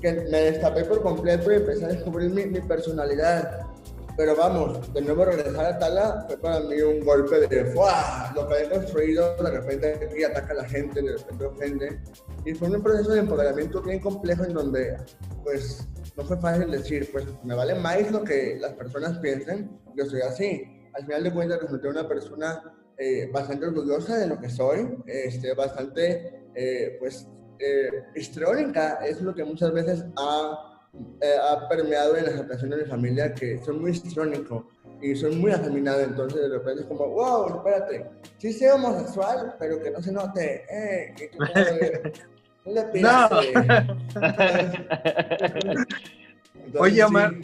que 0.00 0.12
me 0.12 0.40
destapé 0.40 0.84
por 0.84 1.02
completo 1.02 1.52
y 1.52 1.56
empecé 1.56 1.84
a 1.84 1.88
descubrir 1.88 2.30
mi, 2.30 2.46
mi 2.46 2.60
personalidad. 2.60 3.66
Pero 4.16 4.36
vamos, 4.36 4.92
de 4.92 5.02
nuevo 5.02 5.24
regresar 5.24 5.66
a 5.66 5.78
Tala 5.78 6.24
fue 6.28 6.36
para 6.36 6.60
mí 6.60 6.80
un 6.80 7.04
golpe 7.04 7.48
de 7.48 7.64
¡fuah! 7.72 8.32
Lo 8.34 8.46
que 8.46 8.54
había 8.54 8.70
construido, 8.70 9.34
de 9.42 9.50
repente 9.50 9.94
aquí 9.94 10.22
ataca 10.22 10.52
a 10.52 10.56
la 10.56 10.68
gente, 10.68 11.02
de 11.02 11.16
repente 11.16 11.44
ofende. 11.44 12.00
Y 12.44 12.54
fue 12.54 12.70
un 12.70 12.80
proceso 12.80 13.10
de 13.10 13.20
empoderamiento 13.20 13.82
bien 13.82 13.98
complejo 13.98 14.44
en 14.44 14.54
donde, 14.54 14.96
pues, 15.42 15.88
no 16.16 16.24
fue 16.24 16.38
fácil 16.38 16.70
decir, 16.70 17.10
pues, 17.10 17.24
me 17.42 17.54
vale 17.54 17.74
más 17.74 18.08
lo 18.12 18.22
que 18.22 18.56
las 18.60 18.74
personas 18.74 19.18
piensen, 19.18 19.80
yo 19.96 20.06
soy 20.06 20.20
así. 20.20 20.62
Al 20.94 21.06
final 21.06 21.24
de 21.24 21.32
cuentas 21.32 21.60
resulté 21.62 21.88
una 21.88 22.06
persona 22.06 22.62
eh, 22.98 23.28
bastante 23.32 23.66
orgullosa 23.66 24.16
de 24.16 24.26
lo 24.28 24.40
que 24.40 24.48
soy, 24.48 24.96
este, 25.06 25.54
bastante, 25.54 26.44
eh, 26.54 26.96
pues, 26.98 27.26
eh, 27.58 28.04
histriónica, 28.14 28.98
es 29.04 29.20
lo 29.20 29.34
que 29.34 29.44
muchas 29.44 29.72
veces 29.72 30.04
ha, 30.16 30.80
eh, 31.20 31.36
ha 31.40 31.68
permeado 31.68 32.16
en 32.16 32.24
la 32.24 32.30
aceptación 32.30 32.70
de 32.70 32.78
mi 32.78 32.84
familia, 32.84 33.32
que 33.34 33.58
soy 33.64 33.76
muy 33.78 33.92
histrónico 33.92 34.68
y 35.00 35.14
soy 35.14 35.36
muy 35.36 35.52
afeminado, 35.52 36.00
entonces 36.00 36.40
de 36.42 36.48
repente 36.48 36.82
es 36.82 36.86
como, 36.88 37.08
wow, 37.08 37.56
espérate, 37.56 38.06
sí 38.38 38.52
soy 38.52 38.68
homosexual, 38.68 39.54
pero 39.58 39.80
que 39.80 39.90
no 39.90 40.02
se 40.02 40.12
note, 40.12 40.64
eh, 40.68 41.14
que 41.16 41.30
no 41.38 41.44
le. 42.72 43.00
No. 43.00 43.28
Oye, 46.80 47.04
Omar, 47.04 47.34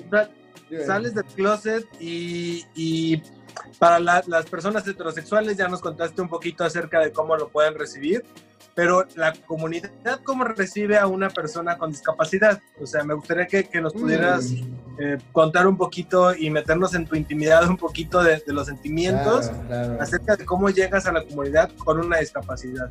sí, 0.68 0.76
sales 0.86 1.14
del 1.14 1.24
closet 1.24 1.84
y, 2.00 2.64
y 2.74 3.22
para 3.78 3.98
la, 3.98 4.22
las 4.26 4.46
personas 4.46 4.86
heterosexuales 4.86 5.56
ya 5.56 5.68
nos 5.68 5.80
contaste 5.80 6.20
un 6.20 6.28
poquito 6.28 6.64
acerca 6.64 7.00
de 7.00 7.12
cómo 7.12 7.36
lo 7.36 7.48
pueden 7.48 7.74
recibir, 7.78 8.24
pero 8.74 9.04
la 9.16 9.32
comunidad, 9.46 10.20
¿cómo 10.24 10.44
recibe 10.44 10.98
a 10.98 11.06
una 11.06 11.28
persona 11.28 11.76
con 11.76 11.90
discapacidad? 11.90 12.60
O 12.80 12.86
sea, 12.86 13.04
me 13.04 13.14
gustaría 13.14 13.46
que, 13.46 13.64
que 13.64 13.80
nos 13.80 13.92
pudieras 13.92 14.50
mm. 14.50 15.00
eh, 15.00 15.18
contar 15.32 15.66
un 15.66 15.76
poquito 15.76 16.34
y 16.34 16.50
meternos 16.50 16.94
en 16.94 17.06
tu 17.06 17.16
intimidad 17.16 17.68
un 17.68 17.76
poquito 17.76 18.22
de, 18.22 18.42
de 18.46 18.52
los 18.52 18.66
sentimientos 18.66 19.48
claro, 19.48 19.66
claro. 19.66 20.02
acerca 20.02 20.36
de 20.36 20.44
cómo 20.44 20.70
llegas 20.70 21.06
a 21.06 21.12
la 21.12 21.24
comunidad 21.24 21.70
con 21.84 21.98
una 22.00 22.18
discapacidad. 22.18 22.90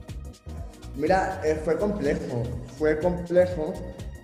Mira, 0.96 1.42
eh, 1.46 1.60
fue 1.64 1.78
complejo, 1.78 2.44
fue 2.78 3.00
complejo 3.00 3.74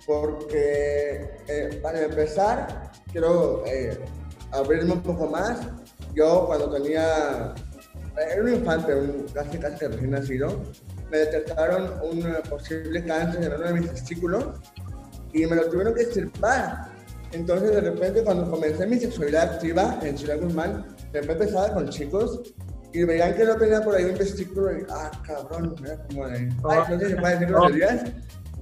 porque, 0.06 1.38
eh, 1.48 1.80
para 1.82 2.02
empezar, 2.02 2.92
quiero 3.10 3.64
eh, 3.66 3.98
abrirme 4.52 4.92
un 4.92 5.02
poco 5.02 5.26
más 5.26 5.60
yo 6.14 6.46
cuando 6.46 6.70
tenía, 6.70 7.54
era 8.16 8.42
un 8.42 8.52
infante, 8.52 8.94
un, 8.94 9.26
casi 9.32 9.58
casi 9.58 9.86
recién 9.86 10.10
nacido, 10.10 10.62
me 11.10 11.18
detectaron 11.18 11.92
un 12.02 12.24
posible 12.48 13.04
cáncer 13.04 13.44
en 13.44 13.52
uno 13.52 13.66
de 13.66 13.74
mis 13.74 13.90
testículos 13.90 14.44
y 15.32 15.46
me 15.46 15.56
lo 15.56 15.68
tuvieron 15.68 15.94
que 15.94 16.02
extirpar. 16.02 16.90
Entonces 17.32 17.70
de 17.72 17.80
repente 17.80 18.22
cuando 18.22 18.50
comencé 18.50 18.86
mi 18.86 18.98
sexualidad 18.98 19.54
activa 19.54 19.98
en 20.02 20.16
Ciudad 20.16 20.40
Guzmán, 20.40 20.86
de 21.12 21.20
repente 21.20 21.44
estaba 21.44 21.72
con 21.74 21.88
chicos 21.88 22.54
y 22.92 23.04
veían 23.04 23.34
que 23.34 23.44
no 23.44 23.56
tenía 23.56 23.82
por 23.82 23.94
ahí 23.94 24.04
un 24.04 24.14
testículo 24.14 24.72
y, 24.78 24.86
ah, 24.90 25.10
cabrón, 25.26 25.74
era 25.84 26.02
como 26.04 26.26
de, 26.28 26.38
ay, 26.38 26.48
no 26.88 26.98
sé 26.98 27.04
si 27.04 27.10
se 27.10 27.16
puede 27.16 27.34
decir 27.34 27.48
groserías, 27.48 28.04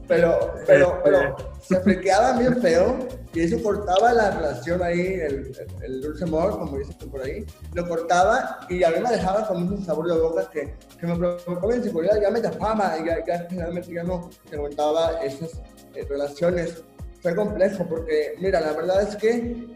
pero, 0.06 0.54
pero, 0.66 1.00
pero 1.02 1.36
se 1.60 1.80
friqueaba 1.80 2.38
bien 2.38 2.60
feo 2.60 3.08
y 3.32 3.40
eso 3.40 3.62
cortaba 3.62 4.12
la 4.12 4.30
relación 4.30 4.82
ahí, 4.82 5.00
el, 5.00 5.52
el, 5.58 5.82
el, 5.82 6.00
dulce 6.00 6.24
amor, 6.24 6.58
como 6.58 6.78
dicen 6.78 7.10
por 7.10 7.22
ahí, 7.22 7.44
lo 7.72 7.88
cortaba 7.88 8.60
y 8.68 8.84
a 8.84 8.90
mí 8.90 8.96
me 9.00 9.10
dejaba 9.10 9.46
con 9.48 9.62
un 9.62 9.84
sabor 9.84 10.06
de 10.08 10.20
boca 10.20 10.48
que, 10.50 10.74
que 11.00 11.06
me 11.06 11.16
provocaba 11.16 11.74
inseguridad, 11.74 12.20
ya 12.20 12.30
me 12.30 12.40
tapaba 12.40 12.96
y 12.98 13.06
ya, 13.06 13.24
ya 13.24 13.46
finalmente 13.48 13.92
ya 13.92 14.04
no 14.04 14.30
se 14.48 14.56
aguantaba 14.56 15.24
esas 15.24 15.60
eh, 15.94 16.06
relaciones. 16.08 16.84
Fue 17.22 17.34
complejo 17.34 17.86
porque, 17.88 18.34
mira, 18.38 18.60
la 18.60 18.72
verdad 18.72 19.02
es 19.02 19.16
que 19.16 19.66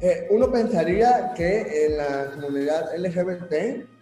eh, 0.00 0.26
uno 0.30 0.52
pensaría 0.52 1.32
que 1.34 1.86
en 1.86 1.96
la 1.96 2.30
comunidad 2.32 2.94
LGBT 2.96 3.95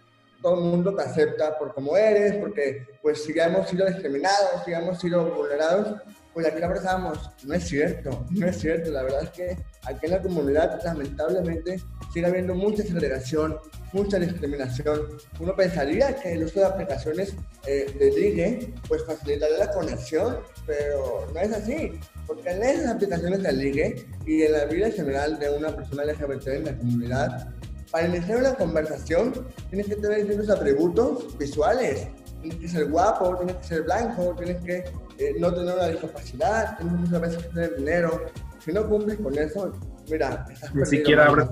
todo 0.45 0.59
el 0.59 0.69
mundo 0.69 0.93
te 0.93 1.01
acepta 1.01 1.57
por 1.57 1.73
como 1.73 1.97
eres, 1.97 2.35
porque 2.35 2.85
pues 3.01 3.23
si 3.23 3.33
ya 3.33 3.45
hemos 3.45 3.67
sido 3.67 3.87
discriminados, 3.87 4.63
si 4.63 4.69
ya 4.69 4.77
hemos 4.77 4.99
sido 4.99 5.25
vulnerados, 5.33 5.99
pues 6.35 6.45
aquí 6.45 6.61
abrazamos. 6.61 7.17
No 7.45 7.55
es 7.55 7.67
cierto, 7.67 8.27
no 8.29 8.45
es 8.45 8.59
cierto. 8.59 8.91
La 8.91 9.01
verdad 9.01 9.23
es 9.23 9.31
que 9.31 9.57
aquí 9.81 10.05
en 10.05 10.11
la 10.11 10.21
comunidad 10.21 10.79
lamentablemente 10.83 11.81
sigue 12.13 12.27
habiendo 12.27 12.53
mucha 12.53 12.83
segregación, 12.83 13.57
mucha 13.91 14.19
discriminación. 14.19 15.17
Uno 15.39 15.55
pensaría 15.55 16.15
que 16.15 16.33
el 16.33 16.43
uso 16.43 16.59
de 16.59 16.67
aplicaciones 16.67 17.33
eh, 17.65 17.91
de 17.97 18.11
ligue 18.11 18.71
pues 18.87 19.03
facilitaría 19.03 19.57
la 19.57 19.71
conexión, 19.71 20.41
pero 20.67 21.27
no 21.33 21.39
es 21.39 21.53
así. 21.53 21.99
Porque 22.27 22.51
en 22.51 22.61
esas 22.61 22.93
aplicaciones 22.93 23.41
de 23.41 23.51
ligue 23.51 24.05
y 24.27 24.43
en 24.43 24.51
la 24.51 24.65
vida 24.65 24.91
general 24.91 25.39
de 25.39 25.49
una 25.49 25.75
persona 25.75 26.05
LGBT 26.05 26.47
en 26.49 26.65
la 26.65 26.77
comunidad, 26.77 27.55
para 27.95 28.07
iniciar 28.09 28.39
una 28.39 28.53
conversación 28.55 29.31
tienes 29.69 29.87
que 29.87 29.95
tener 29.95 30.25
ciertos 30.25 30.49
atributos 30.49 31.37
visuales. 31.37 32.09
Tienes 32.41 32.59
que 32.59 32.67
ser 32.67 32.89
guapo, 32.89 33.37
tienes 33.37 33.55
que 33.55 33.63
ser 33.63 33.83
blanco, 33.83 34.35
tienes 34.37 34.61
que 34.65 34.79
eh, 35.17 35.35
no 35.39 35.53
tener 35.53 35.75
una 35.75 35.87
discapacidad, 35.87 36.75
tienes 36.75 36.93
muchas 36.93 37.21
veces 37.21 37.43
que 37.43 37.49
tener 37.53 37.75
dinero. 37.77 38.25
Si 38.59 38.73
no 38.73 38.85
cumples 38.89 39.17
con 39.19 39.37
eso, 39.37 39.71
mira, 40.11 40.45
estás 40.51 40.75
Ni 40.75 40.85
siquiera 40.85 41.27
abres 41.27 41.47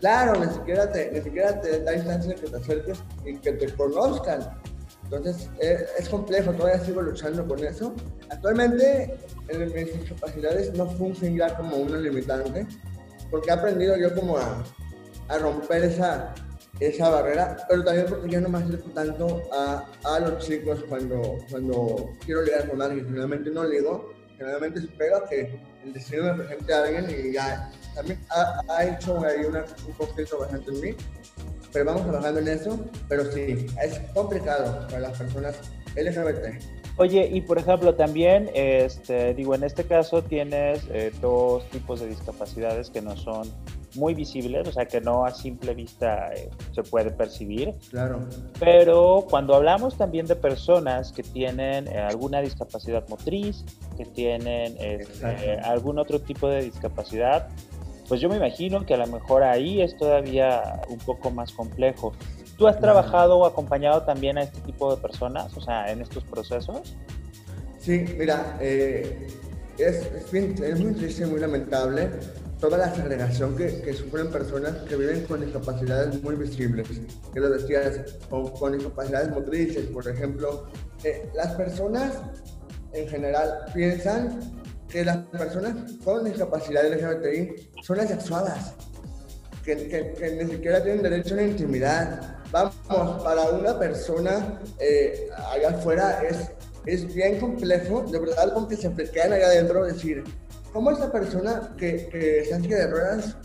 Claro, 0.00 0.44
ni 0.44 0.52
siquiera 0.52 0.90
te, 0.90 1.12
ni 1.12 1.20
siquiera 1.20 1.60
te 1.60 1.80
da 1.80 1.94
instancia 1.94 2.34
de 2.34 2.40
que 2.40 2.50
te 2.50 2.56
acerques 2.56 2.98
y 3.24 3.36
que 3.36 3.52
te 3.52 3.72
conozcan. 3.72 4.40
Entonces, 5.04 5.48
eh, 5.60 5.86
es 5.96 6.08
complejo, 6.08 6.54
todavía 6.54 6.84
sigo 6.84 7.02
luchando 7.02 7.46
con 7.46 7.64
eso. 7.64 7.94
Actualmente, 8.30 9.16
en 9.46 9.72
mis 9.72 10.00
discapacidades 10.00 10.74
no 10.74 10.90
funciona 10.90 11.54
como 11.56 11.76
una 11.76 11.98
limitante, 11.98 12.66
porque 13.30 13.50
he 13.50 13.52
aprendido 13.52 13.96
yo 13.96 14.12
como 14.12 14.38
a, 14.38 14.64
a 15.28 15.38
romper 15.38 15.84
esa, 15.84 16.34
esa 16.80 17.08
barrera, 17.08 17.56
pero 17.68 17.84
también 17.84 18.06
porque 18.08 18.30
yo 18.30 18.40
no 18.40 18.48
me 18.48 18.58
acerco 18.58 18.90
tanto 18.90 19.42
a, 19.52 19.84
a 20.04 20.20
los 20.20 20.46
chicos 20.46 20.84
cuando, 20.88 21.38
cuando 21.50 22.12
quiero 22.24 22.42
ligar 22.42 22.68
con 22.68 22.82
alguien. 22.82 23.06
Generalmente 23.06 23.50
no 23.50 23.64
ligo, 23.64 24.12
generalmente 24.36 24.80
espero 24.80 25.24
que 25.28 25.60
el 25.84 25.92
destino 25.92 26.24
me 26.24 26.44
presente 26.44 26.74
a 26.74 26.82
alguien 26.82 27.06
y 27.10 27.32
ya 27.32 27.70
también 27.94 28.20
ha, 28.30 28.60
ha 28.68 28.84
hecho 28.84 29.24
ahí 29.24 29.44
una, 29.46 29.64
un 29.86 29.92
conflicto 29.94 30.38
bastante 30.38 30.70
en 30.70 30.80
mí, 30.80 30.96
pero 31.72 31.84
vamos 31.86 32.02
trabajando 32.02 32.40
en 32.40 32.48
eso, 32.48 32.78
pero 33.08 33.30
sí, 33.32 33.66
es 33.82 33.98
complicado 34.14 34.86
para 34.88 35.00
las 35.00 35.18
personas 35.18 35.56
LGBT. 35.96 36.75
Oye, 36.98 37.28
y 37.30 37.42
por 37.42 37.58
ejemplo, 37.58 37.94
también, 37.94 38.50
este, 38.54 39.34
digo, 39.34 39.54
en 39.54 39.64
este 39.64 39.84
caso 39.84 40.22
tienes 40.22 40.86
eh, 40.90 41.12
dos 41.20 41.68
tipos 41.68 42.00
de 42.00 42.06
discapacidades 42.06 42.88
que 42.88 43.02
no 43.02 43.16
son 43.16 43.46
muy 43.96 44.14
visibles, 44.14 44.66
o 44.66 44.72
sea, 44.72 44.86
que 44.86 45.00
no 45.00 45.24
a 45.24 45.32
simple 45.32 45.74
vista 45.74 46.32
eh, 46.34 46.48
se 46.72 46.82
puede 46.82 47.10
percibir. 47.10 47.74
Claro. 47.90 48.20
Pero 48.58 49.26
cuando 49.28 49.54
hablamos 49.54 49.98
también 49.98 50.26
de 50.26 50.36
personas 50.36 51.12
que 51.12 51.22
tienen 51.22 51.86
eh, 51.88 51.98
alguna 51.98 52.40
discapacidad 52.40 53.06
motriz, 53.08 53.64
que 53.98 54.06
tienen 54.06 54.76
este, 54.78 55.58
algún 55.60 55.98
otro 55.98 56.20
tipo 56.20 56.48
de 56.48 56.62
discapacidad, 56.62 57.48
pues 58.08 58.20
yo 58.20 58.28
me 58.28 58.36
imagino 58.36 58.86
que 58.86 58.94
a 58.94 58.98
lo 58.98 59.06
mejor 59.06 59.42
ahí 59.42 59.82
es 59.82 59.96
todavía 59.96 60.80
un 60.88 60.98
poco 60.98 61.30
más 61.30 61.52
complejo. 61.52 62.12
¿Tú 62.56 62.66
has 62.66 62.80
trabajado 62.80 63.38
o 63.38 63.46
acompañado 63.46 64.02
también 64.02 64.38
a 64.38 64.42
este 64.42 64.60
tipo 64.60 64.94
de 64.94 65.00
personas, 65.00 65.54
o 65.56 65.60
sea, 65.60 65.90
en 65.92 66.00
estos 66.00 66.24
procesos? 66.24 66.96
Sí, 67.78 68.04
mira, 68.18 68.56
eh, 68.60 69.28
es, 69.78 70.08
es, 70.32 70.80
muy 70.80 70.94
triste, 70.94 71.26
muy 71.26 71.38
lamentable 71.38 72.10
toda 72.60 72.78
la 72.78 72.94
segregación 72.94 73.54
que, 73.56 73.82
que, 73.82 73.92
sufren 73.92 74.30
personas 74.30 74.72
que 74.88 74.96
viven 74.96 75.24
con 75.24 75.40
discapacidades 75.40 76.22
muy 76.22 76.34
visibles, 76.36 76.88
que 77.32 77.40
lo 77.40 77.50
decías, 77.50 78.00
con, 78.30 78.48
con 78.52 78.72
discapacidades 78.72 79.30
motrices, 79.30 79.86
por 79.86 80.08
ejemplo. 80.08 80.66
Eh, 81.04 81.30
las 81.34 81.54
personas 81.54 82.14
en 82.92 83.08
general 83.08 83.66
piensan 83.74 84.62
que 84.88 85.04
las 85.04 85.18
personas 85.26 85.74
con 86.02 86.24
discapacidad 86.24 86.86
LGBTI 86.88 87.70
son 87.82 88.00
asexuadas, 88.00 88.74
que, 89.64 89.76
que, 90.18 90.42
ni 90.42 90.50
siquiera 90.50 90.82
tienen 90.82 91.02
derecho 91.02 91.34
a 91.34 91.36
la 91.38 91.42
intimidad. 91.42 92.35
Vamos, 92.52 93.22
para 93.22 93.42
una 93.50 93.78
persona 93.78 94.60
eh, 94.78 95.28
allá 95.50 95.70
afuera 95.70 96.22
es, 96.22 96.50
es 96.86 97.12
bien 97.12 97.40
complejo, 97.40 98.02
de 98.02 98.18
verdad, 98.18 98.52
como 98.52 98.68
que 98.68 98.76
se 98.76 98.92
quedan 98.94 99.32
allá 99.32 99.46
adentro 99.46 99.84
decir, 99.84 100.22
¿cómo 100.72 100.90
esa 100.90 101.10
persona 101.10 101.74
que, 101.76 102.08
que 102.08 102.40
está 102.40 102.56
en 102.56 102.62
de 102.62 102.86
ruedas 102.86 103.36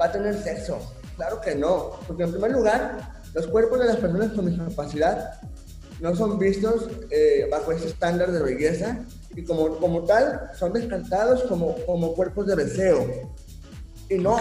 va 0.00 0.06
a 0.06 0.12
tener 0.12 0.36
sexo? 0.42 0.78
Claro 1.16 1.40
que 1.40 1.54
no, 1.54 1.92
porque 2.06 2.24
en 2.24 2.32
primer 2.32 2.52
lugar, 2.52 3.22
los 3.32 3.46
cuerpos 3.46 3.80
de 3.80 3.86
las 3.86 3.96
personas 3.96 4.32
con 4.32 4.46
discapacidad 4.46 5.40
no 6.00 6.14
son 6.14 6.38
vistos 6.38 6.88
eh, 7.10 7.48
bajo 7.50 7.72
ese 7.72 7.88
estándar 7.88 8.30
de 8.30 8.42
belleza 8.42 8.98
y 9.34 9.44
como, 9.44 9.78
como 9.78 10.04
tal 10.04 10.50
son 10.54 10.72
descartados 10.74 11.42
como, 11.44 11.74
como 11.86 12.14
cuerpos 12.14 12.46
de 12.46 12.56
deseo. 12.56 13.34
Y 14.08 14.16
no, 14.16 14.38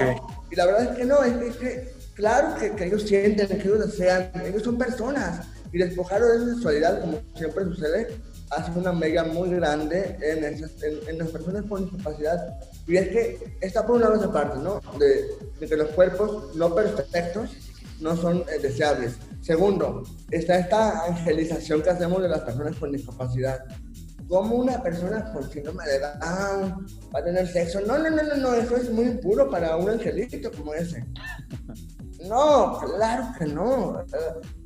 y 0.52 0.56
la 0.56 0.66
verdad 0.66 0.92
es 0.92 0.98
que 0.98 1.06
no, 1.06 1.24
es 1.24 1.56
que, 1.56 1.95
claro 2.16 2.56
que, 2.60 2.72
que, 2.72 2.86
ellos 2.86 3.04
sienten, 3.04 3.48
que 3.48 3.56
ellos 3.56 3.86
desean, 3.86 4.32
ellos 4.44 4.64
son 4.64 4.78
personas 4.78 5.46
y 5.72 5.78
despojarlo 5.78 6.28
de 6.28 6.40
su 6.40 6.54
sexualidad, 6.56 7.02
como 7.02 7.22
siempre 7.36 7.66
sucede, 7.66 8.08
hace 8.50 8.72
una 8.78 8.92
mega 8.92 9.24
muy 9.24 9.50
grande 9.50 10.18
en, 10.22 10.44
en, 10.44 11.18
las 11.18 11.30
personas 11.30 11.66
con 11.66 11.84
discapacidad. 11.84 12.60
Y 12.88 12.98
es 12.98 13.10
que 13.10 13.58
está 13.62 13.86
por 13.86 13.98
una 13.98 14.10
vez 14.10 14.22
aparte, 14.22 14.60
¿no? 14.60 14.82
De, 15.00 15.28
de 15.60 15.68
que 15.68 15.76
los 15.76 15.90
cuerpos 15.90 16.56
no 16.56 16.74
perfectos 16.74 17.52
no 18.00 18.16
son 18.16 18.40
eh, 18.40 18.60
deseables. 18.62 19.16
Segundo, 19.42 20.04
está 20.32 20.60
esta 20.60 21.06
angelización 21.06 21.82
que 21.82 21.90
hacemos 21.90 22.22
de 22.22 22.30
las 22.30 22.42
personas 22.42 22.76
con 22.78 22.92
discapacidad. 22.92 23.66
¿Cómo 24.28 24.56
una 24.56 24.82
persona 24.82 25.32
con 25.32 25.50
síndrome 25.52 25.86
de 25.86 26.00
Down 26.00 26.88
va 27.14 27.20
a 27.20 27.24
tener 27.24 27.48
sexo? 27.48 27.80
No, 27.82 27.98
no, 28.00 28.10
no, 28.10 28.24
no, 28.24 28.36
no, 28.38 28.54
eso 28.56 28.76
es 28.76 28.90
muy 28.90 29.06
impuro 29.06 29.50
para 29.52 29.76
un 29.78 29.90
angelito 29.90 30.52
como 30.52 30.74
ese. 30.74 31.06
No, 32.28 32.80
claro 32.80 33.26
que 33.38 33.46
no. 33.46 34.04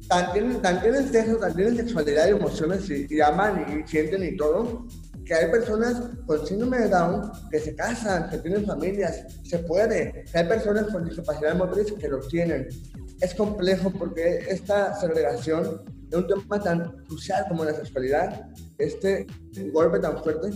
Tan 0.08 0.32
tienen 0.34 1.12
sexo, 1.12 1.38
tan 1.38 1.56
tienen 1.56 1.78
sexualidad 1.78 2.28
y 2.28 2.32
emociones 2.32 2.90
y, 2.90 3.08
y, 3.10 3.22
aman 3.22 3.84
y 3.84 3.88
sienten 3.88 4.24
y 4.24 4.36
todo, 4.36 4.88
que 5.26 5.36
hay 5.36 5.52
personas 5.52 6.02
con 6.26 6.46
síndrome 6.46 6.80
de 6.80 6.90
Down 6.90 7.32
que 7.52 7.60
se 7.60 7.76
casan, 7.76 8.30
que 8.30 8.40
tienen 8.40 8.66
familias, 8.66 9.26
se 9.44 9.60
puede. 9.60 10.26
hay 10.34 10.48
personas 10.48 10.88
con 10.92 11.06
discapacidad 11.06 11.56
motriz 11.56 11.92
que 11.94 12.08
lo 12.08 12.20
tienen 12.20 12.68
es 13.22 13.36
complejo 13.36 13.92
porque 13.92 14.46
esta 14.48 14.98
segregación 15.00 15.82
de 16.10 16.18
un 16.18 16.28
tema 16.28 16.60
tan 16.60 17.06
crucial 17.06 17.46
como 17.48 17.66
la 17.66 17.74
sexualidad, 17.74 18.50
este 18.78 19.28
golpe 19.74 20.00
tan 20.00 20.22
fuerte, 20.24 20.50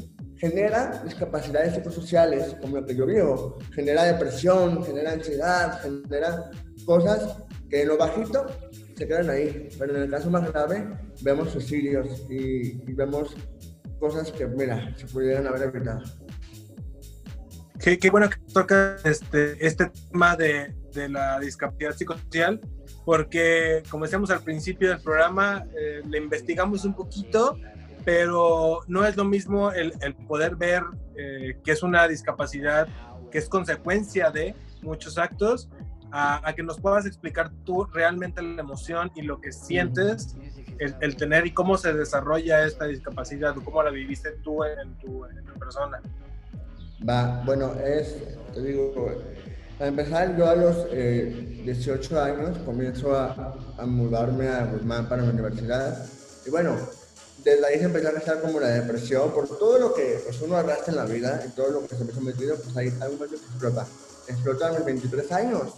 genera 0.43 1.01
discapacidades 1.05 1.75
psicosociales, 1.75 2.57
como 2.59 2.81
lo 2.81 2.85
que 2.85 2.93
yo 2.93 3.05
vivo, 3.05 3.57
genera 3.73 4.03
depresión, 4.03 4.83
genera 4.83 5.13
ansiedad, 5.13 5.79
genera 5.81 6.51
cosas 6.85 7.37
que 7.69 7.83
en 7.83 7.87
lo 7.87 7.97
bajito 7.97 8.45
se 8.93 9.07
quedan 9.07 9.29
ahí, 9.29 9.69
pero 9.79 9.95
en 9.95 10.01
el 10.01 10.09
caso 10.09 10.29
más 10.29 10.51
grave 10.51 10.85
vemos 11.21 11.51
suicidios 11.51 12.25
y, 12.29 12.73
vemos 12.91 13.37
cosas 14.01 14.33
que, 14.33 14.45
mira, 14.45 14.93
se 14.97 15.05
pudieran 15.05 15.47
haber 15.47 15.69
evitado. 15.73 16.01
Qué, 17.79 17.97
qué 17.97 18.09
bueno 18.09 18.29
que 18.29 18.35
toca 18.53 18.97
este, 19.05 19.65
este 19.65 19.91
tema 20.11 20.35
de, 20.35 20.75
de 20.91 21.07
la 21.07 21.39
discapacidad 21.39 21.95
psicosocial, 21.95 22.59
porque 23.05 23.81
como 23.89 24.03
decíamos 24.03 24.29
al 24.29 24.41
principio 24.41 24.89
del 24.89 24.99
programa, 24.99 25.65
eh, 25.73 26.01
le 26.05 26.17
investigamos 26.17 26.83
un 26.83 26.95
poquito, 26.95 27.57
pero 28.05 28.81
no 28.87 29.05
es 29.05 29.15
lo 29.15 29.25
mismo 29.25 29.71
el, 29.71 29.93
el 30.01 30.15
poder 30.15 30.55
ver 30.55 30.83
eh, 31.15 31.57
que 31.63 31.71
es 31.71 31.83
una 31.83 32.07
discapacidad 32.07 32.87
que 33.31 33.39
es 33.39 33.49
consecuencia 33.49 34.29
de 34.29 34.55
muchos 34.83 35.17
actos, 35.17 35.67
a, 36.11 36.47
a, 36.47 36.53
que 36.53 36.61
nos 36.61 36.79
puedas 36.79 37.07
explicar 37.07 37.51
tú 37.63 37.85
realmente 37.85 38.43
la 38.43 38.61
emoción 38.61 39.11
y 39.15 39.23
lo 39.23 39.41
que 39.41 39.51
sientes, 39.51 40.35
el, 40.77 40.95
el, 41.01 41.15
tener 41.15 41.47
y 41.47 41.51
cómo 41.51 41.75
se 41.75 41.93
desarrolla 41.93 42.63
esta 42.63 42.85
discapacidad, 42.85 43.57
o 43.57 43.63
cómo 43.63 43.81
la 43.81 43.89
viviste 43.89 44.29
tú 44.43 44.63
en 44.63 44.93
tu, 44.99 45.25
en 45.25 45.43
tu 45.43 45.53
persona. 45.53 45.99
Va, 47.09 47.41
bueno, 47.43 47.73
es, 47.83 48.23
te 48.53 48.61
digo, 48.61 48.93
para 49.79 49.89
empezar, 49.89 50.37
yo 50.37 50.47
a 50.47 50.55
los 50.55 50.91
18 50.91 50.93
eh, 50.93 52.21
años 52.21 52.57
comienzo 52.59 53.15
a, 53.15 53.55
a, 53.79 53.85
mudarme 53.87 54.47
a 54.47 54.65
Guzmán 54.65 55.09
para 55.09 55.23
la 55.23 55.31
universidad. 55.31 56.05
Y 56.45 56.51
bueno, 56.51 56.77
desde 57.43 57.65
ahí 57.65 57.77
se 57.77 57.85
empezó 57.85 58.07
a 58.09 58.11
estar 58.11 58.41
como 58.41 58.59
la 58.59 58.69
depresión 58.69 59.31
por 59.33 59.47
todo 59.47 59.77
lo 59.77 59.93
que 59.93 60.21
pues, 60.23 60.41
uno 60.41 60.55
arrastra 60.55 60.91
en 60.91 60.97
la 60.97 61.05
vida 61.05 61.43
y 61.45 61.49
todo 61.51 61.71
lo 61.71 61.87
que 61.87 61.95
se 61.95 62.03
me 62.03 62.11
ha 62.11 62.15
sometido, 62.15 62.55
pues 62.55 62.75
ahí 62.77 62.93
hay 63.01 63.11
un 63.11 63.17
que 63.17 63.35
explota. 63.35 63.85
Explota 64.27 64.67
a 64.69 64.71
mis 64.71 64.85
23 64.85 65.31
años. 65.33 65.73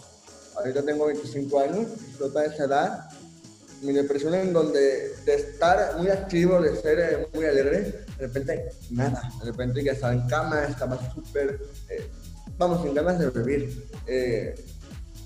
Ahorita 0.56 0.82
tengo 0.82 1.06
25 1.06 1.60
años, 1.60 1.86
explota 2.06 2.44
esa 2.44 2.64
edad. 2.64 3.10
Mi 3.82 3.92
depresión 3.92 4.34
en 4.34 4.52
donde 4.52 5.14
de 5.24 5.34
estar 5.34 5.98
muy 5.98 6.08
activo, 6.08 6.60
de 6.60 6.76
ser 6.76 6.98
eh, 6.98 7.28
muy 7.34 7.44
alegre, 7.44 8.06
de 8.18 8.26
repente 8.26 8.70
nada. 8.90 9.20
De 9.40 9.50
repente 9.50 9.82
ya 9.82 9.92
estaba 9.92 10.14
en 10.14 10.26
cama, 10.28 10.64
estaba 10.64 10.98
súper... 11.12 11.60
Eh, 11.88 12.08
vamos, 12.56 12.82
sin 12.82 12.94
ganas 12.94 13.18
de 13.18 13.28
vivir. 13.30 13.86
Eh, 14.06 14.54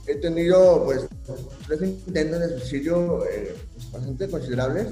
he 0.06 0.16
tenido 0.16 0.84
pues 0.84 1.06
tres 1.66 1.82
intentos 1.82 2.40
de 2.40 2.58
suicidio 2.58 3.18
pues, 3.18 3.92
bastante 3.92 4.28
considerables. 4.28 4.86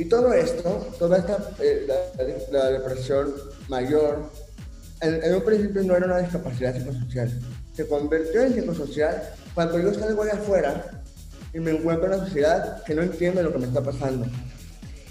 Y 0.00 0.06
todo 0.06 0.32
esto, 0.32 0.88
toda 0.98 1.18
esta, 1.18 1.36
eh, 1.60 1.86
la, 2.50 2.70
depresión 2.70 3.34
mayor, 3.68 4.30
en, 5.02 5.34
un 5.34 5.42
principio 5.42 5.82
no 5.82 5.94
era 5.94 6.06
una 6.06 6.20
discapacidad 6.20 6.74
psicosocial. 6.74 7.38
Se 7.74 7.86
convirtió 7.86 8.40
en 8.40 8.54
psicosocial 8.54 9.22
cuando 9.52 9.78
yo 9.78 9.92
salgo 9.92 10.24
de 10.24 10.30
afuera 10.30 11.02
y 11.52 11.60
me 11.60 11.72
encuentro 11.72 12.06
en 12.06 12.14
una 12.14 12.24
sociedad 12.24 12.82
que 12.84 12.94
no 12.94 13.02
entiende 13.02 13.42
lo 13.42 13.52
que 13.52 13.58
me 13.58 13.66
está 13.66 13.82
pasando. 13.82 14.24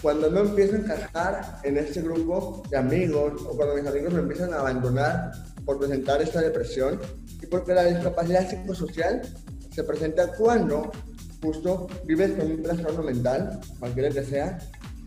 Cuando 0.01 0.31
no 0.31 0.39
empiezo 0.39 0.73
a 0.73 0.79
encajar 0.79 1.59
en 1.63 1.77
este 1.77 2.01
grupo 2.01 2.63
de 2.71 2.77
amigos 2.77 3.43
o 3.45 3.55
cuando 3.55 3.75
mis 3.75 3.85
amigos 3.85 4.11
me 4.11 4.21
empiezan 4.21 4.55
a 4.55 4.61
abandonar 4.61 5.33
por 5.65 5.77
presentar 5.77 6.19
esta 6.23 6.41
depresión 6.41 6.99
y 7.39 7.45
porque 7.45 7.75
la 7.75 7.83
discapacidad 7.83 8.49
psicosocial 8.49 9.21
se 9.71 9.83
presenta 9.83 10.31
cuando 10.31 10.91
justo 11.41 11.87
vives 12.05 12.31
con 12.31 12.51
un 12.51 12.63
trastorno 12.63 13.03
mental, 13.03 13.59
cualquiera 13.79 14.09
que 14.09 14.23
sea, 14.23 14.59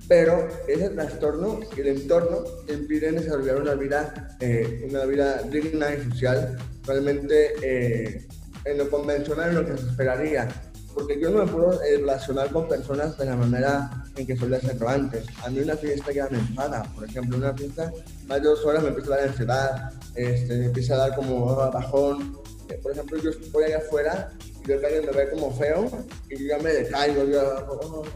pero 0.08 0.48
ese 0.66 0.90
trastorno 0.90 1.60
y 1.76 1.80
el 1.80 1.88
entorno 1.88 2.44
te 2.66 2.74
impiden 2.74 3.16
desarrollar 3.16 3.62
una 3.62 3.74
vida, 3.74 4.36
eh, 4.40 4.86
una 4.90 5.04
vida 5.04 5.42
digna 5.42 5.94
y 5.94 6.10
social, 6.10 6.58
realmente 6.86 7.52
eh, 7.62 8.26
en 8.64 8.78
lo 8.78 8.90
convencional, 8.90 9.50
en 9.50 9.54
lo 9.56 9.66
que 9.66 9.76
se 9.76 9.88
esperaría. 9.88 10.48
Porque 10.94 11.18
yo 11.18 11.30
no 11.30 11.44
me 11.44 11.50
puedo 11.50 11.82
eh, 11.82 11.96
relacionar 11.98 12.50
con 12.50 12.68
personas 12.68 13.16
de 13.16 13.24
la 13.24 13.36
manera 13.36 14.04
en 14.16 14.26
que 14.26 14.36
solía 14.36 14.58
hacerlo 14.58 14.88
antes. 14.88 15.24
A 15.42 15.48
mí 15.48 15.60
una 15.60 15.76
fiesta 15.76 16.12
ya 16.12 16.28
me 16.28 16.38
enfada, 16.38 16.82
por 16.94 17.04
ejemplo, 17.04 17.38
una 17.38 17.54
fiesta 17.54 17.90
más 18.26 18.42
de 18.42 18.48
dos 18.48 18.64
horas 18.66 18.82
me 18.82 18.90
empieza 18.90 19.14
a 19.14 19.16
dar 19.16 19.28
ansiedad, 19.28 19.92
este, 20.14 20.58
me 20.58 20.66
empieza 20.66 20.94
a 20.94 20.98
dar 20.98 21.14
como 21.14 21.56
bajón. 21.56 22.38
Eh, 22.68 22.78
por 22.82 22.92
ejemplo, 22.92 23.18
yo 23.18 23.30
estoy 23.30 23.64
allá 23.64 23.78
afuera 23.78 24.32
y 24.62 24.66
veo 24.66 24.80
que 24.80 24.86
alguien 24.86 25.06
me 25.06 25.12
ve 25.12 25.30
como 25.30 25.50
feo 25.56 25.90
y 26.28 26.38
yo 26.38 26.46
ya 26.48 26.58
me 26.58 26.72
decaigo. 26.72 27.24
Yo, 27.24 28.12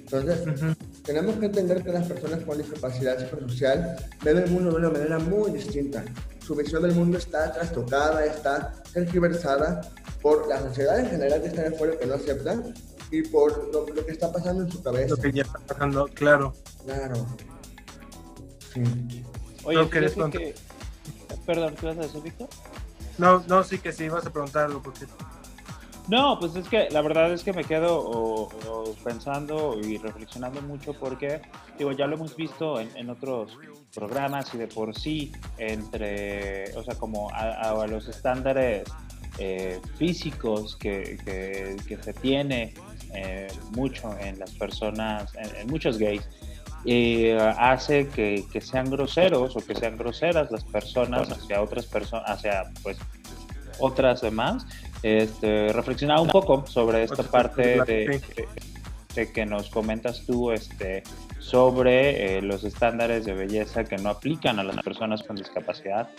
Entonces, 0.00 0.38
tenemos 1.04 1.36
que 1.36 1.46
entender 1.46 1.82
que 1.82 1.92
las 1.92 2.06
personas 2.06 2.42
con 2.44 2.58
discapacidad 2.58 3.18
psicosocial 3.18 3.96
ven 4.22 4.38
el 4.38 4.50
mundo 4.50 4.70
de 4.70 4.76
una 4.76 4.90
manera 4.90 5.18
muy 5.18 5.50
distinta. 5.52 6.04
Su 6.44 6.54
visión 6.54 6.82
del 6.82 6.94
mundo 6.94 7.18
está 7.18 7.52
trastocada, 7.52 8.24
está 8.24 8.74
tergiversada 8.92 9.80
por 10.20 10.48
la 10.48 10.60
sociedad 10.60 10.98
en 11.00 11.08
general 11.08 11.42
que 11.42 11.48
está 11.48 11.68
afuera 11.68 11.98
que 11.98 12.06
no 12.06 12.14
acepta 12.14 12.62
y 13.10 13.22
por 13.22 13.72
lo, 13.72 13.86
que 13.86 14.12
está 14.12 14.32
pasando 14.32 14.64
en 14.64 14.70
su 14.70 14.82
cabeza. 14.82 15.14
Lo 15.14 15.16
que 15.16 15.32
ya 15.32 15.42
está 15.42 15.58
pasando, 15.58 16.06
claro. 16.08 16.54
Claro. 16.84 17.26
Sí. 18.72 18.82
Oye, 19.64 19.90
que, 19.90 20.00
que... 20.30 20.54
Perdón, 21.44 21.74
¿qué 21.80 21.86
vas 21.86 21.98
a 21.98 22.02
decir, 22.02 22.22
Víctor? 22.22 22.48
No, 23.18 23.44
no, 23.48 23.64
sí 23.64 23.78
que 23.78 23.92
sí, 23.92 24.08
vas 24.08 24.24
a 24.26 24.32
preguntar 24.32 24.66
algo, 24.66 24.82
porque... 24.82 25.06
No, 26.10 26.40
pues 26.40 26.56
es 26.56 26.68
que 26.68 26.88
la 26.90 27.02
verdad 27.02 27.32
es 27.32 27.44
que 27.44 27.52
me 27.52 27.62
quedo 27.62 28.48
pensando 29.04 29.78
y 29.80 29.96
reflexionando 29.96 30.60
mucho 30.60 30.92
porque, 30.92 31.40
digo, 31.78 31.92
ya 31.92 32.08
lo 32.08 32.16
hemos 32.16 32.34
visto 32.34 32.80
en, 32.80 33.08
otros 33.08 33.56
programas 33.94 34.52
y 34.52 34.58
de 34.58 34.66
por 34.66 34.98
sí, 34.98 35.30
entre, 35.56 36.76
o 36.76 36.82
sea, 36.82 36.96
como 36.96 37.30
a, 37.32 37.86
los 37.86 38.08
estándares 38.08 38.82
eh, 39.38 39.80
físicos 39.98 40.74
que, 40.74 41.16
que, 41.86 41.96
se 42.02 42.12
tiene 42.14 42.74
eh, 43.14 43.46
mucho 43.70 44.12
en 44.18 44.36
las 44.40 44.50
personas, 44.50 45.32
en, 45.36 45.68
muchos 45.68 45.96
gays, 45.96 46.28
y 46.84 47.30
hace 47.30 48.08
que, 48.08 48.44
que, 48.52 48.60
sean 48.60 48.90
groseros 48.90 49.54
o 49.54 49.60
que 49.60 49.76
sean 49.76 49.96
groseras 49.96 50.50
las 50.50 50.64
personas 50.64 51.30
hacia 51.30 51.62
otras 51.62 51.86
personas, 51.86 52.28
hacia 52.28 52.64
pues 52.82 52.98
otras 53.78 54.20
demás. 54.22 54.66
Este, 55.02 55.72
reflexionaba 55.72 56.20
un 56.20 56.28
poco 56.28 56.66
sobre 56.66 57.02
esta 57.02 57.22
parte 57.22 57.82
de, 57.84 58.20
de, 59.14 59.32
que 59.32 59.46
nos 59.46 59.70
comentas 59.70 60.24
tú 60.26 60.52
este, 60.52 61.02
sobre 61.38 62.38
eh, 62.38 62.42
los 62.42 62.64
estándares 62.64 63.24
de 63.24 63.32
belleza 63.32 63.84
que 63.84 63.96
no 63.96 64.10
aplican 64.10 64.58
a 64.58 64.64
las 64.64 64.76
personas 64.82 65.22
con 65.22 65.36
discapacidad 65.36 66.10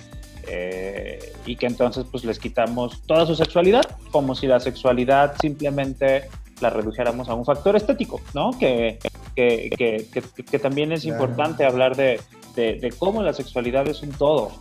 eh, 0.47 1.19
y 1.45 1.55
que 1.55 1.67
entonces 1.67 2.05
pues 2.11 2.25
les 2.25 2.39
quitamos 2.39 3.03
toda 3.03 3.25
su 3.25 3.35
sexualidad, 3.35 3.83
como 4.11 4.33
si 4.33 4.47
la 4.47 4.59
sexualidad 4.59 5.35
simplemente 5.39 6.27
la 6.59 6.69
redujéramos 6.69 7.29
a 7.29 7.33
un 7.33 7.45
factor 7.45 7.75
estético, 7.75 8.21
¿no? 8.33 8.51
Que, 8.57 8.99
que, 9.35 9.69
que, 9.77 10.43
que 10.43 10.59
también 10.59 10.91
es 10.91 11.05
importante 11.05 11.65
hablar 11.65 11.95
de, 11.95 12.19
de, 12.55 12.93
cómo 12.97 13.23
la 13.23 13.33
sexualidad 13.33 13.87
es 13.87 14.01
un 14.01 14.11
todo, 14.11 14.51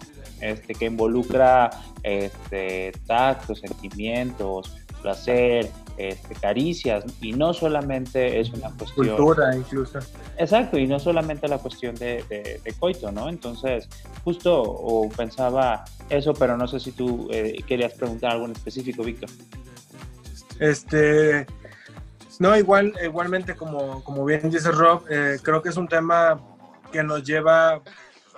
este, 0.41 0.75
que 0.75 0.87
involucra 0.87 1.71
este, 2.03 2.93
tacto, 3.07 3.55
sentimientos, 3.55 4.77
placer, 5.03 5.71
este, 5.97 6.35
caricias, 6.35 7.05
y 7.21 7.33
no 7.33 7.53
solamente 7.53 8.41
es 8.41 8.51
una 8.51 8.71
cuestión... 8.71 9.17
Cultura 9.17 9.55
incluso. 9.55 9.99
Exacto, 10.39 10.79
y 10.79 10.87
no 10.87 10.99
solamente 10.99 11.49
la 11.49 11.59
cuestión 11.59 11.95
de, 11.97 12.25
de, 12.29 12.75
coito, 12.79 13.11
¿no? 13.13 13.29
Entonces, 13.29 13.89
justo 14.25 14.63
o 14.63 15.09
pensaba 15.11 15.85
eso, 16.09 16.35
pero 16.35 16.57
no 16.57 16.67
sé 16.67 16.81
si 16.81 16.93
tú 16.93 17.29
eh, 17.31 17.63
querías 17.67 17.93
preguntar 17.95 18.33
algo 18.33 18.47
en 18.47 18.53
específico, 18.53 19.03
Víctor. 19.03 19.31
Este, 20.59 21.47
no, 22.39 22.57
igual, 22.57 22.95
igualmente 23.03 23.55
como, 23.55 24.03
como 24.03 24.25
bien 24.25 24.51
dice 24.51 24.71
Rob, 24.71 25.05
eh, 25.11 25.39
creo 25.43 25.61
que 25.63 25.69
es 25.69 25.77
un 25.77 25.89
tema 25.89 26.41
que 26.91 27.03
nos 27.03 27.23
lleva 27.23 27.83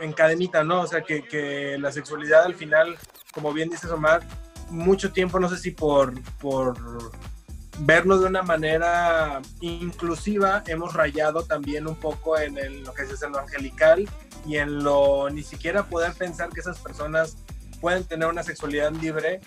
en 0.03 0.13
cadenita, 0.13 0.65
¿no? 0.65 0.83
O 0.83 0.87
sea, 0.87 1.03
que, 1.03 1.23
que, 1.25 1.77
la 1.79 1.93
sexualidad 1.93 2.45
al 2.45 2.55
final, 2.55 2.97
como 3.33 3.53
bien 3.53 3.71
dice 3.71 3.89
Omar, 3.89 4.23
mucho 4.69 5.13
tiempo, 5.13 5.39
no 5.39 5.49
sé 5.49 5.59
si 5.59 5.71
por, 5.71 6.21
por 6.39 6.77
verlo 7.81 8.19
de 8.19 8.27
una 8.27 8.43
manera 8.43 9.41
inclusiva, 9.61 10.63
hemos 10.67 10.95
rayado 10.95 11.45
también 11.45 11.87
un 11.87 11.97
poco 11.97 12.39
en 12.39 12.85
lo 12.85 12.93
que 12.93 13.03
es 13.03 13.23
en 13.23 13.33
lo 13.33 13.39
angelical 13.39 14.09
y 14.47 14.57
en 14.57 14.83
lo 14.83 15.31
ni 15.31 15.43
siquiera 15.43 15.85
poder 15.85 16.13
pensar 16.15 16.51
que 16.51 16.61
esas 16.61 16.79
personas 16.79 17.37
pueden 17.81 18.05
tener 18.05 18.29
una 18.29 18.43
sexualidad 18.43 18.93
libre 18.93 19.41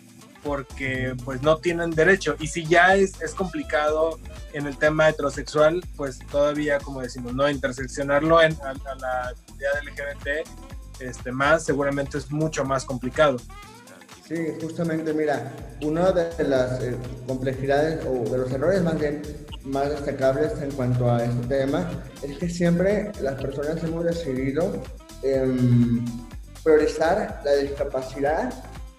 porque 0.44 1.16
pues 1.26 1.42
no 1.42 1.58
tienen 1.58 1.90
derecho. 1.92 2.36
Y 2.40 2.48
si 2.48 2.66
ya 2.66 2.96
es, 2.96 3.20
es 3.22 3.34
complicado 3.34 4.20
en 4.54 4.68
el 4.68 4.78
tema 4.78 5.10
heterosexual, 5.10 5.84
pues 5.98 6.20
todavía, 6.32 6.78
como 6.80 7.02
decimos, 7.02 7.34
no 7.34 7.50
interseccionarlo 7.50 8.42
en, 8.42 8.54
a, 8.62 8.74
la 8.96 9.34
comunidad 9.56 9.84
LGBT 9.84 11.02
este, 11.02 11.32
más, 11.32 11.64
seguramente 11.64 12.18
es 12.18 12.32
mucho 12.32 12.64
más 12.64 12.86
complicado. 12.86 13.38
Sí, 14.28 14.36
justamente, 14.60 15.14
mira, 15.14 15.52
una 15.84 16.12
de 16.12 16.44
las 16.46 16.82
eh, 16.82 16.96
complejidades 17.28 18.04
o 18.06 18.28
de 18.30 18.38
los 18.40 18.52
errores 18.52 18.82
más 18.82 19.00
bien 19.00 19.22
más 19.64 19.90
destacables 19.90 20.52
en 20.62 20.72
cuanto 20.72 21.12
a 21.12 21.24
este 21.24 21.48
tema 21.48 21.90
es 22.24 22.38
que 22.38 22.50
siempre 22.50 23.12
las 23.22 23.40
personas 23.42 23.84
hemos 23.84 24.04
decidido 24.04 24.82
em, 25.22 26.04
priorizar 26.64 27.42
la 27.44 27.54
discapacidad 27.54 28.54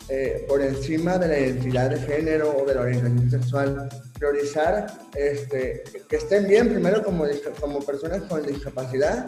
eh, 0.09 0.45
por 0.49 0.63
encima 0.63 1.19
de 1.19 1.29
la 1.29 1.39
identidad 1.41 1.91
de 1.91 1.99
género 1.99 2.57
o 2.57 2.65
de 2.65 2.75
la 2.77 2.83
orientación 2.83 3.31
sexual, 3.31 3.89
priorizar 4.17 4.87
este, 5.15 5.83
que 6.09 6.17
estén 6.17 6.47
bien 6.47 6.69
primero 6.69 7.03
como, 7.03 7.25
como 7.61 7.81
personas 7.81 8.23
con 8.23 8.47
discapacidad 8.47 9.27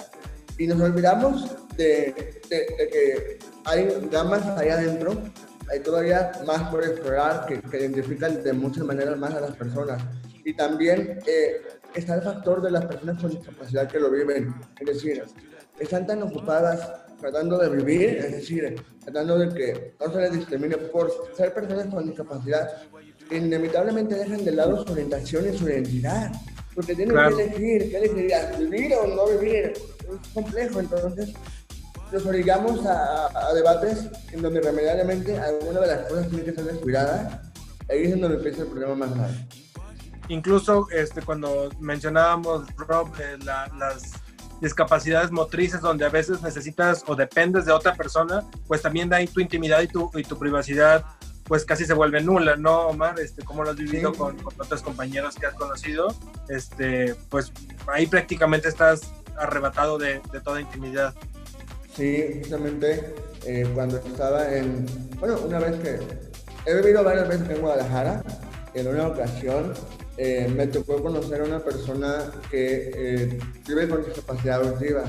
y 0.58 0.66
nos 0.66 0.80
olvidamos 0.80 1.56
de, 1.76 2.40
que 2.48 3.38
hay 3.64 3.88
gamas 4.10 4.44
ahí 4.58 4.68
adentro, 4.68 5.22
hay 5.70 5.80
todavía 5.80 6.32
más 6.46 6.68
por 6.70 6.82
explorar 6.82 7.46
que, 7.46 7.60
que, 7.60 7.78
identifican 7.78 8.42
de 8.42 8.52
muchas 8.52 8.84
maneras 8.84 9.16
más 9.16 9.34
a 9.34 9.40
las 9.40 9.56
personas. 9.56 10.02
Y 10.44 10.54
también 10.54 11.20
eh, 11.26 11.62
está 11.94 12.16
el 12.16 12.22
factor 12.22 12.62
de 12.62 12.70
las 12.70 12.86
personas 12.86 13.20
con 13.20 13.30
discapacidad 13.30 13.88
que 13.88 14.00
lo 14.00 14.10
viven, 14.10 14.54
es 14.80 14.86
decir, 14.86 15.22
están 15.78 16.06
tan 16.06 16.22
ocupadas 16.22 16.90
tratando 17.20 17.58
de 17.58 17.68
vivir, 17.68 18.18
es 18.18 18.32
decir, 18.32 18.82
tratando 19.04 19.38
de 19.38 19.54
que 19.54 19.94
no 20.00 20.12
se 20.12 20.20
les 20.20 20.32
discrimine 20.32 20.76
por 20.76 21.12
ser 21.36 21.52
personas 21.52 21.86
con 21.86 22.06
discapacidad, 22.06 22.68
inevitablemente 23.30 24.14
dejan 24.14 24.44
de 24.44 24.52
lado 24.52 24.84
su 24.84 24.92
orientación 24.92 25.52
y 25.52 25.58
su 25.58 25.68
identidad, 25.68 26.32
porque 26.78 26.94
tienen 26.94 27.16
que 27.16 27.42
elegir, 27.42 27.90
¿qué 27.90 27.96
elegirías? 27.96 28.56
¿Vivir 28.56 28.94
o 28.94 29.08
no 29.08 29.26
vivir? 29.26 29.72
Es 29.72 30.28
complejo, 30.32 30.78
entonces 30.78 31.34
nos 32.12 32.24
obligamos 32.24 32.86
a, 32.86 33.52
debates 33.52 34.06
en 34.30 34.42
donde 34.42 34.60
irremediablemente 34.60 35.36
alguna 35.36 35.80
de 35.80 35.86
las 35.88 36.06
cosas 36.06 36.28
tiene 36.28 36.44
que 36.44 36.52
ser 36.52 36.66
descuidada, 36.66 37.42
ahí 37.90 38.04
es 38.04 38.20
donde 38.20 38.36
empieza 38.36 38.62
el 38.62 38.68
problema 38.68 38.94
más 38.94 39.12
grave. 39.12 39.34
Incluso 40.28 40.86
este, 40.92 41.20
cuando 41.22 41.68
mencionábamos, 41.80 42.68
Rob, 42.76 43.08
eh, 43.18 43.36
las 43.44 44.12
discapacidades 44.60 45.32
motrices 45.32 45.80
donde 45.80 46.04
a 46.04 46.10
veces 46.10 46.42
necesitas 46.42 47.02
o 47.08 47.16
dependes 47.16 47.64
de 47.64 47.72
otra 47.72 47.96
persona, 47.96 48.44
pues 48.68 48.82
también 48.82 49.08
de 49.08 49.16
ahí 49.16 49.26
tu 49.26 49.40
intimidad 49.40 49.82
y 49.82 49.88
tu, 49.88 50.12
y 50.14 50.22
tu 50.22 50.38
privacidad 50.38 51.04
pues 51.48 51.64
casi 51.64 51.84
se 51.84 51.94
vuelve 51.94 52.20
nula, 52.20 52.56
¿no, 52.56 52.88
Omar? 52.88 53.18
Este, 53.18 53.42
¿Cómo 53.42 53.64
lo 53.64 53.70
has 53.70 53.76
vivido 53.76 54.12
con, 54.12 54.37
con, 54.37 54.54
otros 54.61 54.82
compañeros 54.82 55.34
que 55.34 55.46
has 55.46 55.54
conocido? 55.54 56.14
Este, 56.48 57.14
pues 57.30 57.52
ahí 57.87 58.06
prácticamente 58.06 58.68
estás 58.68 59.12
arrebatado 59.37 59.98
de, 59.98 60.20
de 60.30 60.40
toda 60.40 60.61
intimidad. 60.61 61.14
Sí, 61.96 62.40
justamente 62.40 63.14
eh, 63.44 63.68
cuando 63.74 63.96
estaba 63.96 64.54
en, 64.54 64.87
bueno, 65.18 65.38
una 65.40 65.58
vez 65.58 65.80
que 65.80 65.98
he 66.66 66.74
vivido 66.76 67.02
varias 67.02 67.28
veces 67.28 67.48
en 67.50 67.61
Guadalajara. 67.61 68.22
En 68.74 68.87
una 68.87 69.08
ocasión 69.08 69.72
eh, 70.18 70.52
me 70.54 70.66
tocó 70.66 71.02
conocer 71.02 71.40
a 71.40 71.44
una 71.44 71.61
persona 71.61 72.30
que 72.50 72.92
eh, 72.94 73.38
vive 73.66 73.88
con 73.88 74.04
discapacidad 74.04 74.62
auditiva. 74.62 75.04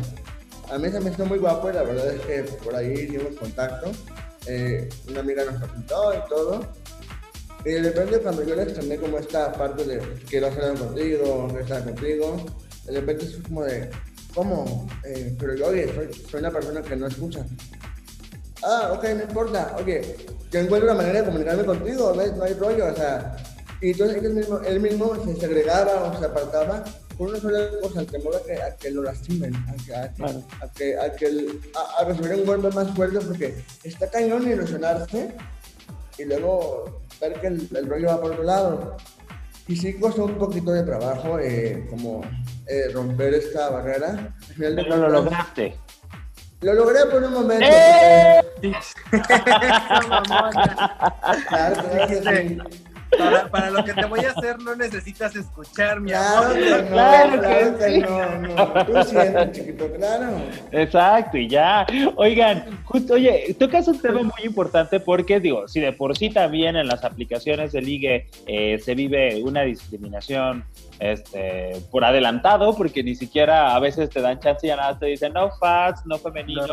A 0.72 0.78
mí 0.78 0.90
se 0.90 1.00
me 1.00 1.12
hizo 1.12 1.26
muy 1.26 1.38
guapo 1.38 1.70
y 1.70 1.74
la 1.74 1.84
verdad 1.84 2.14
es 2.14 2.22
que 2.22 2.44
por 2.64 2.76
ahí 2.76 2.94
hicimos 2.94 3.36
contacto. 3.38 3.92
Eh, 4.46 4.90
una 5.10 5.20
amiga 5.20 5.46
nos 5.46 5.62
presentó 5.62 6.14
y 6.14 6.30
todo. 6.30 6.62
Y 7.66 7.72
de 7.72 7.82
repente 7.84 8.20
cuando 8.20 8.44
yo 8.44 8.56
le 8.56 8.64
extendí 8.64 8.98
como 8.98 9.18
esta 9.18 9.52
parte 9.52 9.84
de 9.84 10.00
quiero 10.30 10.48
hacer 10.48 10.64
algo 10.64 10.86
contigo, 10.86 11.60
estar 11.60 11.84
contigo, 11.84 12.46
de 12.86 13.00
repente 13.00 13.26
es 13.26 13.38
como 13.38 13.64
de, 13.64 13.90
¿cómo? 14.34 14.88
Eh, 15.06 15.36
pero 15.38 15.56
yo, 15.56 15.68
oye, 15.68 15.94
soy, 16.30 16.40
una 16.40 16.52
persona 16.52 16.82
que 16.82 16.96
no 16.96 17.08
escucha. 17.08 17.46
Ah, 18.64 18.92
ok, 18.94 19.04
no 19.16 19.24
importa, 19.24 19.76
oye, 19.78 20.16
yo 20.52 20.60
encuentro 20.60 20.90
una 20.90 21.02
manera 21.02 21.20
de 21.20 21.26
comunicarme 21.26 21.66
contigo. 21.66 22.14
No 22.16 22.44
hay 22.44 22.54
rollo, 22.54 22.88
o 22.88 22.96
sea, 22.96 23.36
y 23.82 23.92
entonces 23.92 24.24
él 24.66 24.80
mismo 24.80 25.16
se 25.26 25.36
segregaba 25.36 26.04
o 26.04 26.20
se 26.20 26.26
apartaba 26.26 26.84
por 27.20 27.28
una 27.28 27.38
sola 27.38 27.70
cosa, 27.82 28.00
el 28.00 28.08
temor 28.08 28.34
a 28.34 28.40
que, 28.46 28.62
a 28.62 28.78
que 28.78 28.92
lo 28.92 29.04
lastimen, 29.04 29.54
a 29.54 29.74
que, 29.86 29.94
a, 29.94 30.14
que, 30.74 30.98
a, 30.98 31.12
que, 31.12 31.60
a, 31.98 32.06
recibir 32.06 32.36
un 32.36 32.46
golpe 32.46 32.70
más 32.70 32.96
fuerte, 32.96 33.20
porque 33.20 33.62
está 33.84 34.10
cañón 34.10 34.50
ilusionarse 34.50 35.36
y 36.18 36.24
luego 36.24 37.02
ver 37.20 37.34
que 37.42 37.48
el, 37.48 37.90
rollo 37.90 38.08
va 38.08 38.22
por 38.22 38.32
otro 38.32 38.44
lado. 38.44 38.96
Y 39.68 39.76
sí 39.76 40.00
costó 40.00 40.24
un 40.24 40.38
poquito 40.38 40.72
de 40.72 40.84
trabajo 40.84 41.38
eh, 41.40 41.86
como 41.90 42.22
eh, 42.68 42.88
romper 42.94 43.34
esta 43.34 43.70
barrera. 43.70 44.34
Pero 44.58 44.82
lo 44.96 45.10
lograste. 45.10 45.76
Lo 46.62 46.74
logré 46.74 47.06
por 47.12 47.22
un 47.22 47.34
momento. 47.34 47.66
¡Eh! 47.70 48.42
claro, 51.50 51.84
claro, 52.22 52.64
para, 53.20 53.50
para, 53.50 53.70
lo 53.70 53.84
que 53.84 53.94
te 53.94 54.06
voy 54.06 54.22
a 54.22 54.32
hacer 54.32 54.60
no 54.60 54.76
necesitas 54.76 55.36
escuchar, 55.36 56.00
mi 56.00 56.12
amor. 56.14 56.58
claro, 56.88 57.42
que, 57.42 58.00
no, 58.00 58.40
no. 58.40 58.86
Tú 58.86 59.04
sientes, 59.04 59.52
chiquito, 59.52 59.92
claro. 59.94 60.42
Exacto, 60.72 61.38
y 61.38 61.48
ya. 61.48 61.86
Oigan, 62.16 62.82
justo, 62.86 63.14
oye, 63.14 63.56
tocas 63.60 63.88
un 63.88 64.00
tema 64.00 64.22
muy 64.24 64.44
importante 64.44 65.00
porque, 65.00 65.40
digo, 65.40 65.68
si 65.68 65.80
de 65.80 65.94
por 65.94 66.18
sí 66.18 66.30
también 66.30 66.76
en 66.76 66.88
las 66.88 67.04
aplicaciones 67.04 67.72
de 67.72 67.82
ligue 67.82 68.28
eh, 68.48 68.80
se 68.84 68.96
vive 68.96 69.42
una 69.44 69.62
discriminación 69.62 70.64
este, 71.00 71.82
por 71.92 72.04
adelantado, 72.04 72.76
porque 72.76 73.04
ni 73.04 73.16
siquiera 73.16 73.76
a 73.76 73.80
veces 73.80 74.10
te 74.10 74.22
dan 74.22 74.40
chance 74.40 74.68
y 74.68 74.70
ya 74.70 74.76
nada 74.76 75.00
te 75.00 75.08
dicen 75.08 75.34
no 75.34 75.50
fats, 75.58 76.06
no 76.06 76.18
femeninos, 76.18 76.68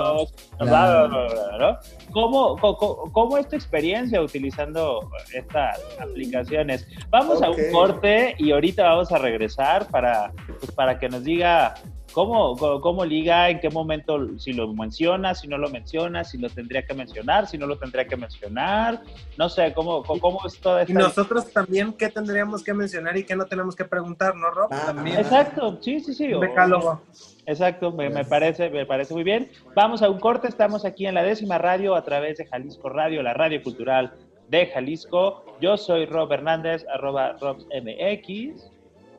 no, 0.58 0.66
bla, 0.66 1.06
bla, 1.06 1.28
¿no? 1.58 1.78
¿Cómo, 2.12 2.56
cómo, 2.56 3.12
cómo, 3.12 3.38
es 3.38 3.48
tu 3.48 3.56
experiencia 3.56 4.20
utilizando 4.20 5.08
estas 5.32 5.80
aplicaciones? 6.00 6.86
Vamos 7.10 7.42
a 7.42 7.50
un 7.50 7.70
corte 7.72 8.34
y 8.38 8.50
ahorita 8.50 8.82
vamos 8.82 9.12
a 9.12 9.18
regresar 9.18 9.86
para, 9.88 10.32
pues, 10.58 10.72
para 10.72 10.98
que 10.98 11.08
nos 11.08 11.22
diga 11.22 11.74
¿Cómo, 12.16 12.56
¿Cómo, 12.80 13.04
liga? 13.04 13.50
¿En 13.50 13.60
qué 13.60 13.68
momento? 13.68 14.38
Si 14.38 14.54
lo 14.54 14.72
menciona, 14.72 15.34
si 15.34 15.48
no 15.48 15.58
lo 15.58 15.68
menciona, 15.68 16.24
si 16.24 16.38
lo 16.38 16.48
tendría 16.48 16.80
que 16.86 16.94
mencionar, 16.94 17.46
si 17.46 17.58
no 17.58 17.66
lo 17.66 17.76
tendría 17.76 18.08
que 18.08 18.16
mencionar. 18.16 19.02
No 19.36 19.50
sé, 19.50 19.74
¿cómo, 19.74 20.02
cómo 20.02 20.40
es 20.46 20.58
todo 20.58 20.78
esto? 20.78 20.92
Y 20.92 20.94
nosotros 20.94 21.52
también, 21.52 21.92
¿qué 21.92 22.08
tendríamos 22.08 22.64
que 22.64 22.72
mencionar 22.72 23.18
y 23.18 23.24
qué 23.24 23.36
no 23.36 23.44
tenemos 23.44 23.76
que 23.76 23.84
preguntar, 23.84 24.34
no, 24.34 24.50
Rob? 24.50 24.68
Ah, 24.70 24.94
Exacto, 25.04 25.78
sí, 25.82 26.00
sí, 26.00 26.14
sí. 26.14 26.28
Decálogo. 26.28 27.02
Exacto, 27.44 27.92
me, 27.92 28.08
me, 28.08 28.24
parece, 28.24 28.70
me 28.70 28.86
parece 28.86 29.12
muy 29.12 29.22
bien. 29.22 29.50
Vamos 29.74 30.00
a 30.00 30.08
un 30.08 30.18
corte, 30.18 30.48
estamos 30.48 30.86
aquí 30.86 31.06
en 31.06 31.16
la 31.16 31.22
décima 31.22 31.58
radio 31.58 31.94
a 31.94 32.02
través 32.02 32.38
de 32.38 32.46
Jalisco 32.46 32.88
Radio, 32.88 33.22
la 33.22 33.34
radio 33.34 33.62
cultural 33.62 34.14
de 34.48 34.68
Jalisco. 34.68 35.44
Yo 35.60 35.76
soy 35.76 36.06
Rob 36.06 36.32
Hernández, 36.32 36.86
arroba 36.90 37.36
RobMX. 37.38 38.75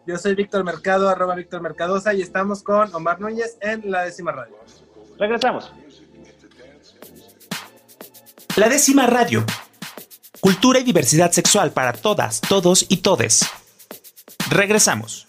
Yo 0.08 0.18
soy 0.18 0.36
Víctor 0.36 0.64
Mercado, 0.64 1.10
arroba 1.10 1.36
Víctor 1.36 1.62
Mercadosa, 1.62 2.14
y 2.14 2.22
estamos 2.22 2.64
con 2.64 2.96
Omar 2.96 3.20
Núñez 3.20 3.58
en 3.60 3.92
La 3.92 4.06
Décima 4.06 4.32
Radio. 4.32 4.56
Regresamos. 5.20 5.74
La 8.56 8.70
Décima 8.70 9.06
Radio. 9.06 9.44
Cultura 10.40 10.80
y 10.80 10.84
diversidad 10.84 11.34
sexual 11.34 11.72
para 11.72 11.92
todas, 11.92 12.40
todos 12.40 12.86
y 12.88 12.98
todes. 12.98 13.42
Regresamos. 14.50 15.27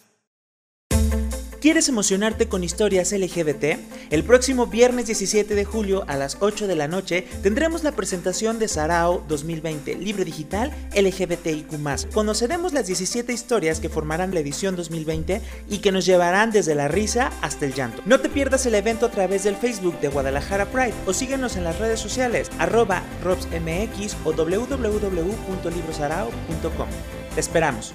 ¿Quieres 1.60 1.88
emocionarte 1.88 2.46
con 2.46 2.62
historias 2.62 3.10
LGBT? 3.10 3.80
El 4.10 4.22
próximo 4.22 4.68
viernes 4.68 5.06
17 5.06 5.56
de 5.56 5.64
julio 5.64 6.04
a 6.06 6.16
las 6.16 6.36
8 6.38 6.68
de 6.68 6.76
la 6.76 6.86
noche 6.86 7.26
tendremos 7.42 7.82
la 7.82 7.90
presentación 7.90 8.60
de 8.60 8.68
Sarao 8.68 9.24
2020, 9.26 9.96
libro 9.96 10.24
digital 10.24 10.72
LGBTIQ. 10.94 12.12
Conoceremos 12.12 12.72
las 12.72 12.86
17 12.86 13.32
historias 13.32 13.80
que 13.80 13.88
formarán 13.88 14.34
la 14.34 14.40
edición 14.40 14.76
2020 14.76 15.42
y 15.68 15.78
que 15.78 15.90
nos 15.90 16.06
llevarán 16.06 16.52
desde 16.52 16.76
la 16.76 16.86
risa 16.86 17.32
hasta 17.42 17.66
el 17.66 17.74
llanto. 17.74 18.02
No 18.06 18.20
te 18.20 18.28
pierdas 18.28 18.64
el 18.66 18.76
evento 18.76 19.06
a 19.06 19.10
través 19.10 19.42
del 19.42 19.56
Facebook 19.56 19.98
de 19.98 20.06
Guadalajara 20.08 20.66
Pride 20.66 20.94
o 21.06 21.12
síguenos 21.12 21.56
en 21.56 21.64
las 21.64 21.80
redes 21.80 21.98
sociales 21.98 22.52
arroba 22.60 23.02
robsmx 23.24 24.14
o 24.24 24.32
www.librosarao.com. 24.32 26.88
Te 27.34 27.40
esperamos. 27.40 27.94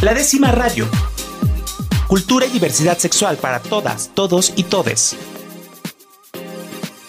La 0.00 0.14
décima 0.14 0.52
radio. 0.52 0.86
Cultura 2.06 2.46
y 2.46 2.50
diversidad 2.50 2.96
sexual 2.98 3.36
para 3.36 3.58
todas, 3.58 4.14
todos 4.14 4.52
y 4.54 4.62
todes. 4.62 5.16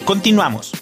Continuamos. 0.04 0.72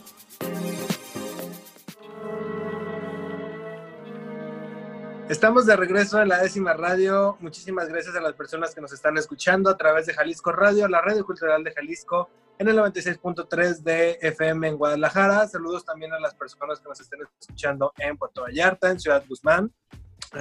Estamos 5.28 5.66
de 5.66 5.76
regreso 5.76 6.22
en 6.22 6.28
la 6.28 6.38
décima 6.38 6.72
radio. 6.72 7.36
Muchísimas 7.40 7.90
gracias 7.90 8.16
a 8.16 8.22
las 8.22 8.32
personas 8.32 8.74
que 8.74 8.80
nos 8.80 8.94
están 8.94 9.18
escuchando 9.18 9.68
a 9.68 9.76
través 9.76 10.06
de 10.06 10.14
Jalisco 10.14 10.50
Radio, 10.50 10.88
la 10.88 11.02
radio 11.02 11.26
cultural 11.26 11.62
de 11.62 11.72
Jalisco, 11.72 12.30
en 12.58 12.68
el 12.68 12.78
96.3 12.78 13.82
de 13.82 14.18
FM 14.22 14.66
en 14.66 14.76
Guadalajara. 14.78 15.46
Saludos 15.46 15.84
también 15.84 16.14
a 16.14 16.18
las 16.18 16.34
personas 16.34 16.80
que 16.80 16.88
nos 16.88 16.98
estén 17.00 17.20
escuchando 17.20 17.92
en 17.98 18.16
Puerto 18.16 18.44
Vallarta, 18.44 18.90
en 18.90 18.98
Ciudad 18.98 19.22
Guzmán, 19.28 19.70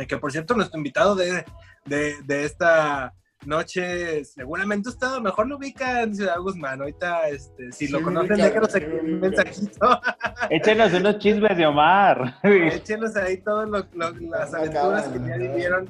que 0.08 0.18
por 0.18 0.32
cierto, 0.32 0.54
nuestro 0.56 0.78
invitado 0.78 1.16
de, 1.16 1.44
de, 1.86 2.44
esta 2.46 3.14
noche, 3.46 4.24
seguramente 4.26 4.90
usted 4.90 5.20
mejor 5.22 5.48
lo 5.48 5.58
ubica 5.58 6.04
en 6.04 6.16
Ciudad 6.16 6.40
Guzmán. 6.40 6.82
Ahorita, 6.82 7.30
este, 7.30 7.72
si 7.72 7.88
lo 7.88 8.02
conocen, 8.02 8.38
déjenos 8.38 8.76
aquí 8.76 8.86
un 8.86 9.20
mensajito. 9.20 10.02
Échenos 10.50 10.94
unos 10.94 11.20
chismes 11.20 11.58
de 11.58 11.66
Omar. 11.66 12.36
Échenos 12.44 13.16
ahí 13.16 13.38
todas 13.38 13.70
las 13.70 14.54
aventuras 14.54 15.08
que 15.08 15.20
ya 15.20 15.38
vivieron. 15.38 15.90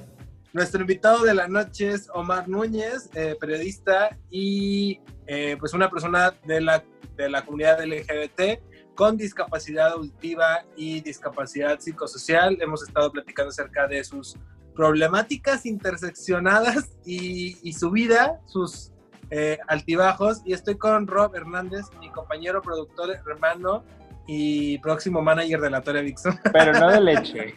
Nuestro 0.54 0.82
invitado 0.82 1.24
de 1.24 1.34
la 1.34 1.48
noche 1.48 1.92
es 1.92 2.10
Omar 2.14 2.48
Núñez, 2.48 3.10
eh, 3.14 3.36
periodista 3.40 4.18
y 4.30 5.00
eh, 5.28 5.56
pues 5.60 5.74
una 5.74 5.90
persona 5.90 6.34
de 6.46 6.62
la, 6.62 6.84
de 7.16 7.30
la 7.30 7.44
comunidad 7.44 7.84
LGBT 7.86 8.60
con 8.98 9.16
discapacidad 9.16 9.94
auditiva 9.94 10.66
y 10.76 11.02
discapacidad 11.02 11.80
psicosocial. 11.80 12.58
Hemos 12.60 12.82
estado 12.82 13.12
platicando 13.12 13.52
acerca 13.52 13.88
de 13.88 14.04
sus 14.04 14.36
problemáticas 14.76 15.68
interseccionadas 15.68 16.90
y, 17.06 17.72
su 17.74 17.92
vida, 17.92 18.42
sus 18.48 18.92
eh, 19.30 19.60
altibajos. 19.68 20.42
Y 20.46 20.54
estoy 20.54 20.80
con 20.80 21.06
Rob 21.06 21.36
Hernández, 21.36 21.86
mi 22.00 22.10
compañero, 22.10 22.60
productor, 22.64 23.12
hermano 23.12 23.84
y 24.26 24.80
próximo 24.80 25.22
manager 25.22 25.62
de 25.62 25.70
la 25.70 25.82
Torre 25.82 26.02
Vixon. 26.02 26.38
Pero 26.52 26.74
no 26.74 26.90
de 26.92 27.00
leche. 27.02 27.54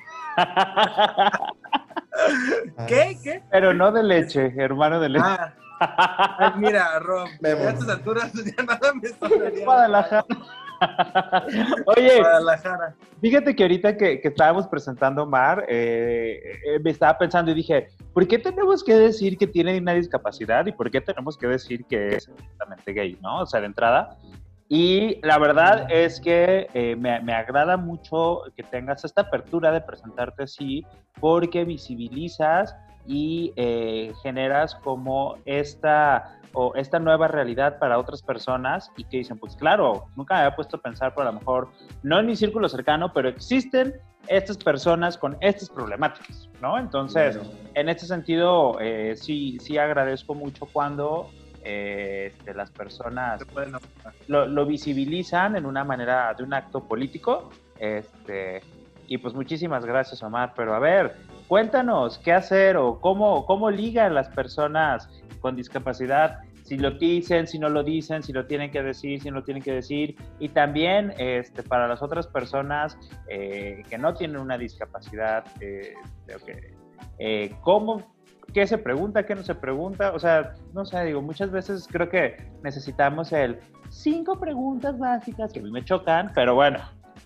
¿Qué? 2.87 3.19
¿Qué? 3.25 3.43
Pero 3.51 3.73
no 3.73 3.91
de 3.93 4.03
leche, 4.03 4.53
hermano 4.59 5.01
de 5.01 5.09
leche. 5.09 5.25
Ah. 5.27 6.55
mira, 6.59 6.99
Rob, 6.99 7.29
a 7.43 7.49
estas 7.49 7.89
alturas 7.89 8.31
ya 8.35 8.63
nada 8.63 8.93
me 8.93 9.09
sonaría. 9.09 9.65
Oye, 11.87 12.23
fíjate 13.21 13.55
que 13.55 13.63
ahorita 13.63 13.97
que, 13.97 14.21
estábamos 14.23 14.67
presentando 14.67 15.27
Mar, 15.27 15.65
eh, 15.69 16.41
eh, 16.65 16.79
me 16.83 16.91
estaba 16.91 17.19
pensando 17.19 17.51
y 17.51 17.55
dije, 17.55 17.89
¿por 18.15 18.27
qué 18.27 18.39
tenemos 18.39 18.83
que 18.83 18.95
decir 18.95 19.37
que 19.37 19.47
tiene 19.47 19.79
una 19.79 19.93
discapacidad 19.95 20.65
y 20.67 20.73
por 20.73 20.91
qué 20.91 21.01
tenemos 21.01 21.37
que 21.37 21.47
decir 21.47 21.85
que 21.85 22.17
es 22.17 22.29
exactamente 22.29 22.93
gay, 22.93 23.19
no? 23.21 23.41
O 23.41 23.47
sea, 23.47 23.61
de 23.61 23.67
entrada. 23.67 24.17
Y 24.69 25.19
la 25.27 25.39
verdad 25.39 25.87
es 25.91 26.21
que 26.21 26.69
eh, 26.73 26.97
me, 26.97 27.21
me, 27.21 27.35
agrada 27.35 27.77
mucho 27.77 28.43
que 28.57 28.63
tengas 28.63 29.05
esta 29.05 29.23
apertura 29.23 29.73
de 29.73 29.81
presentarte 29.81 30.45
así, 30.45 30.87
porque 31.21 31.65
visibilizas 31.65 32.75
y 33.07 33.53
generas 34.23 34.77
como 34.77 35.37
esta 35.45 36.40
o 36.53 36.75
esta 36.75 36.99
nueva 36.99 37.29
realidad 37.29 37.79
para 37.79 37.99
otras 37.99 38.23
personas 38.23 38.91
y 38.97 39.05
que 39.05 39.19
dicen, 39.19 39.39
pues 39.39 39.57
claro, 39.57 40.07
nunca 40.17 40.35
me 40.35 40.41
había 40.41 40.57
puesto 40.57 40.77
a 40.77 40.81
pensar 40.81 41.15
por 41.15 41.27
a 41.27 41.33
lo 41.33 41.39
mejor, 41.39 41.69
no 42.03 42.19
en 42.19 42.27
mi 42.27 42.37
círculo 42.37 42.69
cercano, 42.69 43.13
pero 43.13 43.29
existen 43.29 43.95
estas 44.29 44.57
personas 44.59 45.17
con 45.17 45.37
estas 45.41 45.71
problemáticas, 45.71 46.49
¿no? 46.61 46.79
Entonces, 46.79 47.39
en 47.75 47.89
este 47.89 48.07
sentido, 48.07 48.79
eh, 48.81 49.15
sí, 49.17 49.59
sí 49.61 49.79
agradezco 49.79 50.35
mucho 50.35 50.67
cuando 50.67 51.31
eh, 51.63 52.33
este, 52.33 52.55
las 52.55 52.71
personas 52.71 53.43
lo, 54.27 54.47
lo, 54.47 54.67
visibilizan 54.67 55.57
en 55.57 55.67
una 55.67 55.85
manera 55.85 56.33
de 56.33 56.43
un 56.43 56.55
acto 56.55 56.85
político 56.85 57.51
Este, 57.79 58.63
y 59.09 59.19
pues 59.19 59.35
muchísimas 59.35 59.85
gracias, 59.85 60.23
Omar. 60.23 60.53
Pero 60.55 60.73
a 60.75 60.79
ver, 60.79 61.17
cuéntanos 61.51 62.17
qué 62.19 62.33
hacer 62.33 62.77
o 62.77 63.01
cómo, 63.01 63.45
cómo 63.45 63.73
ligan 63.73 64.15
las 64.15 64.29
personas 64.29 65.09
con 65.41 65.57
discapacidad 65.57 66.39
si 66.63 66.79
lo 66.79 66.93
dicen, 66.93 67.49
si 67.49 67.59
no 67.59 67.69
lo 67.69 67.83
dicen, 67.83 68.23
si 68.23 68.33
lo 68.33 68.47
tienen 68.47 68.71
que 68.71 68.81
decir, 68.81 69.21
si 69.21 69.31
no 69.31 69.39
lo 69.39 69.43
tienen 69.43 69.61
que 69.61 69.73
decir. 69.73 70.15
Y 70.39 70.51
también 70.51 71.13
este, 71.19 71.65
para 71.65 71.89
las 71.89 72.03
otras 72.03 72.29
personas 72.29 72.97
eh, 73.29 73.83
que 73.91 73.99
no 73.99 74.15
tienen 74.15 74.37
una 74.37 74.57
discapacidad, 74.57 75.45
eh, 75.61 75.95
eh, 77.19 77.53
¿cómo, 77.63 78.15
qué 78.55 78.69
se 78.69 78.79
pregunta, 78.79 79.27
qué 79.27 79.35
no 79.35 79.43
se 79.43 79.57
pregunta? 79.57 80.13
O 80.13 80.21
sea, 80.21 80.55
no 80.73 80.85
sé, 80.85 81.05
digo, 81.05 81.21
muchas 81.21 81.51
veces 81.51 81.89
creo 81.91 82.09
que 82.09 82.37
necesitamos 82.63 83.33
el 83.33 83.59
cinco 83.89 84.39
preguntas 84.39 84.97
básicas 84.97 85.53
que 85.53 85.59
a 85.59 85.63
mí 85.65 85.73
me 85.73 85.85
chocan, 85.85 86.31
pero 86.33 86.55
bueno, 86.55 86.79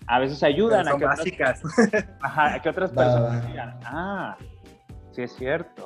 a 0.07 0.19
veces 0.19 0.41
ayudan 0.43 0.87
a 0.87 0.97
que, 0.97 1.05
básicas. 1.05 1.61
Otras, 1.63 2.05
ajá, 2.21 2.55
a 2.55 2.61
que 2.61 2.69
otras 2.69 2.91
personas 2.91 3.47
digan, 3.47 3.79
ah, 3.83 4.37
sí 5.11 5.23
es 5.23 5.35
cierto. 5.35 5.85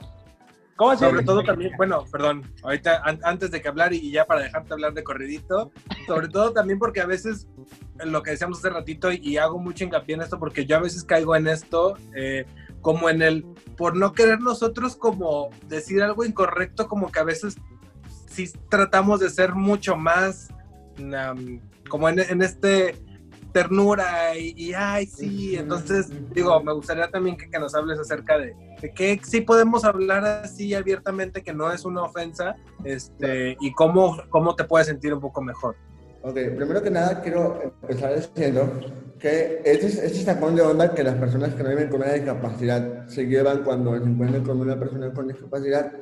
Sobre 0.97 1.23
todo 1.23 1.43
también, 1.43 1.73
bueno, 1.75 2.05
perdón, 2.09 2.43
ahorita 2.63 3.03
antes 3.23 3.51
de 3.51 3.61
que 3.61 3.67
hablar 3.67 3.91
y 3.91 4.11
ya 4.11 4.25
para 4.25 4.43
dejarte 4.43 4.73
hablar 4.73 4.93
de 4.93 5.03
corridito, 5.03 5.73
sobre 6.07 6.29
todo 6.29 6.53
también 6.53 6.79
porque 6.79 7.01
a 7.01 7.05
veces, 7.05 7.49
lo 8.05 8.23
que 8.23 8.31
decíamos 8.31 8.59
hace 8.59 8.69
ratito, 8.69 9.11
y, 9.11 9.35
hago 9.35 9.59
mucho 9.59 9.83
hincapié 9.83 10.15
en 10.15 10.21
esto 10.21 10.39
porque 10.39 10.65
yo 10.65 10.77
a 10.77 10.79
veces 10.79 11.03
caigo 11.03 11.35
en 11.35 11.47
esto, 11.47 11.97
eh, 12.15 12.45
como 12.79 13.09
en 13.09 13.21
el, 13.21 13.43
por 13.75 13.97
no 13.97 14.13
querer 14.13 14.39
nosotros 14.39 14.95
como 14.95 15.49
decir 15.67 16.01
algo 16.01 16.23
incorrecto, 16.23 16.87
como 16.87 17.11
que 17.11 17.19
a 17.19 17.25
veces 17.25 17.57
sí 18.29 18.49
tratamos 18.69 19.19
de 19.19 19.29
ser 19.29 19.55
mucho 19.55 19.97
más, 19.97 20.47
como 21.89 22.07
en, 22.07 22.19
en 22.19 22.41
este 22.41 22.95
ternura 23.51 24.37
y, 24.37 24.73
ay, 24.73 25.05
sí, 25.05 25.55
entonces 25.55 26.09
digo, 26.33 26.61
me 26.63 26.73
gustaría 26.73 27.09
también 27.09 27.37
que, 27.37 27.59
nos 27.59 27.75
hables 27.75 27.99
acerca 27.99 28.37
de, 28.37 28.55
de, 28.81 28.93
que 28.93 29.19
sí 29.23 29.41
podemos 29.41 29.83
hablar 29.83 30.25
así 30.25 30.73
abiertamente, 30.73 31.43
que 31.43 31.53
no 31.53 31.71
es 31.71 31.85
una 31.85 32.03
ofensa, 32.03 32.55
este, 32.83 33.57
y 33.59 33.73
cómo, 33.73 34.17
cómo 34.29 34.55
te 34.55 34.63
puedes 34.63 34.87
sentir 34.87 35.13
un 35.13 35.19
poco 35.19 35.41
mejor. 35.41 35.75
Ok, 36.21 36.33
primero 36.33 36.81
que 36.81 36.91
nada 36.91 37.21
quiero 37.21 37.61
empezar 37.81 38.15
diciendo 38.15 38.69
que 39.19 39.61
este, 39.63 39.87
este 39.87 40.23
sacón 40.23 40.55
de 40.55 40.61
onda 40.61 40.93
que 40.93 41.03
las 41.03 41.15
personas 41.15 41.53
que 41.53 41.63
no 41.63 41.69
viven 41.69 41.89
con 41.89 42.01
una 42.01 42.13
discapacidad 42.13 43.07
se 43.07 43.25
llevan 43.25 43.63
cuando 43.63 43.97
se 43.97 44.03
encuentran 44.03 44.43
con 44.43 44.59
una 44.59 44.77
persona 44.77 45.13
con 45.13 45.27
discapacidad 45.27 45.93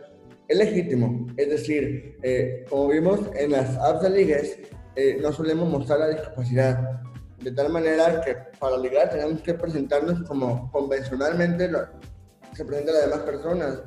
es 0.48 0.58
legítimo. 0.58 1.28
Es 1.38 1.50
decir, 1.50 2.18
eh, 2.24 2.66
como 2.70 2.90
vimos 2.90 3.20
en 3.36 3.52
las 3.52 3.78
apps 3.78 4.04
de 4.04 4.10
ligues, 4.10 4.60
eh, 4.96 5.20
no 5.22 5.32
solemos 5.32 5.70
mostrar 5.70 6.00
la 6.00 6.10
discapacidad 6.10 7.02
de 7.42 7.52
tal 7.52 7.70
manera 7.70 8.22
que 8.22 8.36
para 8.60 8.78
ligar 8.78 9.10
tenemos 9.10 9.42
que 9.42 9.54
presentarnos 9.54 10.28
como 10.28 10.72
convencionalmente 10.72 11.70
se 12.54 12.66
presenta 12.66 12.92
a 12.92 12.96
las 12.96 13.04
demás 13.06 13.20
personas. 13.22 13.80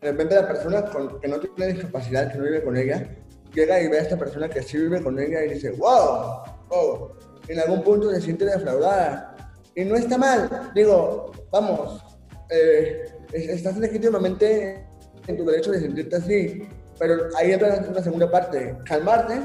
De 0.00 0.10
repente 0.10 0.34
la 0.34 0.46
persona 0.46 0.84
con, 0.86 1.20
que 1.20 1.28
no 1.28 1.40
tiene 1.40 1.72
discapacidad, 1.72 2.30
que 2.30 2.38
no 2.38 2.44
vive 2.44 2.62
con 2.62 2.76
ella, 2.76 3.08
llega 3.52 3.80
y 3.80 3.88
ve 3.88 3.98
a 3.98 4.02
esta 4.02 4.16
persona 4.16 4.48
que 4.48 4.62
sí 4.62 4.78
vive 4.78 5.02
con 5.02 5.18
ella 5.18 5.44
y 5.44 5.54
dice, 5.54 5.70
wow, 5.72 6.42
oh, 6.70 7.12
en 7.48 7.60
algún 7.60 7.82
punto 7.82 8.10
se 8.10 8.20
siente 8.20 8.44
defraudada. 8.44 9.36
Y 9.74 9.84
no 9.84 9.96
está 9.96 10.18
mal, 10.18 10.70
digo, 10.74 11.32
vamos, 11.50 12.04
eh, 12.50 13.04
estás 13.32 13.78
legítimamente 13.78 14.86
en 15.26 15.36
tu 15.36 15.44
derecho 15.44 15.72
de 15.72 15.80
sentirte 15.80 16.16
así, 16.16 16.68
pero 16.98 17.28
ahí 17.36 17.52
entra 17.52 17.84
una 17.88 18.02
segunda 18.02 18.30
parte, 18.30 18.76
calmarte 18.84 19.40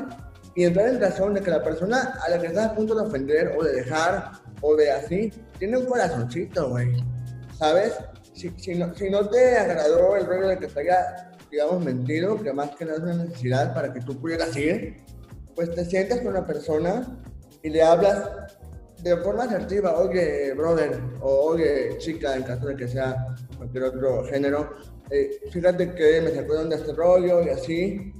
y 0.58 0.64
entrar 0.64 0.88
en 0.88 0.99
razón 0.99 1.36
de 1.36 1.41
que 1.41 1.51
la 1.51 1.64
persona 1.64 2.18
a 2.20 2.30
la 2.32 2.41
que 2.41 2.47
estás 2.47 2.66
a 2.66 2.76
punto 2.76 2.95
de 2.95 3.01
ofender 3.01 3.53
o 3.55 3.64
de 3.64 3.74
dejar 3.74 4.32
o 4.62 4.76
de 4.76 4.91
así, 4.91 5.32
tiene 5.60 5.78
un 5.78 5.86
corazoncito, 5.86 6.70
güey. 6.70 6.95
¿Sabes? 7.60 7.93
Si, 8.34 8.51
si, 8.58 8.74
no, 8.74 8.91
si 8.95 9.08
no 9.12 9.30
te 9.30 9.55
agradó 9.55 10.16
el 10.16 10.26
rollo 10.26 10.47
de 10.47 10.58
que 10.58 10.66
te 10.66 10.80
haya, 10.80 11.30
digamos, 11.51 11.86
mentido, 11.86 12.41
que 12.41 12.51
más 12.51 12.72
que 12.72 12.86
nada 12.86 12.97
es 12.97 13.03
una 13.03 13.24
necesidad 13.24 13.72
para 13.76 13.93
que 13.93 14.01
tú 14.01 14.20
pudieras 14.20 14.58
ir, 14.58 15.03
pues 15.55 15.76
te 15.76 15.86
sientas 15.86 16.22
con 16.22 16.30
una 16.30 16.47
persona 16.47 17.05
y 17.62 17.70
le 17.70 17.84
hablas 17.84 18.28
de 19.03 19.16
forma 19.18 19.43
asertiva, 19.43 19.95
oye, 19.95 20.53
brother, 20.53 20.99
o 21.22 21.51
oye, 21.51 21.99
chica, 21.99 22.36
en 22.36 22.41
caso 22.41 22.66
de 22.66 22.76
que 22.76 22.88
sea 22.88 23.28
cualquier 23.58 23.84
otro 23.84 24.24
género, 24.24 24.74
eh, 25.12 25.39
fíjate 25.51 25.93
que 25.93 26.20
me 26.20 26.32
sacó 26.32 26.55
de 26.64 26.76
este 26.76 26.93
rollo 26.93 27.43
y 27.43 27.49
así, 27.49 28.12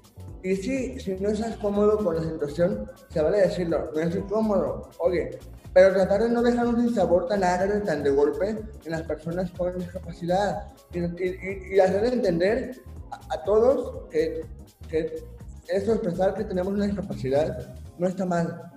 y 0.48 0.56
sí, 0.56 1.00
si 1.00 1.16
no 1.16 1.30
estás 1.30 1.58
cómodo 1.58 1.98
con 1.98 2.16
la 2.16 2.24
situación, 2.24 2.90
se 3.10 3.22
vale 3.22 3.40
decirlo, 3.40 3.92
no 3.94 4.00
estoy 4.00 4.22
cómodo, 4.22 4.90
oye, 5.00 5.38
pero 5.74 5.94
tratar 5.94 6.24
de 6.24 6.30
no 6.30 6.42
dejar 6.42 6.68
un 6.68 6.96
sabor 6.96 7.28
tan 7.28 7.44
agrio, 7.44 7.84
tan 7.84 8.02
de 8.02 8.12
golpe 8.12 8.50
en 8.86 8.92
las 8.92 9.02
personas 9.04 9.52
con 9.52 9.78
discapacidad 9.78 10.68
y, 10.94 11.76
y, 11.76 11.80
hacer 11.80 12.06
entender 12.06 12.82
a, 13.30 13.44
todos 13.44 14.08
que, 14.10 14.46
que 14.88 15.22
eso, 15.68 15.94
expresar 15.94 16.34
que 16.34 16.46
tenemos 16.46 16.74
una 16.74 16.86
discapacidad, 16.86 17.76
no 17.98 18.08
está 18.08 18.26
mal. 18.26 18.72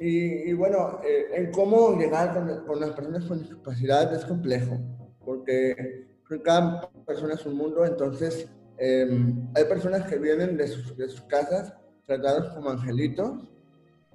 Y, 0.00 0.50
y 0.50 0.52
bueno, 0.54 0.98
eh, 1.04 1.26
en 1.34 1.52
cómo 1.52 1.96
llegar 1.98 2.32
con, 2.32 2.64
con, 2.64 2.80
las 2.80 2.90
personas 2.92 3.24
con 3.26 3.38
discapacidad 3.38 4.12
es 4.14 4.24
complejo, 4.24 4.78
porque 5.24 6.08
cada 6.42 6.88
persona 7.06 7.34
es 7.34 7.44
un 7.44 7.54
mundo, 7.54 7.84
entonces 7.84 8.48
Em, 8.78 9.48
hay 9.54 9.64
personas 9.64 10.08
que 10.08 10.16
vienen 10.16 10.56
de 10.56 10.66
sus, 10.66 10.96
de 10.96 11.08
sus 11.08 11.22
casas 11.22 11.74
tratados 12.06 12.52
como 12.54 12.70
angelitos 12.70 13.44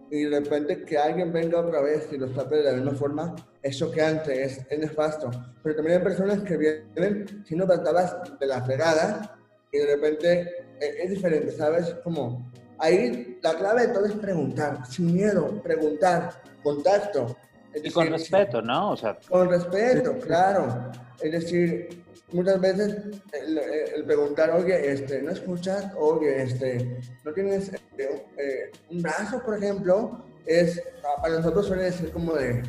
y 0.10 0.24
de 0.24 0.40
repente 0.40 0.84
que 0.84 0.98
alguien 0.98 1.32
venga 1.34 1.60
otra 1.60 1.82
vez 1.82 2.08
y 2.12 2.18
los 2.18 2.34
tape 2.34 2.58
de 2.58 2.64
la 2.64 2.74
misma 2.74 2.94
forma 2.94 3.36
es 3.62 3.78
choqueante, 3.78 4.44
es, 4.44 4.66
es 4.70 4.80
nefasto. 4.80 5.30
Pero 5.64 5.76
también 5.76 5.98
hay 5.98 6.04
personas 6.04 6.42
que 6.44 6.58
vienen 6.58 7.44
siendo 7.46 7.66
tratadas 7.66 8.18
de 8.40 8.48
la 8.48 8.64
fregada 8.64 9.38
y 9.72 9.78
de 9.78 9.86
repente 9.86 10.42
es, 10.80 10.96
es 11.04 11.10
diferente, 11.10 11.52
¿sabes? 11.52 11.96
Como 12.04 12.50
ahí 12.80 13.40
la 13.42 13.56
clave 13.56 13.88
de 13.88 13.94
todo 13.94 14.06
es 14.06 14.14
preguntar, 14.14 14.86
sin 14.86 15.14
miedo, 15.14 15.62
preguntar, 15.62 16.42
contacto. 16.64 17.36
y 17.76 17.92
con 17.92 18.08
respeto, 18.08 18.62
¿no? 18.62 18.92
O 18.92 18.98
sea, 18.98 19.18
con 19.30 19.50
respeto, 19.50 20.18
claro. 20.20 20.92
Es 21.22 21.32
decir, 21.32 22.06
muchas 22.32 22.60
veces 22.60 22.98
el, 23.34 24.04
preguntar, 24.06 24.52
oye, 24.52 24.92
este, 24.92 25.22
¿no 25.22 25.32
escuchas? 25.32 25.92
Oye, 25.98 26.44
este, 26.44 27.00
¿no 27.24 27.34
tienes 27.34 27.72
este, 27.74 28.26
eh, 28.38 28.72
un 28.90 29.02
brazo, 29.02 29.42
por 29.44 29.58
ejemplo? 29.58 30.24
Es, 30.46 30.82
para 31.22 31.36
nosotros 31.36 31.68
suele 31.68 31.92
ser 31.92 32.12
como 32.12 32.34
de, 32.34 32.64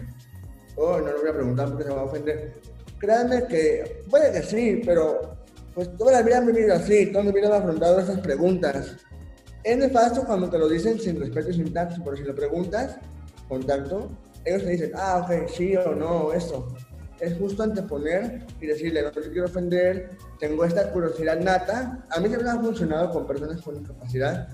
oh, 0.77 0.99
no 0.99 1.13
lo 1.13 1.21
voy 1.21 1.31
a 1.31 1.35
preguntar 1.35 1.69
porque 1.69 1.85
se 1.85 1.91
va 1.91 2.01
a 2.01 2.05
ofender. 2.05 2.53
Créanme 2.99 3.47
que 3.47 4.03
puede 4.11 4.33
que 4.33 4.43
sí, 4.43 4.83
pero 4.85 5.37
pues 5.75 5.97
toda 5.97 6.13
la 6.13 6.23
vida 6.23 6.39
han 6.39 6.47
vivido 6.47 6.75
así, 6.75 7.07
toda 7.13 7.25
la 7.25 7.33
vida 7.33 7.47
han 7.49 7.63
afrontado 7.63 8.01
esas 8.01 8.19
preguntas. 8.21 8.97
Es 9.63 9.77
nefasto 9.77 10.25
cuando 10.25 10.51
te 10.51 10.59
lo 10.59 10.69
dicen 10.69 10.99
sin 10.99 11.21
respeto 11.21 11.51
y 11.51 11.55
sin 11.55 11.73
tacto, 11.73 12.03
pero 12.03 12.17
si 12.17 12.25
lo 12.25 12.35
preguntas, 12.35 12.97
contacto, 13.49 14.11
ellos 14.45 14.63
te 14.63 14.71
dicen, 14.71 14.93
ah, 14.97 15.25
ok, 15.25 15.49
sí 15.49 15.77
o 15.77 15.95
no, 15.95 16.33
eso 16.33 16.75
es 17.21 17.37
justo 17.39 17.63
anteponer 17.63 18.47
y 18.61 18.67
decirle, 18.67 19.03
no 19.03 19.11
te 19.11 19.23
quiero 19.23 19.47
ofender, 19.47 20.11
tengo 20.39 20.65
esta 20.65 20.91
curiosidad 20.93 21.41
nata. 21.41 22.05
A 22.11 22.21
mí 22.21 22.29
siempre 22.29 22.49
ha 22.49 22.61
funcionado 22.61 23.11
con 23.11 23.27
personas 23.27 23.61
con 23.63 23.79
discapacidad, 23.79 24.49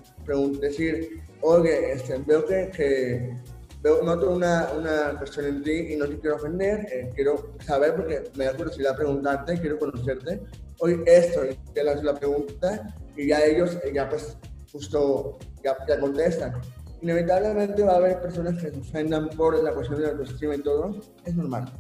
decir, 0.61 1.23
oye, 1.43 1.93
este, 1.93 2.19
veo 2.27 2.45
que, 2.47 2.71
que 2.75 3.37
veo, 3.83 4.03
noto 4.03 4.35
una, 4.35 4.69
una 4.77 5.19
cuestión 5.19 5.47
en 5.47 5.63
ti 5.63 5.93
y 5.93 5.97
no 5.97 6.07
te 6.07 6.19
quiero 6.19 6.37
ofender, 6.37 6.87
eh, 6.91 7.11
quiero 7.15 7.55
saber 7.61 7.95
porque 7.95 8.25
me 8.35 8.47
da 8.47 8.57
curiosidad 8.57 8.97
preguntarte, 8.97 9.61
quiero 9.61 9.79
conocerte. 9.79 10.43
Hoy 10.81 11.03
esto, 11.07 11.45
y 11.45 11.55
te 11.73 11.85
lanzo 11.85 12.03
la 12.03 12.15
pregunta 12.15 12.95
y 13.17 13.29
ya 13.29 13.45
ellos, 13.45 13.79
eh, 13.85 13.93
ya 13.95 14.09
pues, 14.09 14.37
justo, 14.73 15.39
ya, 15.63 15.77
ya 15.87 16.01
contestan. 16.01 16.61
Inevitablemente 17.03 17.83
va 17.83 17.93
a 17.93 17.97
haber 17.97 18.21
personas 18.23 18.61
que 18.61 18.71
se 18.71 18.81
ofendan 18.81 19.29
por 19.31 19.63
la 19.63 19.73
cuestión 19.73 20.01
de 20.01 20.07
la 20.07 20.13
autoestima 20.13 20.55
y 20.55 20.63
todo, 20.63 20.99
es 21.25 21.35
normal 21.35 21.71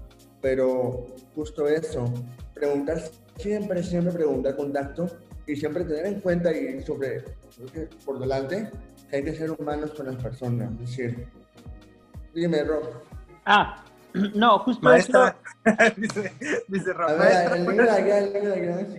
pero 0.44 1.06
justo 1.34 1.66
eso, 1.66 2.04
preguntar 2.52 3.00
siempre, 3.38 3.82
siempre 3.82 4.12
preguntar 4.12 4.54
contacto 4.54 5.06
y 5.46 5.56
siempre 5.56 5.84
tener 5.84 6.04
en 6.04 6.20
cuenta 6.20 6.52
y 6.52 6.82
sobre, 6.82 7.24
por 8.04 8.18
delante, 8.18 8.70
que 9.08 9.16
hay 9.16 9.24
que 9.24 9.34
ser 9.34 9.52
humanos 9.52 9.92
con 9.94 10.04
las 10.04 10.16
personas. 10.16 10.70
Es 10.72 10.80
decir, 10.80 11.28
dime, 12.34 12.62
Rob. 12.62 12.90
Ah, 13.46 13.82
no, 14.34 14.58
justo 14.58 14.82
Maestra. 14.82 15.34
dice, 15.96 16.30
dice 16.68 16.92
Rob. 16.92 17.16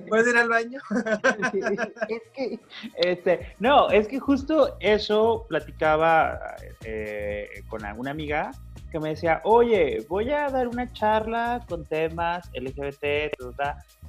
¿Puedes 0.07 0.27
ir 0.27 0.37
al 0.37 0.49
baño? 0.49 0.79
es 2.09 2.21
que, 2.33 2.59
este, 2.95 3.55
no, 3.59 3.91
es 3.91 4.07
que 4.07 4.19
justo 4.19 4.77
eso 4.79 5.45
platicaba 5.47 6.55
eh, 6.83 7.63
con 7.69 7.85
alguna 7.85 8.09
amiga 8.09 8.49
que 8.95 8.99
me 9.01 9.09
decía, 9.09 9.41
oye, 9.43 10.05
voy 10.07 10.31
a 10.31 10.47
dar 10.47 10.69
una 10.69 10.89
charla 10.93 11.65
con 11.67 11.83
temas 11.83 12.49
LGBT, 12.53 13.35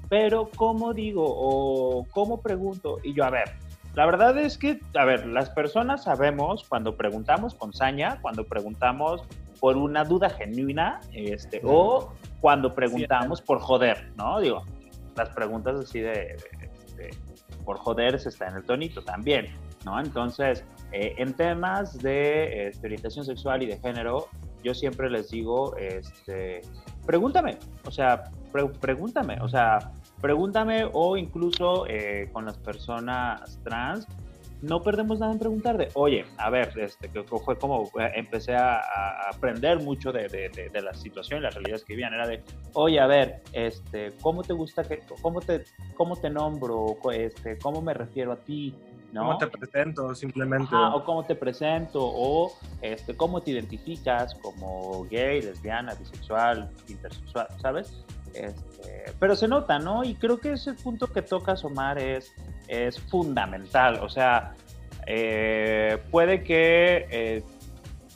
pero 0.08 0.48
¿cómo 0.54 0.94
digo 0.94 1.24
o 1.26 2.06
cómo 2.12 2.40
pregunto? 2.40 2.98
Y 3.02 3.12
yo, 3.12 3.24
a 3.24 3.30
ver, 3.30 3.50
la 3.96 4.06
verdad 4.06 4.38
es 4.38 4.56
que, 4.56 4.78
a 4.94 5.04
ver, 5.04 5.26
las 5.26 5.50
personas 5.50 6.04
sabemos 6.04 6.64
cuando 6.68 6.96
preguntamos 6.96 7.52
con 7.56 7.72
saña, 7.72 8.20
cuando 8.22 8.44
preguntamos 8.44 9.24
por 9.58 9.76
una 9.76 10.04
duda 10.04 10.30
genuina, 10.30 11.00
este, 11.12 11.60
o 11.64 12.12
cuando 12.40 12.72
preguntamos 12.72 13.42
por 13.42 13.58
joder, 13.58 14.12
¿no? 14.16 14.38
Digo, 14.38 14.62
las 15.16 15.30
preguntas 15.30 15.80
así 15.80 15.98
de, 15.98 16.36
por 17.64 17.78
joder 17.78 18.20
se 18.20 18.28
está 18.28 18.46
en 18.46 18.58
el 18.58 18.62
tonito 18.62 19.02
también, 19.02 19.48
¿no? 19.84 19.98
Entonces, 19.98 20.64
eh, 20.92 21.16
en 21.18 21.34
temas 21.34 21.98
de 21.98 22.68
este, 22.68 22.86
orientación 22.86 23.24
sexual 23.24 23.64
y 23.64 23.66
de 23.66 23.78
género, 23.78 24.28
yo 24.66 24.74
siempre 24.74 25.08
les 25.08 25.30
digo, 25.30 25.76
este, 25.76 26.60
pregúntame, 27.06 27.56
o 27.84 27.90
sea, 27.92 28.24
pregúntame, 28.80 29.38
o 29.40 29.48
sea, 29.48 29.92
pregúntame 30.20 30.88
o 30.92 31.16
incluso 31.16 31.86
eh, 31.86 32.28
con 32.32 32.46
las 32.46 32.58
personas 32.58 33.60
trans, 33.62 34.08
no 34.62 34.82
perdemos 34.82 35.20
nada 35.20 35.32
en 35.32 35.38
preguntar 35.38 35.78
de, 35.78 35.88
oye, 35.94 36.24
a 36.38 36.50
ver, 36.50 36.72
este, 36.80 37.08
que 37.08 37.22
fue 37.22 37.56
como 37.56 37.84
eh, 38.00 38.10
empecé 38.16 38.56
a, 38.56 38.80
aprender 39.32 39.78
mucho 39.78 40.10
de, 40.10 40.26
de, 40.28 40.82
la 40.82 40.94
situación 40.94 41.38
y 41.38 41.42
las 41.42 41.54
realidades 41.54 41.84
que 41.84 41.92
vivían, 41.92 42.12
era 42.12 42.26
de, 42.26 42.42
oye, 42.72 42.98
a 42.98 43.06
ver, 43.06 43.42
este, 43.52 44.14
¿cómo 44.20 44.42
te 44.42 44.52
gusta 44.52 44.82
que, 44.82 45.00
cómo 45.22 45.40
te, 45.40 45.62
cómo 45.94 46.16
te 46.16 46.28
nombro, 46.28 46.96
este, 47.12 47.56
cómo 47.58 47.82
me 47.82 47.94
refiero 47.94 48.32
a 48.32 48.36
ti? 48.36 48.74
¿No? 49.16 49.22
¿Cómo 49.22 49.38
te 49.38 49.46
presento 49.46 50.14
simplemente? 50.14 50.74
o 50.74 51.02
cómo 51.04 51.24
te 51.24 51.34
presento, 51.34 52.00
o 52.02 52.52
este, 52.82 53.16
cómo 53.16 53.40
te 53.40 53.52
identificas 53.52 54.34
como 54.36 55.04
gay, 55.10 55.42
lesbiana, 55.42 55.94
bisexual, 55.94 56.70
intersexual, 56.88 57.48
¿sabes? 57.60 57.92
Este, 58.34 59.12
pero 59.18 59.34
se 59.34 59.48
nota, 59.48 59.78
¿no? 59.78 60.04
Y 60.04 60.14
creo 60.14 60.38
que 60.38 60.52
ese 60.52 60.74
punto 60.74 61.06
que 61.06 61.22
tocas, 61.22 61.64
Omar, 61.64 61.98
es, 61.98 62.32
es 62.68 63.00
fundamental. 63.00 64.00
O 64.02 64.08
sea, 64.10 64.54
eh, 65.06 65.98
puede 66.10 66.42
que 66.42 67.06
eh, 67.10 67.44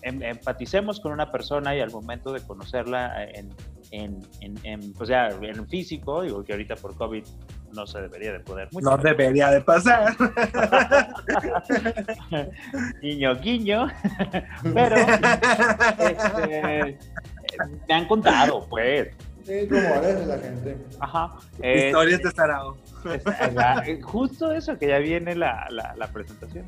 em, 0.03 0.22
empaticemos 0.22 1.01
con 1.01 1.12
una 1.12 1.32
persona 1.32 1.74
y 1.74 1.80
al 1.80 1.90
momento 1.90 2.32
de 2.32 2.40
conocerla 2.42 3.24
en, 3.24 3.48
en, 3.90 4.20
en, 4.64 4.92
o 4.98 5.07
sea, 5.07 5.28
en 5.28 5.66
físico, 5.68 6.22
digo 6.22 6.44
que 6.44 6.53
ahorita 6.53 6.76
por 6.76 6.94
COVID 6.96 7.24
no 7.72 7.86
se 7.86 8.00
debería 8.00 8.32
de 8.32 8.40
poder 8.40 8.68
mucho. 8.72 8.90
No 8.90 8.96
debería 8.96 9.50
de 9.50 9.60
pasar. 9.60 10.16
guiño, 13.02 13.36
guiño. 13.36 13.88
Pero 14.74 14.96
este, 15.98 16.98
me 17.88 17.94
han 17.94 18.06
contado, 18.06 18.66
pues. 18.68 19.08
Sí, 19.44 19.66
rumores 19.66 20.18
de 20.18 20.26
la 20.26 20.38
gente. 20.38 20.76
Ajá. 21.00 21.36
Historias 21.62 22.22
de 22.22 22.30
Sarao. 22.30 22.76
Justo 24.02 24.52
eso, 24.52 24.78
que 24.78 24.88
ya 24.88 24.98
viene 24.98 25.34
la, 25.34 25.66
la, 25.70 26.06
presentación. 26.08 26.66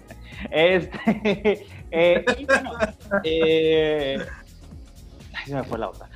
Este, 0.50 1.66
eh, 1.90 2.24
y 2.38 2.46
bueno, 2.46 2.72
eh, 3.24 4.18
se 5.44 5.54
me 5.54 5.62
fue 5.64 5.78
la 5.78 5.90
otra. 5.90 6.08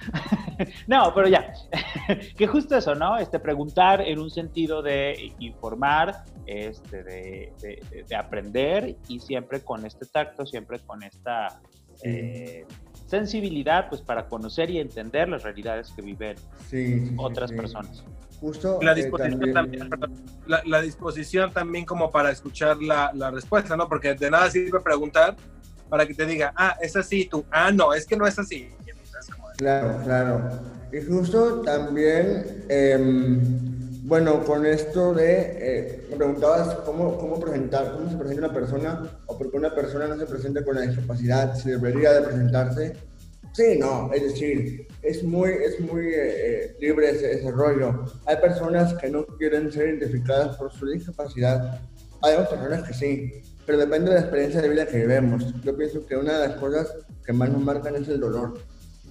no, 0.86 1.12
pero 1.14 1.28
ya, 1.28 1.52
que 2.36 2.46
justo 2.46 2.76
eso, 2.76 2.94
¿no? 2.94 3.18
Este, 3.18 3.38
preguntar 3.38 4.00
en 4.00 4.18
un 4.18 4.30
sentido 4.30 4.82
de 4.82 5.32
informar, 5.38 6.24
este, 6.46 7.02
de, 7.02 7.52
de, 8.08 8.16
aprender 8.16 8.96
y 9.08 9.18
siempre 9.20 9.60
con 9.60 9.84
este 9.84 10.06
tacto, 10.06 10.46
siempre 10.46 10.78
con 10.80 11.02
esta 11.02 11.60
eh, 12.02 12.64
sensibilidad, 13.06 13.88
pues 13.88 14.00
para 14.00 14.26
conocer 14.28 14.70
y 14.70 14.78
entender 14.78 15.28
las 15.28 15.42
realidades 15.42 15.92
que 15.94 16.02
viven 16.02 16.36
otras 17.16 17.52
personas. 17.52 18.04
Justo 18.40 18.78
la 18.82 18.92
eh, 18.92 18.96
disposición 18.96 19.52
también, 19.52 19.90
la, 20.46 20.80
disposición 20.82 21.52
también 21.52 21.84
como 21.84 22.10
para 22.10 22.30
escuchar 22.30 22.76
la, 22.82 23.10
la 23.14 23.30
respuesta, 23.30 23.76
¿no? 23.76 23.88
Porque 23.88 24.14
de 24.14 24.30
nada 24.30 24.50
sirve 24.50 24.80
preguntar 24.80 25.36
para 25.88 26.06
que 26.06 26.14
te 26.14 26.26
diga, 26.26 26.52
ah, 26.56 26.76
es 26.80 26.96
así, 26.96 27.26
tú, 27.26 27.44
ah, 27.50 27.70
no, 27.70 27.94
es 27.94 28.06
que 28.06 28.16
no 28.16 28.26
es 28.26 28.38
así. 28.38 28.68
Claro, 29.56 30.00
claro. 30.04 30.50
Y 30.92 31.00
justo 31.00 31.62
también, 31.62 32.64
em, 32.68 33.40
bueno, 34.06 34.44
con 34.44 34.66
esto 34.66 35.14
de, 35.14 35.56
eh, 35.58 36.06
me 36.10 36.16
preguntabas 36.16 36.74
cómo, 36.84 37.18
cómo 37.18 37.40
presentar, 37.40 37.92
cómo 37.92 38.10
se 38.10 38.16
presenta 38.16 38.46
una 38.46 38.54
persona 38.54 39.18
o 39.26 39.36
por 39.36 39.50
qué 39.50 39.56
una 39.56 39.74
persona 39.74 40.06
no 40.06 40.16
se 40.18 40.26
presenta 40.26 40.64
con 40.64 40.76
la 40.76 40.82
discapacidad, 40.82 41.56
si 41.56 41.70
debería 41.70 42.12
de 42.12 42.22
presentarse. 42.22 42.92
Sí, 43.52 43.78
no, 43.78 44.12
es 44.12 44.22
decir, 44.22 44.86
es 45.02 45.22
muy, 45.24 45.50
es 45.50 45.80
muy 45.80 46.04
eh, 46.08 46.14
eh, 46.14 46.76
libre 46.78 47.10
ese, 47.10 47.32
ese, 47.32 47.50
rollo. 47.50 48.04
Hay 48.26 48.36
personas 48.36 48.92
que 48.94 49.08
no 49.08 49.24
quieren 49.24 49.72
ser 49.72 49.88
identificadas 49.88 50.56
por 50.58 50.70
su 50.70 50.86
discapacidad, 50.86 51.80
hay 52.22 52.34
otras 52.34 52.48
personas 52.50 52.86
que 52.86 52.94
sí, 52.94 53.32
pero 53.64 53.78
depende 53.78 54.10
de 54.10 54.16
la 54.16 54.20
experiencia 54.20 54.60
de 54.60 54.68
vida 54.68 54.86
que 54.86 54.98
vivemos. 54.98 55.54
Yo 55.62 55.76
pienso 55.76 56.04
que 56.06 56.16
una 56.16 56.38
de 56.38 56.48
las 56.48 56.58
cosas 56.58 56.92
que 57.24 57.32
más 57.32 57.50
nos 57.50 57.62
marcan 57.62 57.96
es 57.96 58.08
el 58.08 58.20
dolor 58.20 58.54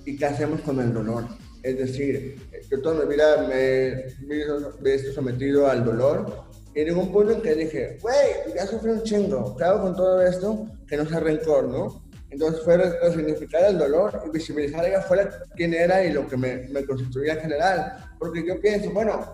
y 0.06 0.16
qué 0.16 0.26
hacemos 0.26 0.62
con 0.62 0.80
el 0.80 0.94
dolor. 0.94 1.26
Es 1.64 1.78
decir, 1.78 2.38
yo 2.70 2.82
toda 2.82 3.04
mi 3.04 3.14
vida 3.14 3.48
me, 3.48 3.88
he 3.88 4.98
visto 4.98 5.12
sometido 5.14 5.68
al 5.68 5.84
dolor 5.84 6.44
y 6.76 6.84
llegó 6.84 7.02
un 7.02 7.12
punto 7.12 7.32
en 7.34 7.42
que 7.42 7.56
dije, 7.56 7.98
güey, 8.02 8.54
ya 8.56 8.68
sufrí 8.68 8.92
un 8.92 9.04
chingo, 9.04 9.56
¿qué 9.58 9.64
hago 9.64 9.82
con 9.82 9.96
todo 9.96 10.22
esto? 10.22 10.68
Que 10.88 10.98
no 10.98 11.06
sea 11.08 11.20
rencor, 11.20 11.68
¿no? 11.68 12.06
Entonces 12.30 12.62
fue 12.64 12.78
resignificar 12.78 13.64
el 13.64 13.78
dolor 13.78 14.22
y 14.28 14.30
visibilizar 14.30 14.84
allá 14.84 15.00
afuera 15.00 15.30
quién 15.56 15.74
era 15.74 16.04
y 16.04 16.12
lo 16.12 16.28
que 16.28 16.36
me, 16.36 16.68
me 16.68 16.86
constituía 16.86 17.34
en 17.34 17.40
general. 17.40 17.98
Porque 18.20 18.46
yo 18.46 18.60
pienso, 18.60 18.92
bueno, 18.92 19.26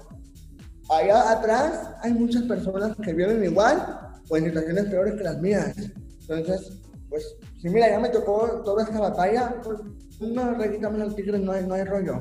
allá 0.89 1.31
atrás 1.31 1.89
hay 2.01 2.13
muchas 2.13 2.43
personas 2.43 2.95
que 3.03 3.13
viven 3.13 3.43
igual 3.43 3.99
o 4.29 4.37
en 4.37 4.45
situaciones 4.45 4.85
peores 4.85 5.15
que 5.15 5.23
las 5.23 5.41
mías. 5.41 5.75
Entonces, 6.21 6.77
pues, 7.09 7.35
si 7.59 7.69
mira, 7.69 7.89
ya 7.89 7.99
me 7.99 8.09
tocó 8.09 8.61
toda 8.63 8.83
esta 8.83 8.99
batalla, 8.99 9.55
pues 9.63 9.79
no 10.21 10.57
le 10.57 10.71
quitamos 10.71 11.01
al 11.01 11.15
tigre, 11.15 11.39
no 11.39 11.51
hay, 11.51 11.65
no 11.65 11.73
hay 11.73 11.83
rollo. 11.83 12.19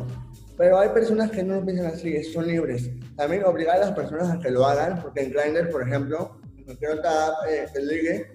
Pero 0.57 0.79
hay 0.79 0.91
personas 0.91 1.31
que 1.31 1.43
no 1.43 1.57
lo 1.57 1.65
piensan 1.65 1.87
así, 1.87 2.23
son 2.25 2.47
libres. 2.47 2.91
También 3.17 3.45
obligar 3.45 3.77
a 3.77 3.87
las 3.87 3.93
personas 3.93 4.31
a 4.31 4.39
que 4.39 4.51
lo 4.51 4.67
hagan, 4.67 5.01
porque 5.01 5.23
en 5.23 5.33
Grindr, 5.33 5.71
por 5.71 5.83
ejemplo, 5.83 6.41
en 6.57 6.65
cualquier 6.65 6.93
otra 6.93 7.29
eh, 7.49 7.67
el 7.75 7.89
ligue, 7.89 8.27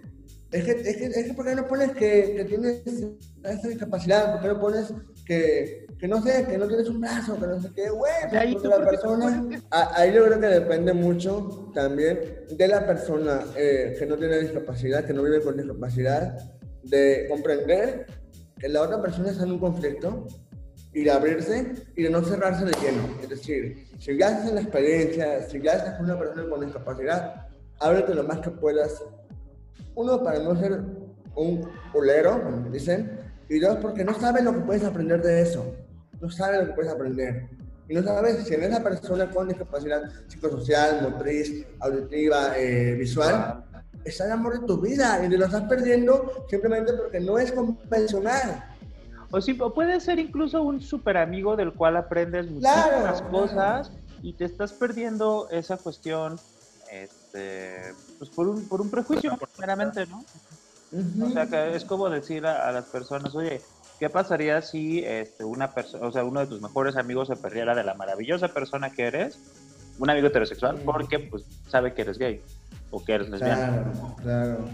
es 0.51 0.63
que, 0.63 0.71
es 0.71 0.97
que, 0.97 1.05
es 1.05 1.25
que, 1.25 1.33
¿por 1.33 1.45
qué 1.45 1.55
no 1.55 1.67
pones 1.67 1.91
que, 1.91 2.33
que 2.35 2.45
tienes 2.45 2.81
esa 3.43 3.67
discapacidad? 3.67 4.33
¿Por 4.33 4.41
qué 4.41 4.47
no 4.47 4.59
pones 4.59 4.93
que, 5.25 5.85
que 5.99 6.07
no 6.07 6.21
sé, 6.21 6.45
que 6.47 6.57
no 6.57 6.67
tienes 6.67 6.87
un 6.87 7.01
brazo, 7.01 7.37
que 7.39 7.47
no 7.47 7.61
sé 7.61 7.69
qué, 7.75 7.89
güey? 7.89 8.13
Ahí, 8.31 8.57
la 8.63 8.85
persona, 8.85 9.49
ahí 9.69 10.13
yo 10.13 10.25
creo 10.25 10.39
que 10.39 10.47
depende 10.47 10.93
mucho 10.93 11.71
también 11.73 12.19
de 12.49 12.67
la 12.67 12.85
persona 12.85 13.41
eh, 13.57 13.95
que 13.99 14.05
no 14.05 14.17
tiene 14.17 14.39
discapacidad, 14.39 15.03
que 15.05 15.13
no 15.13 15.23
vive 15.23 15.41
con 15.41 15.57
discapacidad, 15.57 16.37
de 16.83 17.25
comprender 17.29 18.05
que 18.59 18.69
la 18.69 18.81
otra 18.81 19.01
persona 19.01 19.31
está 19.31 19.43
en 19.43 19.51
un 19.51 19.59
conflicto 19.59 20.27
y 20.93 21.03
de 21.03 21.11
abrirse 21.11 21.73
y 21.95 22.03
de 22.03 22.09
no 22.09 22.23
cerrarse 22.23 22.65
de 22.65 22.71
lleno. 22.81 23.03
Es 23.21 23.29
decir, 23.29 23.87
si 23.99 24.17
ya 24.17 24.29
estás 24.29 24.49
en 24.49 24.55
la 24.55 24.61
experiencia, 24.61 25.41
si 25.43 25.61
ya 25.61 25.73
estás 25.73 25.95
con 25.95 26.05
una 26.05 26.17
persona 26.17 26.49
con 26.49 26.61
discapacidad, 26.61 27.47
ábrete 27.79 28.15
lo 28.15 28.23
más 28.23 28.39
que 28.39 28.49
puedas. 28.49 29.03
Uno, 29.93 30.23
para 30.23 30.39
no 30.39 30.55
ser 30.57 30.81
un 31.35 31.69
culero, 31.91 32.41
como 32.41 32.69
dicen, 32.69 33.19
y 33.49 33.59
dos, 33.59 33.77
porque 33.81 34.03
no 34.03 34.13
sabes 34.19 34.43
lo 34.43 34.53
que 34.53 34.61
puedes 34.61 34.83
aprender 34.83 35.21
de 35.21 35.41
eso. 35.41 35.75
No 36.21 36.29
sabes 36.29 36.61
lo 36.61 36.67
que 36.67 36.73
puedes 36.73 36.91
aprender. 36.91 37.49
Y 37.87 37.93
no 37.93 38.01
sabes 38.01 38.47
si 38.47 38.53
en 38.53 38.63
esa 38.63 38.81
persona 38.81 39.29
con 39.29 39.47
discapacidad 39.47 40.09
psicosocial, 40.27 41.01
motriz, 41.03 41.65
auditiva, 41.79 42.57
eh, 42.57 42.95
visual, 42.95 43.63
es 44.05 44.19
el 44.21 44.31
amor 44.31 44.59
de 44.61 44.67
tu 44.67 44.79
vida 44.79 45.21
y 45.25 45.29
te 45.29 45.37
lo 45.37 45.45
estás 45.45 45.63
perdiendo 45.63 46.45
simplemente 46.49 46.93
porque 46.93 47.19
no 47.19 47.37
es 47.37 47.51
convencional. 47.51 48.63
O 49.31 49.41
sí, 49.41 49.53
puede 49.55 49.99
ser 49.99 50.19
incluso 50.19 50.61
un 50.61 50.79
super 50.79 51.17
amigo 51.17 51.55
del 51.55 51.73
cual 51.73 51.97
aprendes 51.97 52.49
muchísimas 52.49 53.21
cosas 53.23 53.91
y 54.21 54.33
te 54.33 54.45
estás 54.45 54.71
perdiendo 54.71 55.49
esa 55.51 55.77
cuestión 55.77 56.39
este, 56.91 57.93
pues 58.17 58.29
por, 58.29 58.47
un, 58.47 58.67
por 58.67 58.79
un 58.79 58.89
prejuicio, 58.89 59.37
meramente, 59.59 60.05
¿no? 60.05 60.23
O 61.25 61.29
sea, 61.31 61.47
que 61.47 61.75
es 61.75 61.83
como 61.83 62.09
decir 62.09 62.45
a, 62.45 62.71
las 62.71 62.85
personas, 62.85 63.35
oye, 63.35 63.61
¿qué 63.99 64.09
pasaría 64.09 64.61
si 64.61 65.03
este, 65.03 65.43
una 65.43 65.73
persona, 65.73 66.07
o 66.07 66.11
sea, 66.11 66.23
uno 66.23 66.39
de 66.39 66.47
tus 66.47 66.61
mejores 66.61 66.95
amigos 66.95 67.27
se 67.27 67.35
perdiera 67.35 67.75
de 67.75 67.83
la 67.83 67.95
maravillosa 67.95 68.49
persona 68.49 68.91
que 68.91 69.07
eres, 69.07 69.39
un 69.99 70.09
amigo 70.09 70.27
heterosexual, 70.27 70.79
porque 70.85 71.19
pues 71.19 71.43
sabe 71.67 71.93
que 71.93 72.03
eres 72.03 72.17
gay? 72.17 72.41
O 72.91 73.03
que 73.03 73.13
eres 73.13 73.29
lesbiana. 73.29 73.83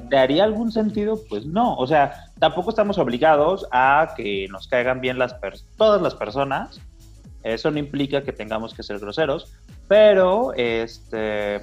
¿Te 0.10 0.18
haría 0.18 0.44
algún 0.44 0.72
sentido? 0.72 1.20
Pues 1.30 1.46
no. 1.46 1.76
O 1.76 1.88
sea, 1.88 2.32
tampoco 2.40 2.70
estamos 2.70 2.98
obligados 2.98 3.68
a 3.72 4.14
que 4.16 4.48
nos 4.50 4.68
caigan 4.68 5.02
bien 5.02 5.18
las 5.18 5.36
todas 5.78 6.02
las 6.02 6.16
personas. 6.16 6.80
Eso 7.44 7.72
no 7.72 7.80
implica 7.80 8.22
que 8.22 8.34
tengamos 8.34 8.74
que 8.74 8.84
ser 8.84 9.00
groseros, 9.00 9.52
pero 9.88 10.54
este 10.54 11.62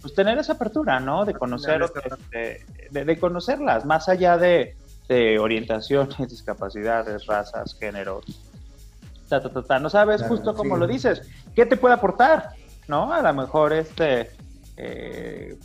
pues 0.00 0.14
tener 0.14 0.36
esa 0.36 0.52
apertura, 0.52 1.00
¿no? 1.00 1.24
De 1.24 1.32
conocer 1.32 1.80
este, 1.82 2.66
de, 2.90 3.18
conocerlas, 3.18 3.86
más 3.86 4.06
allá 4.10 4.36
de, 4.36 4.76
de, 5.08 5.38
orientaciones, 5.38 6.16
discapacidades, 6.28 7.24
razas, 7.24 7.74
géneros. 7.78 8.24
Ta, 9.30 9.42
ta, 9.42 9.62
ta, 9.62 9.78
no 9.78 9.88
sabes 9.88 10.22
justo 10.22 10.54
cómo 10.54 10.76
lo 10.76 10.86
dices. 10.86 11.22
¿Qué 11.54 11.64
te 11.64 11.78
puede 11.78 11.94
aportar? 11.94 12.50
¿No? 12.86 13.14
A 13.14 13.22
lo 13.22 13.32
mejor 13.32 13.72
este 13.72 14.30
eh, 14.76 15.58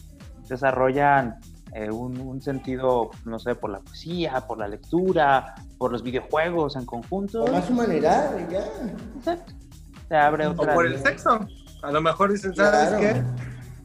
desarrollan 0.47 1.39
eh, 1.74 1.91
un, 1.91 2.41
sentido, 2.41 3.12
no 3.26 3.38
sé, 3.38 3.55
por 3.55 3.70
la 3.70 3.80
poesía, 3.80 4.41
por 4.47 4.57
la 4.57 4.68
lectura, 4.68 5.53
por 5.78 5.91
los 5.91 6.01
videojuegos 6.01 6.76
en 6.76 6.86
conjunto. 6.86 7.41
Por 7.41 7.51
más 7.51 7.70
humanidad, 7.70 8.36
ya. 8.49 8.66
Exacto. 9.18 9.53
Se 10.07 10.16
abre 10.16 10.47
otra. 10.47 10.72
O 10.72 10.76
por 10.76 10.88
el 10.88 10.97
sexo. 10.99 11.47
A 11.84 11.91
lo 11.91 12.01
mejor 12.01 12.32
dicen, 12.32 12.55
¿sabes 12.55 12.99
qué? 12.99 13.24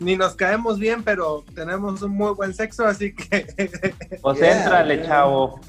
Ni 0.01 0.17
nos 0.17 0.35
caemos 0.35 0.79
bien, 0.79 1.05
pero 1.05 1.45
tenemos 1.55 2.03
un 2.03 2.13
muy 2.13 2.33
buen 2.33 2.55
sexo, 2.55 2.87
así 2.87 3.15
que. 3.15 3.47
Pues 4.23 4.41
entrale, 4.41 5.05
chavo. 5.05 5.61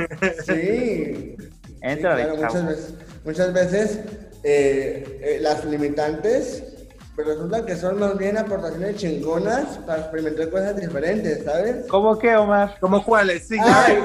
Sí. 0.45 1.35
Entrale, 1.81 2.23
chavo. 2.23 2.43
Muchas 2.43 2.65
veces, 2.65 2.93
muchas 3.25 3.53
veces 3.53 3.99
eh, 4.43 5.19
eh, 5.21 5.37
las 5.41 5.65
limitantes 5.65 6.74
pero 7.15 7.29
resulta 7.29 7.65
que 7.65 7.75
son 7.77 7.99
más 7.99 8.17
bien 8.17 8.37
aportaciones 8.37 8.97
chingonas 8.97 9.77
para 9.85 10.01
experimentar 10.01 10.49
cosas 10.49 10.75
diferentes, 10.75 11.45
¿sabes? 11.45 11.85
¿Cómo 11.87 12.17
qué, 12.19 12.35
Omar? 12.35 12.75
¿Cómo 12.81 13.03
cuáles? 13.03 13.47
Sí, 13.47 13.57
Ay, 13.61 13.99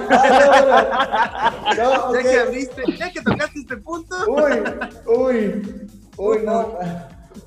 no, 1.76 2.14
ya 2.14 2.22
que 2.22 2.38
abriste, 2.38 2.82
ya 2.96 3.10
que 3.10 3.20
tocaste 3.20 3.58
este 3.58 3.76
punto. 3.78 4.16
Uy, 4.28 4.62
uy, 5.06 5.88
uy, 6.16 6.38
no. 6.44 6.78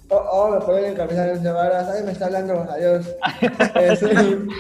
Oh, 0.10 0.18
oh, 0.32 0.52
me 0.52 0.60
ponen 0.62 0.86
en 0.86 0.96
camisa 0.96 1.24
de 1.24 1.52
varas. 1.52 1.88
Ay, 1.90 2.04
me 2.04 2.12
está 2.12 2.26
hablando. 2.26 2.68
Adiós. 2.70 3.08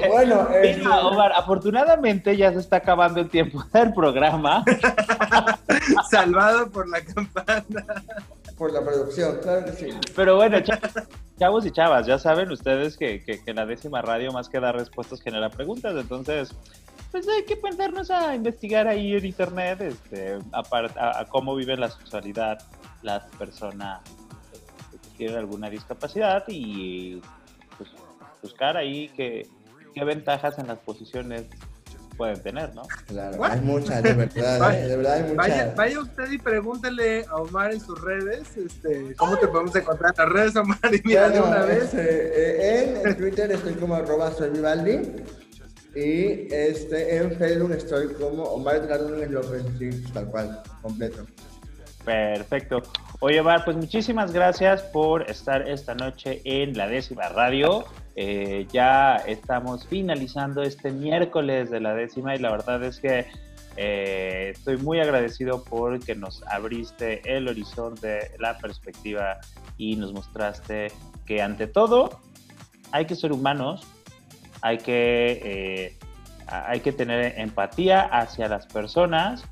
bueno, 0.10 0.48
Mira, 0.62 1.00
Omar, 1.02 1.32
afortunadamente 1.34 2.36
ya 2.38 2.52
se 2.54 2.60
está 2.60 2.78
acabando 2.78 3.20
el 3.20 3.30
tiempo 3.30 3.64
del 3.74 3.94
programa. 3.94 4.64
Salvado 6.10 6.72
por 6.72 6.88
la 6.90 7.02
campana 7.02 7.64
por 8.58 8.72
la 8.72 8.82
producción, 8.82 9.40
claro 9.42 9.66
que 9.66 9.74
sí. 9.74 9.90
Pero 10.16 10.36
bueno, 10.36 10.58
chavos 11.40 11.66
y 11.66 11.72
chavas, 11.72 12.06
ya 12.06 12.18
saben 12.18 12.52
ustedes 12.52 12.98
que, 12.98 13.24
que, 13.24 13.54
la 13.54 13.66
décima 13.66 14.02
radio 14.02 14.32
más 14.32 14.50
que 14.50 14.60
dar 14.60 14.76
respuestas 14.76 15.22
genera 15.22 15.50
preguntas, 15.50 15.96
entonces 15.96 16.56
pues 17.12 17.28
hay 17.28 17.46
que 17.46 17.56
ponernos 17.56 18.10
a 18.10 18.36
investigar 18.36 18.88
ahí 18.88 19.14
en 19.14 19.26
internet 19.26 19.82
este, 19.82 20.40
a, 20.52 21.26
cómo 21.30 21.56
vive 21.56 21.78
la 21.78 21.92
sexualidad 21.92 22.58
las 23.04 23.24
personas 23.38 24.02
que 24.92 25.18
tienen 25.18 25.38
alguna 25.38 25.70
discapacidad 25.70 26.44
y 26.48 27.22
pues, 27.78 27.92
buscar 28.42 28.78
ahí 28.78 29.10
qué 29.16 30.04
ventajas 30.04 30.58
en 30.58 30.68
las 30.68 30.80
posiciones 30.80 31.46
pueden 32.14 32.42
tener, 32.42 32.74
¿no? 32.76 32.84
Claro, 33.08 33.44
hay 33.44 33.60
muchas, 33.62 34.02
de 34.04 34.14
verdad, 34.14 34.74
¿eh? 34.74 34.88
de 34.88 34.98
verdad 34.98 35.14
hay 35.14 35.24
muchas. 35.24 35.76
Vaya, 35.76 36.00
usted 36.00 36.32
y 36.32 36.38
pregúntele 36.38 37.26
a 37.26 37.36
Omar 37.38 37.74
en 37.74 37.80
sus 37.80 38.00
redes, 38.02 38.56
este, 38.58 39.16
¿cómo 39.16 39.38
te 39.38 39.48
podemos 39.48 39.76
encontrar? 39.76 40.14
Las 40.18 40.30
redes, 40.30 40.56
Omar, 40.56 40.80
y 40.92 41.02
mira 41.06 41.30
de 41.30 41.42
una 41.42 41.62
vez. 41.62 41.84
Este, 41.84 42.82
eh, 42.82 43.02
en, 43.06 43.18
Twitter 43.18 43.52
estoy 43.52 43.74
como 43.74 43.96
arroba 43.96 44.32
soy 44.32 44.50
Vivaldi. 44.52 45.02
Y 45.96 46.52
este, 46.52 47.18
en 47.18 47.38
Facebook 47.38 47.72
estoy 47.72 48.14
como 48.14 48.44
Omar 48.44 48.78
Edgardo 48.78 49.10
López, 49.10 49.64
sí, 49.78 49.90
tal 50.12 50.26
cual, 50.28 50.64
completo. 50.82 51.26
Perfecto. 52.04 52.82
Oye, 53.20 53.40
Omar, 53.40 53.64
pues 53.64 53.78
muchísimas 53.78 54.34
gracias 54.34 54.82
por 54.82 55.30
estar 55.30 55.68
esta 55.70 55.94
noche 55.94 56.42
en 56.44 56.76
la 56.76 56.88
décima 56.88 57.30
radio. 57.30 57.86
Eh, 58.16 58.68
ya 58.72 59.16
estamos 59.16 59.88
finalizando 59.88 60.62
este 60.62 60.92
miércoles 60.92 61.72
de 61.72 61.80
la 61.80 61.96
décima 61.96 62.36
y 62.36 62.40
la 62.40 62.52
verdad 62.52 62.84
es 62.84 63.00
que 63.00 63.26
eh, 63.76 64.52
estoy 64.54 64.78
muy 64.78 65.00
agradecido 65.00 65.64
porque 65.64 66.14
nos 66.14 66.44
abriste 66.48 67.22
el 67.26 67.48
horizonte, 67.48 68.32
la 68.38 68.58
perspectiva 68.60 69.40
y 69.78 69.96
nos 69.96 70.14
mostraste 70.14 70.92
que 71.26 71.42
ante 71.42 71.66
todo 71.66 72.20
hay 72.92 73.06
que 73.06 73.16
ser 73.16 73.32
humanos, 73.32 73.82
hay 74.62 74.78
que, 74.78 75.42
eh, 75.44 75.98
hay 76.46 76.82
que 76.82 76.92
tener 76.92 77.40
empatía 77.40 78.02
hacia 78.02 78.48
las 78.48 78.68
personas 78.68 79.44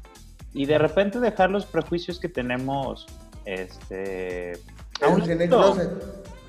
y 0.53 0.65
de 0.67 0.77
repente 0.77 1.19
dejar 1.19 1.49
los 1.49 1.65
prejuicios 1.65 2.19
que 2.19 2.29
tenemos 2.29 3.07
este, 3.45 4.53
a 5.01 5.07
un 5.07 5.21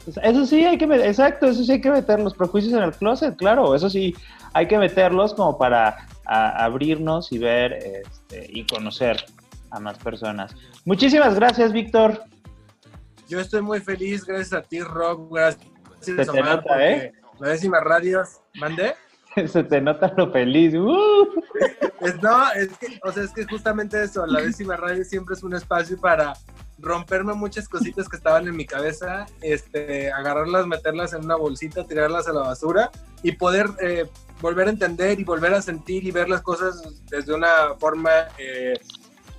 eso 0.06 0.46
sí 0.46 0.64
hay 0.64 0.78
que 0.78 0.86
meter, 0.86 1.06
exacto, 1.06 1.46
eso 1.46 1.62
sí 1.64 1.72
hay 1.72 1.80
que 1.80 1.90
meter 1.90 2.20
los 2.20 2.34
prejuicios 2.34 2.72
en 2.72 2.82
el 2.82 2.92
closet, 2.92 3.36
claro, 3.36 3.74
eso 3.74 3.88
sí 3.88 4.14
hay 4.52 4.66
que 4.66 4.78
meterlos 4.78 5.34
como 5.34 5.56
para 5.58 6.06
abrirnos 6.26 7.32
y 7.32 7.38
ver 7.38 7.72
este, 7.72 8.46
y 8.48 8.66
conocer 8.66 9.24
a 9.70 9.80
más 9.80 9.98
personas. 9.98 10.54
Muchísimas 10.84 11.34
gracias, 11.34 11.72
Víctor. 11.72 12.22
Yo 13.28 13.40
estoy 13.40 13.62
muy 13.62 13.80
feliz, 13.80 14.24
gracias 14.24 14.52
a 14.52 14.62
ti, 14.62 14.80
Rob, 14.80 15.32
gracias 15.32 15.66
Se 16.00 16.14
te 16.14 16.42
nota, 16.42 16.86
¿eh? 16.86 17.12
La 17.38 17.48
décima 17.48 17.80
radio, 17.80 18.22
¿mandé? 18.54 18.94
Se 19.46 19.64
te 19.64 19.80
nota 19.80 20.12
lo 20.16 20.30
feliz. 20.30 20.74
¡Uh! 20.74 21.26
no, 22.20 22.52
es 22.52 22.76
que, 22.76 23.00
o 23.02 23.12
sea, 23.12 23.22
es 23.22 23.32
que 23.32 23.44
justamente 23.46 24.02
eso, 24.02 24.26
la 24.26 24.42
décima 24.42 24.76
radio 24.76 25.04
siempre 25.04 25.34
es 25.34 25.42
un 25.42 25.54
espacio 25.54 25.98
para 25.98 26.34
romperme 26.82 27.32
muchas 27.32 27.68
cositas 27.68 28.08
que 28.08 28.16
estaban 28.16 28.46
en 28.48 28.56
mi 28.56 28.66
cabeza, 28.66 29.26
este, 29.40 30.12
agarrarlas, 30.12 30.66
meterlas 30.66 31.14
en 31.14 31.24
una 31.24 31.36
bolsita, 31.36 31.86
tirarlas 31.86 32.26
a 32.26 32.32
la 32.32 32.40
basura 32.40 32.90
y 33.22 33.32
poder 33.32 33.70
eh, 33.80 34.10
volver 34.40 34.66
a 34.66 34.70
entender 34.70 35.18
y 35.18 35.24
volver 35.24 35.54
a 35.54 35.62
sentir 35.62 36.04
y 36.04 36.10
ver 36.10 36.28
las 36.28 36.42
cosas 36.42 36.82
desde 37.08 37.32
una 37.32 37.74
forma 37.78 38.10
eh, 38.36 38.74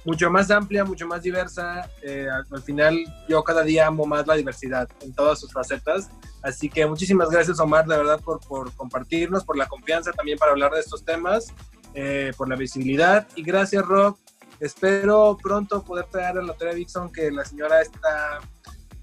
mucho 0.06 0.32
más 0.32 0.50
amplia, 0.52 0.86
mucho 0.86 1.06
más 1.06 1.22
diversa. 1.22 1.90
Eh, 2.02 2.28
al 2.30 2.62
final 2.62 2.98
yo 3.28 3.44
cada 3.44 3.64
día 3.64 3.88
amo 3.88 4.06
más 4.06 4.26
la 4.26 4.36
diversidad 4.36 4.88
en 5.02 5.14
todas 5.14 5.40
sus 5.40 5.52
facetas. 5.52 6.10
Así 6.42 6.70
que 6.70 6.86
muchísimas 6.86 7.30
gracias 7.30 7.60
Omar, 7.60 7.86
de 7.86 7.98
verdad, 7.98 8.22
por, 8.22 8.40
por 8.48 8.74
compartirnos, 8.74 9.44
por 9.44 9.58
la 9.58 9.68
confianza 9.68 10.12
también 10.14 10.38
para 10.38 10.54
hablar 10.54 10.72
de 10.72 10.80
estos 10.80 11.04
temas, 11.04 11.54
por 12.38 12.50
la 12.50 12.56
visibilidad. 12.56 13.28
Y 13.36 13.44
gracias 13.44 13.86
Rob 13.86 14.18
Espero 14.64 15.38
pronto 15.44 15.84
poder 15.84 16.06
traer 16.06 16.38
a 16.38 16.42
la 16.42 16.54
Tere 16.54 16.74
Dixon 16.74 17.12
que 17.12 17.30
la 17.30 17.44
señora 17.44 17.82
está, 17.82 18.40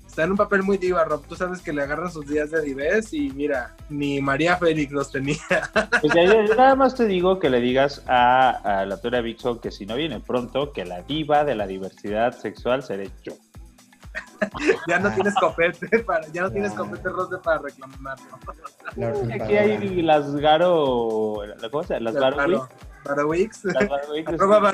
está 0.07 0.25
en 0.25 0.31
un 0.31 0.39
papel 0.39 0.63
muy 0.63 0.79
diva, 0.79 1.05
Rob. 1.05 1.23
Tú 1.27 1.37
sabes 1.37 1.61
que 1.61 1.71
le 1.71 1.83
agarran 1.83 2.11
sus 2.11 2.27
días 2.27 2.51
de 2.51 2.63
divés 2.63 3.13
y 3.13 3.29
mira, 3.29 3.77
ni 3.91 4.23
María 4.23 4.57
Félix 4.57 4.91
los 4.91 5.13
tenía. 5.13 5.37
Pues 6.01 6.15
yo, 6.15 6.55
nada 6.57 6.75
más 6.77 6.95
te 6.95 7.05
digo 7.05 7.39
que 7.39 7.51
le 7.51 7.61
digas 7.61 8.03
a, 8.07 8.87
la 8.89 9.01
Tere 9.03 9.23
Dixon 9.23 9.59
que 9.59 9.71
si 9.71 9.85
no 9.85 9.97
viene 9.97 10.19
pronto, 10.21 10.73
que 10.73 10.87
la 10.87 11.03
diva 11.03 11.45
de 11.45 11.55
la 11.55 11.67
diversidad 11.67 12.33
sexual 12.33 12.83
seré 12.83 13.11
yo. 13.23 13.35
ya 14.89 14.99
no 14.99 15.13
tienes 15.13 15.35
copete 15.35 15.99
para, 15.99 16.27
ya 16.29 16.41
no 16.41 16.51
tienes 16.51 16.73
copete 16.73 17.11
rosa 17.11 17.39
para 17.43 17.59
reclamarlo. 17.59 18.39
Aquí 19.35 19.57
hay 19.59 20.01
las 20.01 20.35
Garo, 20.37 21.43
¿cómo 21.71 21.83
se 21.83 21.95
llama? 21.95 22.13
Las 22.13 22.15
Garo, 22.15 22.69
Barowix. 23.05 23.64
Arroba 24.26 24.72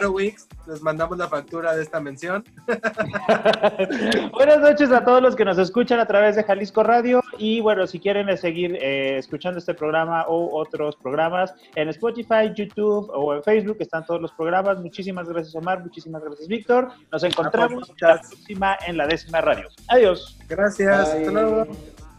Les 0.66 0.82
mandamos 0.82 1.18
la 1.18 1.28
factura 1.28 1.74
de 1.74 1.82
esta 1.82 2.00
mención. 2.00 2.44
Buenas 4.32 4.60
noches 4.60 4.90
a 4.90 5.04
todos 5.04 5.22
los 5.22 5.36
que 5.36 5.44
nos 5.44 5.58
escuchan 5.58 6.00
a 6.00 6.06
través 6.06 6.36
de 6.36 6.44
Jalisco 6.44 6.82
Radio. 6.82 7.22
Y 7.38 7.60
bueno, 7.60 7.86
si 7.86 8.00
quieren 8.00 8.36
seguir 8.38 8.76
eh, 8.76 9.18
escuchando 9.18 9.58
este 9.58 9.74
programa 9.74 10.24
o 10.28 10.58
otros 10.58 10.96
programas 10.96 11.54
en 11.74 11.88
Spotify, 11.88 12.52
YouTube 12.54 13.10
o 13.12 13.34
en 13.34 13.42
Facebook, 13.42 13.76
están 13.80 14.04
todos 14.06 14.20
los 14.20 14.32
programas. 14.32 14.78
Muchísimas 14.78 15.28
gracias, 15.28 15.54
Omar. 15.54 15.80
Muchísimas 15.82 16.22
gracias, 16.22 16.48
Víctor. 16.48 16.88
Nos 17.12 17.22
encontramos 17.22 17.92
la 18.00 18.20
próxima 18.20 18.76
en 18.86 18.96
la 18.96 19.06
décima 19.06 19.40
radio. 19.40 19.68
Adiós. 19.88 20.38
Gracias. 20.48 21.08
Hasta 21.08 21.30
luego. 21.30 21.66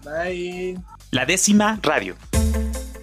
Bye. 0.04 0.78
La 1.12 1.26
décima 1.26 1.80
radio. 1.82 2.16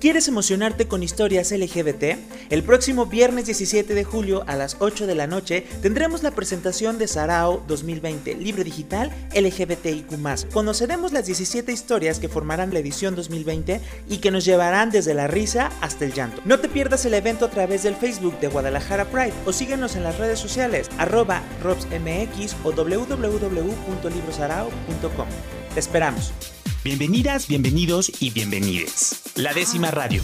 ¿Quieres 0.04 0.28
emocionarte 0.28 0.86
con 0.86 1.02
historias 1.02 1.50
LGBT? 1.50 2.18
El 2.50 2.62
próximo 2.62 3.06
viernes 3.06 3.46
17 3.46 3.94
de 3.94 4.04
julio 4.04 4.44
a 4.46 4.54
las 4.54 4.76
8 4.80 5.06
de 5.06 5.14
la 5.14 5.26
noche 5.26 5.66
tendremos 5.80 6.22
la 6.22 6.32
presentación 6.32 6.98
de 6.98 7.08
Sarao 7.08 7.64
2020, 7.66 8.34
libro 8.34 8.62
digital 8.64 9.10
LGBTIQ. 9.34 10.50
Conoceremos 10.52 11.14
las 11.14 11.24
17 11.24 11.72
historias 11.72 12.18
que 12.18 12.28
formarán 12.28 12.74
la 12.74 12.80
edición 12.80 13.14
2020 13.14 13.80
y 14.10 14.18
que 14.18 14.30
nos 14.30 14.44
llevarán 14.44 14.90
desde 14.90 15.14
la 15.14 15.26
risa 15.26 15.72
hasta 15.80 16.04
el 16.04 16.12
llanto. 16.12 16.42
No 16.44 16.60
te 16.60 16.68
pierdas 16.68 17.06
el 17.06 17.14
evento 17.14 17.46
a 17.46 17.50
través 17.50 17.82
del 17.82 17.96
Facebook 17.96 18.38
de 18.40 18.48
Guadalajara 18.48 19.06
Pride 19.06 19.32
o 19.46 19.54
síguenos 19.54 19.96
en 19.96 20.02
las 20.02 20.18
redes 20.18 20.38
sociales 20.38 20.90
arroba 20.98 21.40
robsmx 21.62 22.56
o 22.62 22.72
www.librosarao.com. 22.72 25.28
Te 25.72 25.80
esperamos. 25.80 26.53
Bienvenidas, 26.84 27.48
bienvenidos 27.48 28.12
y 28.20 28.28
bienvenides. 28.28 29.22
La 29.36 29.54
décima 29.54 29.90
radio. 29.90 30.22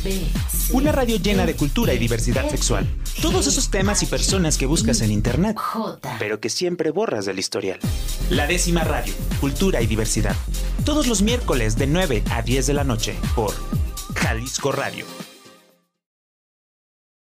Una 0.72 0.92
radio 0.92 1.16
llena 1.16 1.46
de 1.46 1.56
cultura 1.56 1.94
y 1.94 1.98
diversidad 1.98 2.50
sexual. 2.50 2.86
Todos 3.22 3.46
esos 3.46 3.70
temas 3.70 4.02
y 4.02 4.06
personas 4.06 4.58
que 4.58 4.66
buscas 4.66 5.00
en 5.00 5.10
internet, 5.10 5.56
pero 6.18 6.38
que 6.38 6.50
siempre 6.50 6.90
borras 6.90 7.24
del 7.24 7.38
historial. 7.38 7.80
La 8.28 8.46
décima 8.46 8.84
radio. 8.84 9.14
Cultura 9.40 9.80
y 9.80 9.86
diversidad. 9.86 10.36
Todos 10.84 11.06
los 11.06 11.22
miércoles 11.22 11.78
de 11.78 11.86
9 11.86 12.24
a 12.30 12.42
10 12.42 12.66
de 12.66 12.74
la 12.74 12.84
noche 12.84 13.16
por 13.34 13.54
Jalisco 14.14 14.70
Radio 14.70 15.06